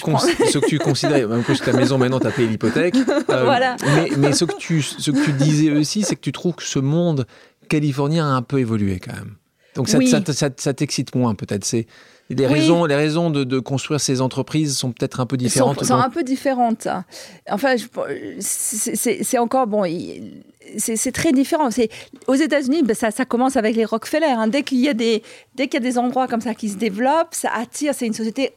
ce 0.52 0.60
que 0.60 0.68
tu 0.68 0.78
considères, 0.78 1.28
même 1.28 1.44
que 1.44 1.54
ta 1.54 1.74
maison 1.74 1.98
maintenant, 1.98 2.20
tu 2.20 2.28
as 2.28 2.32
payé 2.32 2.48
l'hypothèque. 2.48 2.96
voilà. 3.28 3.76
Mais, 3.96 4.10
mais 4.18 4.34
ce, 4.34 4.46
que 4.46 4.56
tu, 4.58 4.84
ce 4.84 5.10
que 5.10 5.26
tu 5.26 5.32
disais 5.32 5.72
aussi, 5.72 6.04
c'est 6.04 6.16
que 6.16 6.22
tu 6.22 6.32
trouves 6.32 6.54
que 6.54 6.64
ce 6.64 6.78
monde 6.78 7.07
californien 7.70 8.26
a 8.26 8.36
un 8.36 8.42
peu 8.42 8.60
évolué 8.60 9.00
quand 9.00 9.14
même. 9.14 9.36
Donc 9.76 9.90
ça, 9.90 10.00
ça, 10.58 10.74
t'excite 10.74 11.14
moins 11.14 11.36
peut-être. 11.36 11.64
C'est 11.64 11.86
les 12.30 12.48
raisons, 12.48 12.86
les 12.86 12.96
raisons 12.96 13.30
de, 13.30 13.60
construire 13.60 14.02
ces 14.02 14.22
entreprises 14.22 14.76
sont 14.76 14.92
peut-être 14.92 15.20
un 15.20 15.26
peu 15.26 15.38
différentes. 15.38 15.80
Sont, 15.80 15.86
sont 15.86 15.96
un 15.96 16.10
peu 16.10 16.24
différentes. 16.24 16.88
Enfin, 17.50 17.76
c'est 18.40 19.38
encore 19.38 19.68
bon. 19.68 19.84
C'est 20.78 21.12
très 21.12 21.32
différent. 21.32 21.70
Aux 22.28 22.36
États-Unis, 22.36 22.84
ben, 22.84 22.96
ça, 22.96 23.12
ça, 23.12 23.26
commence 23.26 23.56
avec 23.56 23.76
les 23.76 23.86
Rockefeller. 23.86 24.26
Hein. 24.26 24.48
Dès 24.48 24.64
qu'il 24.64 24.80
y 24.80 24.90
a 24.90 24.94
des, 24.94 25.24
dès 25.56 25.68
qu'il 25.68 25.82
y 25.82 25.86
a 25.86 25.88
des 25.88 25.98
endroits 25.98 26.28
comme 26.28 26.42
ça 26.42 26.54
qui 26.54 26.70
se 26.70 26.78
développent, 26.78 27.34
ça 27.34 27.52
attire. 27.54 27.94
C'est 27.94 28.08
une 28.08 28.14
société 28.14 28.54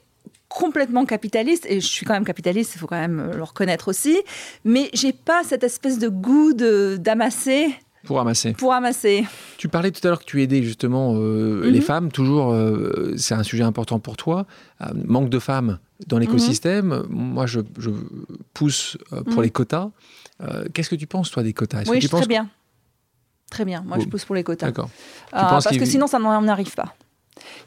complètement 0.49 1.05
capitaliste 1.05 1.65
et 1.69 1.81
je 1.81 1.87
suis 1.87 2.05
quand 2.05 2.15
même 2.15 2.25
capitaliste, 2.25 2.75
il 2.75 2.79
faut 2.79 2.89
quand 2.89 3.01
même 3.01 3.33
le 3.37 3.43
reconnaître 3.43 3.87
aussi. 3.89 4.19
Mais 4.65 4.91
j'ai 4.93 5.13
pas 5.13 5.43
cette 5.45 5.63
espèce 5.63 5.99
de 5.99 6.09
goût 6.09 6.53
d'amasser 6.55 7.73
pour 8.05 8.17
ramasser. 8.17 8.53
Pour 8.55 8.71
ramasser. 8.71 9.27
Tu 9.59 9.69
parlais 9.69 9.91
tout 9.91 10.01
à 10.07 10.09
l'heure 10.09 10.21
que 10.21 10.25
tu 10.25 10.43
aidais 10.43 10.63
justement 10.63 11.15
euh, 11.17 11.69
les 11.71 11.81
mhm. 11.81 11.85
femmes, 11.85 12.13
toujours, 12.13 12.53
euh, 12.53 13.15
c'est 13.17 13.35
un 13.35 13.43
sujet 13.43 13.63
important 13.63 13.99
pour 13.99 14.17
toi. 14.17 14.47
Euh, 14.81 14.87
manque 15.05 15.29
de 15.29 15.39
femmes 15.39 15.79
dans 16.07 16.19
l'écosystème. 16.19 17.05
Moi, 17.11 17.47
je, 17.47 17.61
pousse 18.55 18.97
pour 19.11 19.37
mhm. 19.37 19.43
les 19.43 19.51
quotas. 19.51 19.91
Qu'est-ce 20.73 20.89
que 20.89 20.97
tu 20.97 21.07
penses, 21.07 21.31
toi, 21.31 21.43
des 21.43 21.53
quotas? 21.53 21.85
Oui, 21.89 21.99
tu 21.99 22.09
très 22.09 22.27
bien. 22.27 22.49
Très 23.51 23.65
bien. 23.65 23.83
Moi, 23.83 23.99
je 23.99 24.07
pousse 24.07 24.25
pour 24.25 24.35
les 24.35 24.45
quotas. 24.45 24.67
D'accord. 24.67 24.91
parce 25.31 25.77
que 25.77 25.85
sinon, 25.85 26.07
ça 26.07 26.19
n'en 26.19 26.49
arrive 26.49 26.75
pas. 26.75 26.95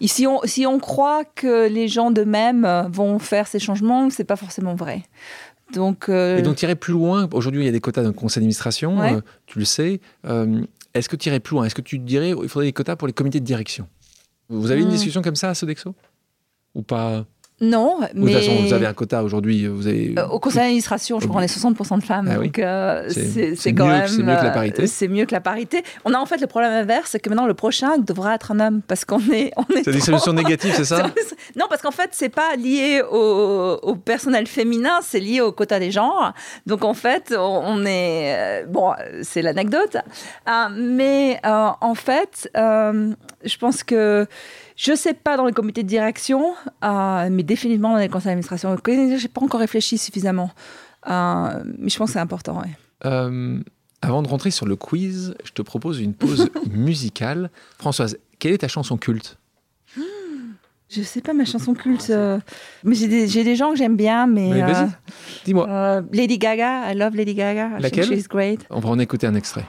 si, 0.01 0.25
on, 0.25 0.41
si 0.45 0.65
on 0.65 0.79
croit 0.79 1.25
que 1.25 1.67
les 1.67 1.87
gens 1.87 2.09
d'eux-mêmes 2.09 2.87
vont 2.91 3.19
faire 3.19 3.47
ces 3.47 3.59
changements, 3.59 4.09
c'est 4.09 4.23
pas 4.23 4.35
forcément 4.35 4.73
vrai. 4.73 5.03
Donc, 5.73 6.09
Et 6.09 6.41
donc, 6.41 6.61
irais 6.61 6.75
plus 6.75 6.93
loin. 6.93 7.27
Aujourd'hui, 7.31 7.61
il 7.61 7.65
y 7.65 7.69
a 7.69 7.71
des 7.71 7.79
quotas 7.79 8.03
dans 8.03 8.09
le 8.09 8.13
conseil 8.13 8.41
d'administration, 8.41 9.21
tu 9.45 9.59
le 9.59 9.65
sais. 9.65 10.01
Est-ce 10.93 11.09
que 11.09 11.15
tu 11.15 11.29
irais 11.29 11.39
plus 11.39 11.55
loin 11.55 11.65
Est-ce 11.65 11.75
que 11.75 11.81
tu 11.81 11.97
dirais 11.97 12.33
qu'il 12.33 12.49
faudrait 12.49 12.67
des 12.67 12.73
quotas 12.73 12.95
pour 12.95 13.07
les 13.07 13.13
comités 13.13 13.39
de 13.39 13.45
direction? 13.45 13.87
Vous 14.49 14.71
avez 14.71 14.81
une 14.81 14.87
hmm. 14.87 14.91
discussion 14.91 15.21
comme 15.21 15.35
ça 15.35 15.49
à 15.49 15.55
Sodexo? 15.55 15.95
Ou 16.75 16.83
pas? 16.83 17.25
Non, 17.63 17.97
mais. 18.13 18.33
De 18.33 18.39
toute 18.39 18.45
façon, 18.45 18.61
vous 18.61 18.73
avez 18.73 18.85
un 18.85 18.93
quota 18.93 19.23
aujourd'hui. 19.23 19.67
Vous 19.67 19.87
avez... 19.87 20.13
Euh, 20.17 20.27
au 20.27 20.39
conseil 20.39 20.61
d'administration, 20.61 21.19
je 21.19 21.27
crois 21.27 21.39
qu'on 21.39 21.45
est 21.45 21.57
60% 21.57 21.99
de 21.99 22.03
femmes. 22.03 22.29
Ah 22.29 22.35
donc, 22.35 22.59
euh, 22.59 23.09
c'est 23.09 23.73
quand 23.73 23.87
même. 23.87 24.07
C'est 24.07 24.21
mieux 24.21 24.35
que 24.35 24.43
la 24.43 24.51
parité. 24.51 24.87
C'est 24.87 25.07
mieux 25.07 25.25
que 25.25 25.31
la 25.31 25.41
parité. 25.41 25.83
On 26.03 26.13
a 26.13 26.17
en 26.17 26.25
fait 26.25 26.41
le 26.41 26.47
problème 26.47 26.73
inverse, 26.73 27.11
c'est 27.11 27.19
que 27.19 27.29
maintenant 27.29 27.47
le 27.47 27.53
prochain 27.53 27.97
devra 27.97 28.35
être 28.35 28.51
un 28.51 28.59
homme 28.59 28.81
parce 28.85 29.05
qu'on 29.05 29.21
est. 29.31 29.51
On 29.55 29.63
c'est 29.83 29.91
des 29.91 30.01
solutions 30.01 30.33
négatives, 30.33 30.73
c'est 30.75 30.85
ça 30.85 31.07
Non, 31.55 31.65
parce 31.69 31.81
qu'en 31.81 31.91
fait, 31.91 32.09
c'est 32.11 32.29
pas 32.29 32.55
lié 32.55 33.01
au, 33.01 33.95
personnel 33.95 34.47
féminin, 34.47 34.99
c'est 35.01 35.19
lié 35.19 35.39
au 35.39 35.51
quota 35.51 35.79
des 35.79 35.91
genres. 35.91 36.33
Donc 36.65 36.83
en 36.83 36.93
fait, 36.93 37.33
on, 37.37 37.85
est. 37.85 38.35
Euh, 38.35 38.65
bon, 38.67 38.91
c'est 39.21 39.41
l'anecdote. 39.41 39.97
mais 40.75 41.39
en 41.43 41.95
fait, 41.95 42.49
je 42.53 43.57
pense 43.57 43.83
que 43.83 44.27
je 44.83 44.91
ne 44.91 44.97
sais 44.97 45.13
pas 45.13 45.37
dans 45.37 45.45
les 45.45 45.53
comités 45.53 45.81
de 45.81 45.87
direction, 45.87 46.55
euh, 46.83 47.29
mais 47.31 47.43
définitivement 47.43 47.93
dans 47.93 47.99
les 47.99 48.09
conseils 48.09 48.31
d'administration. 48.31 48.75
Je 48.85 48.91
n'ai 48.91 49.27
pas 49.29 49.41
encore 49.41 49.61
réfléchi 49.61 49.97
suffisamment, 49.97 50.51
euh, 51.09 51.63
mais 51.79 51.87
je 51.87 51.97
pense 51.97 52.09
que 52.09 52.13
c'est 52.13 52.19
important. 52.19 52.61
Euh, 53.05 53.59
avant 54.01 54.21
de 54.21 54.27
rentrer 54.27 54.51
sur 54.51 54.65
le 54.65 54.75
quiz, 54.75 55.35
je 55.45 55.53
te 55.53 55.61
propose 55.61 56.01
une 56.01 56.13
pause 56.13 56.49
musicale. 56.69 57.49
Françoise, 57.77 58.17
quelle 58.39 58.51
est 58.51 58.57
ta 58.57 58.67
chanson 58.67 58.97
culte? 58.97 59.37
Je 60.89 61.01
sais 61.01 61.21
pas 61.21 61.33
ma 61.33 61.45
chanson 61.45 61.73
culte, 61.73 62.13
mais 62.83 62.93
j'ai 62.93 63.07
des, 63.07 63.55
gens 63.55 63.71
que 63.71 63.77
j'aime 63.77 63.95
bien, 63.95 64.27
mais. 64.27 64.61
vas-y, 64.61 64.89
dis-moi. 65.45 66.01
Lady 66.11 66.37
Gaga, 66.37 66.91
I 66.91 66.95
love 66.95 67.15
Lady 67.15 67.33
Gaga. 67.33 67.79
Laquelle? 67.79 68.05
She's 68.05 68.27
great. 68.27 68.65
On 68.69 68.81
va 68.81 68.89
en 68.89 68.99
écouter 68.99 69.27
un 69.27 69.33
extrait. 69.33 69.65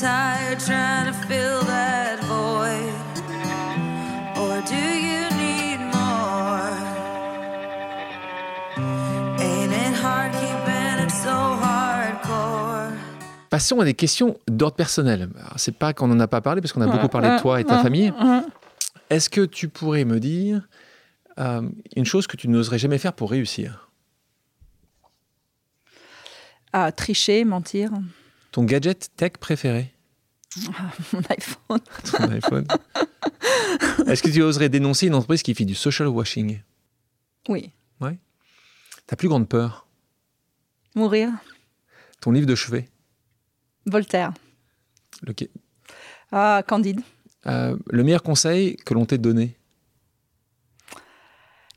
Tired 0.00 0.58
trying 0.60 1.06
to 1.06 1.12
fill 1.28 1.60
that 1.66 2.18
void? 2.24 2.94
Or 4.36 4.60
do 4.62 4.74
you 4.74 5.28
need 5.38 5.78
more? 5.92 6.70
Ain't 9.40 9.72
it 9.72 9.94
hard 9.94 10.32
keeping 10.32 11.04
it 11.04 11.10
so 11.10 11.30
hardcore? 11.30 12.92
Passons 13.50 13.80
à 13.80 13.84
des 13.84 13.94
questions 13.94 14.36
d'ordre 14.48 14.76
personnel. 14.76 15.28
C'est 15.56 15.76
pas 15.78 15.92
qu'on 15.92 16.08
n'en 16.08 16.18
a 16.20 16.26
pas 16.26 16.40
parlé 16.40 16.60
parce 16.60 16.72
qu'on 16.72 16.80
a 16.82 16.86
beaucoup 16.88 17.08
parlé 17.08 17.28
de 17.30 17.40
toi 17.40 17.60
et 17.60 17.64
de 17.64 17.68
ta 17.68 17.82
famille. 17.82 18.12
Est-ce 19.10 19.30
que 19.30 19.42
tu 19.42 19.68
pourrais 19.68 20.04
me 20.04 20.18
dire 20.18 20.66
euh, 21.38 21.62
une 21.94 22.04
chose 22.04 22.26
que 22.26 22.36
tu 22.36 22.48
n'oserais 22.48 22.78
jamais 22.78 22.98
faire 22.98 23.12
pour 23.12 23.30
réussir? 23.30 23.90
Ah, 26.72 26.90
Tricher, 26.90 27.44
mentir. 27.44 27.90
Ton 28.54 28.62
gadget 28.62 29.10
tech 29.16 29.32
préféré 29.40 29.92
Mon 31.12 31.22
iPhone. 31.28 31.80
Ton 32.04 32.30
iPhone. 32.30 32.66
Est-ce 34.06 34.22
que 34.22 34.30
tu 34.30 34.42
oserais 34.42 34.68
dénoncer 34.68 35.08
une 35.08 35.16
entreprise 35.16 35.42
qui 35.42 35.56
fait 35.56 35.64
du 35.64 35.74
social 35.74 36.06
washing 36.06 36.60
Oui. 37.48 37.72
Ouais. 38.00 38.16
Ta 39.08 39.16
plus 39.16 39.26
grande 39.26 39.48
peur 39.48 39.88
Mourir. 40.94 41.32
Ton 42.20 42.30
livre 42.30 42.46
de 42.46 42.54
chevet 42.54 42.88
Voltaire. 43.86 44.32
Lequel? 45.24 45.48
Ah, 46.30 46.62
Candide. 46.64 47.00
Euh, 47.46 47.76
le 47.90 48.04
meilleur 48.04 48.22
conseil 48.22 48.76
que 48.76 48.94
l'on 48.94 49.04
t'ait 49.04 49.18
donné 49.18 49.56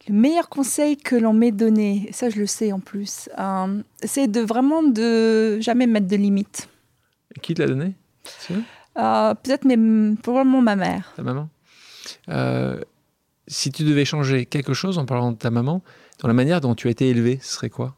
le 0.07 0.13
meilleur 0.13 0.49
conseil 0.49 0.97
que 0.97 1.15
l'on 1.15 1.33
m'ait 1.33 1.51
donné, 1.51 2.09
ça 2.11 2.29
je 2.29 2.39
le 2.39 2.45
sais 2.47 2.71
en 2.71 2.79
plus, 2.79 3.29
euh, 3.37 3.81
c'est 4.03 4.27
de 4.27 4.39
vraiment 4.41 4.83
de 4.83 5.59
jamais 5.59 5.87
mettre 5.87 6.07
de 6.07 6.15
limites. 6.15 6.69
qui 7.41 7.53
te 7.53 7.61
l'a 7.61 7.67
donné 7.67 7.93
euh, 8.97 9.33
Peut-être 9.35 9.65
mais 9.65 9.77
probablement 10.21 10.61
ma 10.61 10.75
mère. 10.75 11.13
Ta 11.15 11.23
maman? 11.23 11.49
Euh, 12.29 12.81
Si 13.47 13.71
tu 13.71 13.83
devais 13.83 14.05
changer 14.05 14.45
quelque 14.45 14.73
chose 14.73 14.97
en 14.97 15.05
parlant 15.05 15.31
de 15.31 15.37
ta 15.37 15.51
maman, 15.51 15.81
dans 16.19 16.27
la 16.27 16.33
manière 16.33 16.61
dont 16.61 16.75
tu 16.75 16.87
as 16.87 16.91
été 16.91 17.09
élevé, 17.09 17.39
ce 17.41 17.53
serait 17.55 17.69
quoi? 17.69 17.95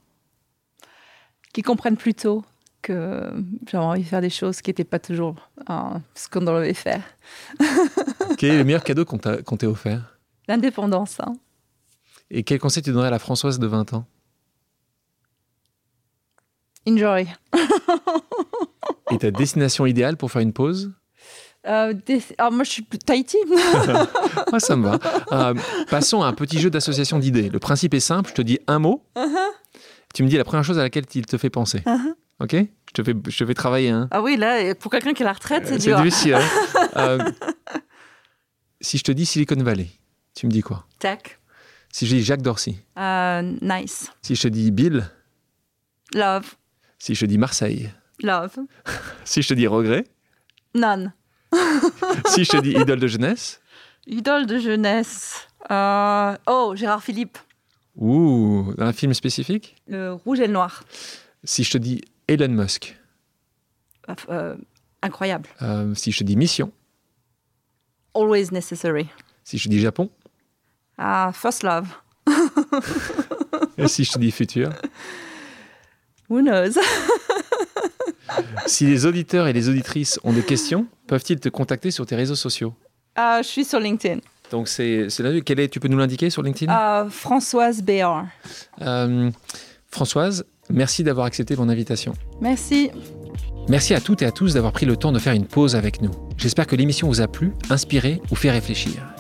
Qu'ils 1.54 1.64
comprennent 1.64 1.98
plus 1.98 2.14
tôt 2.14 2.44
que 2.82 3.32
j'avais 3.68 3.84
envie 3.84 4.04
de 4.04 4.08
faire 4.08 4.22
des 4.22 4.30
choses 4.30 4.62
qui 4.62 4.70
n'étaient 4.70 4.84
pas 4.84 5.00
toujours 5.00 5.50
ce 6.16 6.30
qu'on 6.30 6.42
devait 6.42 6.74
faire. 6.74 7.02
Quel 8.38 8.52
est 8.52 8.58
le 8.58 8.64
meilleur 8.64 8.84
cadeau 8.84 9.06
qu'on 9.06 9.18
t'ait 9.18 9.68
offert? 9.68 10.18
L'indépendance. 10.48 11.18
Hein. 11.20 11.34
Et 12.32 12.44
quel 12.44 12.60
conseil 12.60 12.84
tu 12.84 12.92
donnerais 12.92 13.08
à 13.08 13.12
la 13.12 13.20
Françoise 13.20 13.60
de 13.60 13.68
20 13.68 13.94
ans? 13.94 14.06
Enjoy. 16.88 17.28
Et 19.12 19.18
ta 19.18 19.32
destination 19.32 19.86
idéale 19.86 20.18
pour 20.18 20.32
faire 20.32 20.42
une 20.42 20.54
pause? 20.54 20.92
Euh, 21.68 21.94
moi, 22.52 22.64
je 22.64 22.70
suis 22.70 22.86
Tahiti. 22.86 23.38
ah, 24.52 24.60
ça 24.60 24.76
me 24.76 24.90
va. 24.90 25.00
Euh, 25.32 25.54
passons 25.90 26.22
à 26.22 26.28
un 26.28 26.34
petit 26.34 26.60
jeu 26.60 26.70
d'association 26.70 27.20
d'idées. 27.20 27.50
Le 27.50 27.60
principe 27.60 27.94
est 27.94 28.00
simple. 28.00 28.30
Je 28.30 28.36
te 28.36 28.42
dis 28.42 28.60
un 28.68 28.80
mot. 28.80 29.04
Uh-huh. 29.16 29.36
Tu 30.14 30.24
me 30.24 30.30
dis 30.30 30.38
la 30.38 30.44
première 30.44 30.64
chose 30.64 30.80
à 30.80 30.84
laquelle 30.84 31.06
il 31.14 31.26
te 31.26 31.38
fait 31.38 31.50
penser. 31.50 31.80
Uh-huh. 31.80 32.14
Ok? 32.40 32.54
Je 32.54 32.94
te, 32.94 33.04
fais, 33.04 33.14
je 33.28 33.38
te 33.38 33.46
fais 33.46 33.54
travailler. 33.54 33.90
Hein. 33.90 34.08
Ah 34.12 34.22
oui, 34.22 34.38
là, 34.38 34.74
pour 34.76 34.90
quelqu'un 34.90 35.14
qui 35.14 35.22
est 35.22 35.26
à 35.26 35.30
la 35.30 35.34
retraite, 35.34 35.68
c'est 35.68 35.78
dur. 35.78 35.98
C'est 35.98 36.04
difficile. 36.04 36.36
Hein. 36.36 36.42
Euh, 36.96 37.20
si 38.82 38.98
je 38.98 39.04
te 39.04 39.12
dis 39.12 39.26
Silicon 39.26 39.62
Valley, 39.62 39.88
tu 40.34 40.48
me 40.48 40.52
dis 40.52 40.62
quoi? 40.62 40.88
Tech. 40.98 41.20
Si 41.92 42.06
je 42.06 42.16
dis 42.16 42.24
Jacques 42.24 42.42
Dorsey. 42.42 42.76
Euh, 42.98 43.42
nice. 43.62 44.12
Si 44.22 44.36
je 44.36 44.44
te 44.44 44.48
dis 44.48 44.72
Bill. 44.72 45.10
Love. 46.14 46.56
Si 46.98 47.16
je 47.16 47.22
te 47.22 47.26
dis 47.26 47.38
Marseille. 47.38 47.90
Love. 48.22 48.58
si 49.26 49.42
je 49.42 49.48
te 49.48 49.54
dis 49.54 49.68
regret. 49.68 50.06
None. 50.76 51.14
si 52.28 52.44
je 52.44 52.52
te 52.52 52.62
dis 52.62 52.72
idole 52.72 53.00
de 53.00 53.08
jeunesse. 53.08 53.62
Idole 54.06 54.46
de 54.46 54.60
jeunesse. 54.60 55.48
Euh, 55.72 56.36
oh, 56.48 56.74
Gérard 56.76 57.04
Philippe. 57.04 57.38
Ouh, 57.96 58.74
un 58.78 58.94
film 58.94 59.14
spécifique? 59.14 59.76
Le 59.88 60.14
Rouge 60.14 60.40
et 60.40 60.48
le 60.48 60.54
Noir. 60.54 60.84
Si 61.44 61.64
je 61.64 61.72
te 61.72 61.78
dis 61.78 62.02
Elon 62.28 62.50
Musk. 62.50 62.98
Euh, 64.30 64.56
incroyable. 65.02 65.50
si 65.96 66.12
je 66.12 66.20
te 66.20 66.24
dis 66.24 66.36
mission. 66.36 66.72
Always 68.14 68.52
necessary. 68.52 69.08
Si 69.44 69.58
je 69.58 69.66
te 69.66 69.70
dis 69.70 69.80
Japon. 69.80 70.10
Ah, 71.02 71.32
First 71.34 71.64
Love. 71.64 71.88
Et 73.78 73.88
si 73.88 74.04
je 74.04 74.12
te 74.12 74.20
dis 74.20 74.32
futur? 74.32 74.70
Who 76.30 76.42
knows? 76.42 76.78
Si 78.68 78.86
les 78.86 79.06
auditeurs 79.06 79.48
et 79.48 79.54
les 79.54 79.70
auditrices 79.70 80.20
ont 80.24 80.34
des 80.34 80.44
questions, 80.44 80.86
peuvent-ils 81.08 81.40
te 81.40 81.50
contacter 81.50 81.90
sur 81.90 82.06
tes 82.06 82.16
réseaux 82.16 82.36
sociaux? 82.36 82.74
Ah, 83.16 83.40
Je 83.42 83.48
suis 83.48 83.66
sur 83.66 83.80
LinkedIn. 83.80 84.20
Donc, 84.52 84.68
c'est 84.68 85.08
là, 85.20 85.42
quel 85.44 85.60
est, 85.60 85.70
tu 85.70 85.80
peux 85.80 85.88
nous 85.88 85.98
l'indiquer 85.98 86.30
sur 86.30 86.44
LinkedIn? 86.44 86.72
Ah, 86.76 87.08
Françoise 87.10 87.82
Béard. 87.82 88.28
Euh, 88.82 89.32
Françoise, 89.90 90.46
merci 90.70 91.04
d'avoir 91.04 91.26
accepté 91.26 91.56
mon 91.56 91.70
invitation. 91.70 92.14
Merci. 92.42 92.92
Merci 93.68 93.94
à 93.94 94.02
toutes 94.02 94.22
et 94.22 94.26
à 94.26 94.32
tous 94.32 94.54
d'avoir 94.56 94.74
pris 94.74 94.86
le 94.86 94.98
temps 94.98 95.12
de 95.12 95.20
faire 95.20 95.34
une 95.34 95.46
pause 95.46 95.76
avec 95.76 96.02
nous. 96.02 96.12
J'espère 96.38 96.68
que 96.68 96.76
l'émission 96.76 97.08
vous 97.08 97.22
a 97.22 97.28
plu, 97.28 97.54
inspiré 97.70 98.22
ou 98.32 98.36
fait 98.36 98.52
réfléchir. 98.52 99.02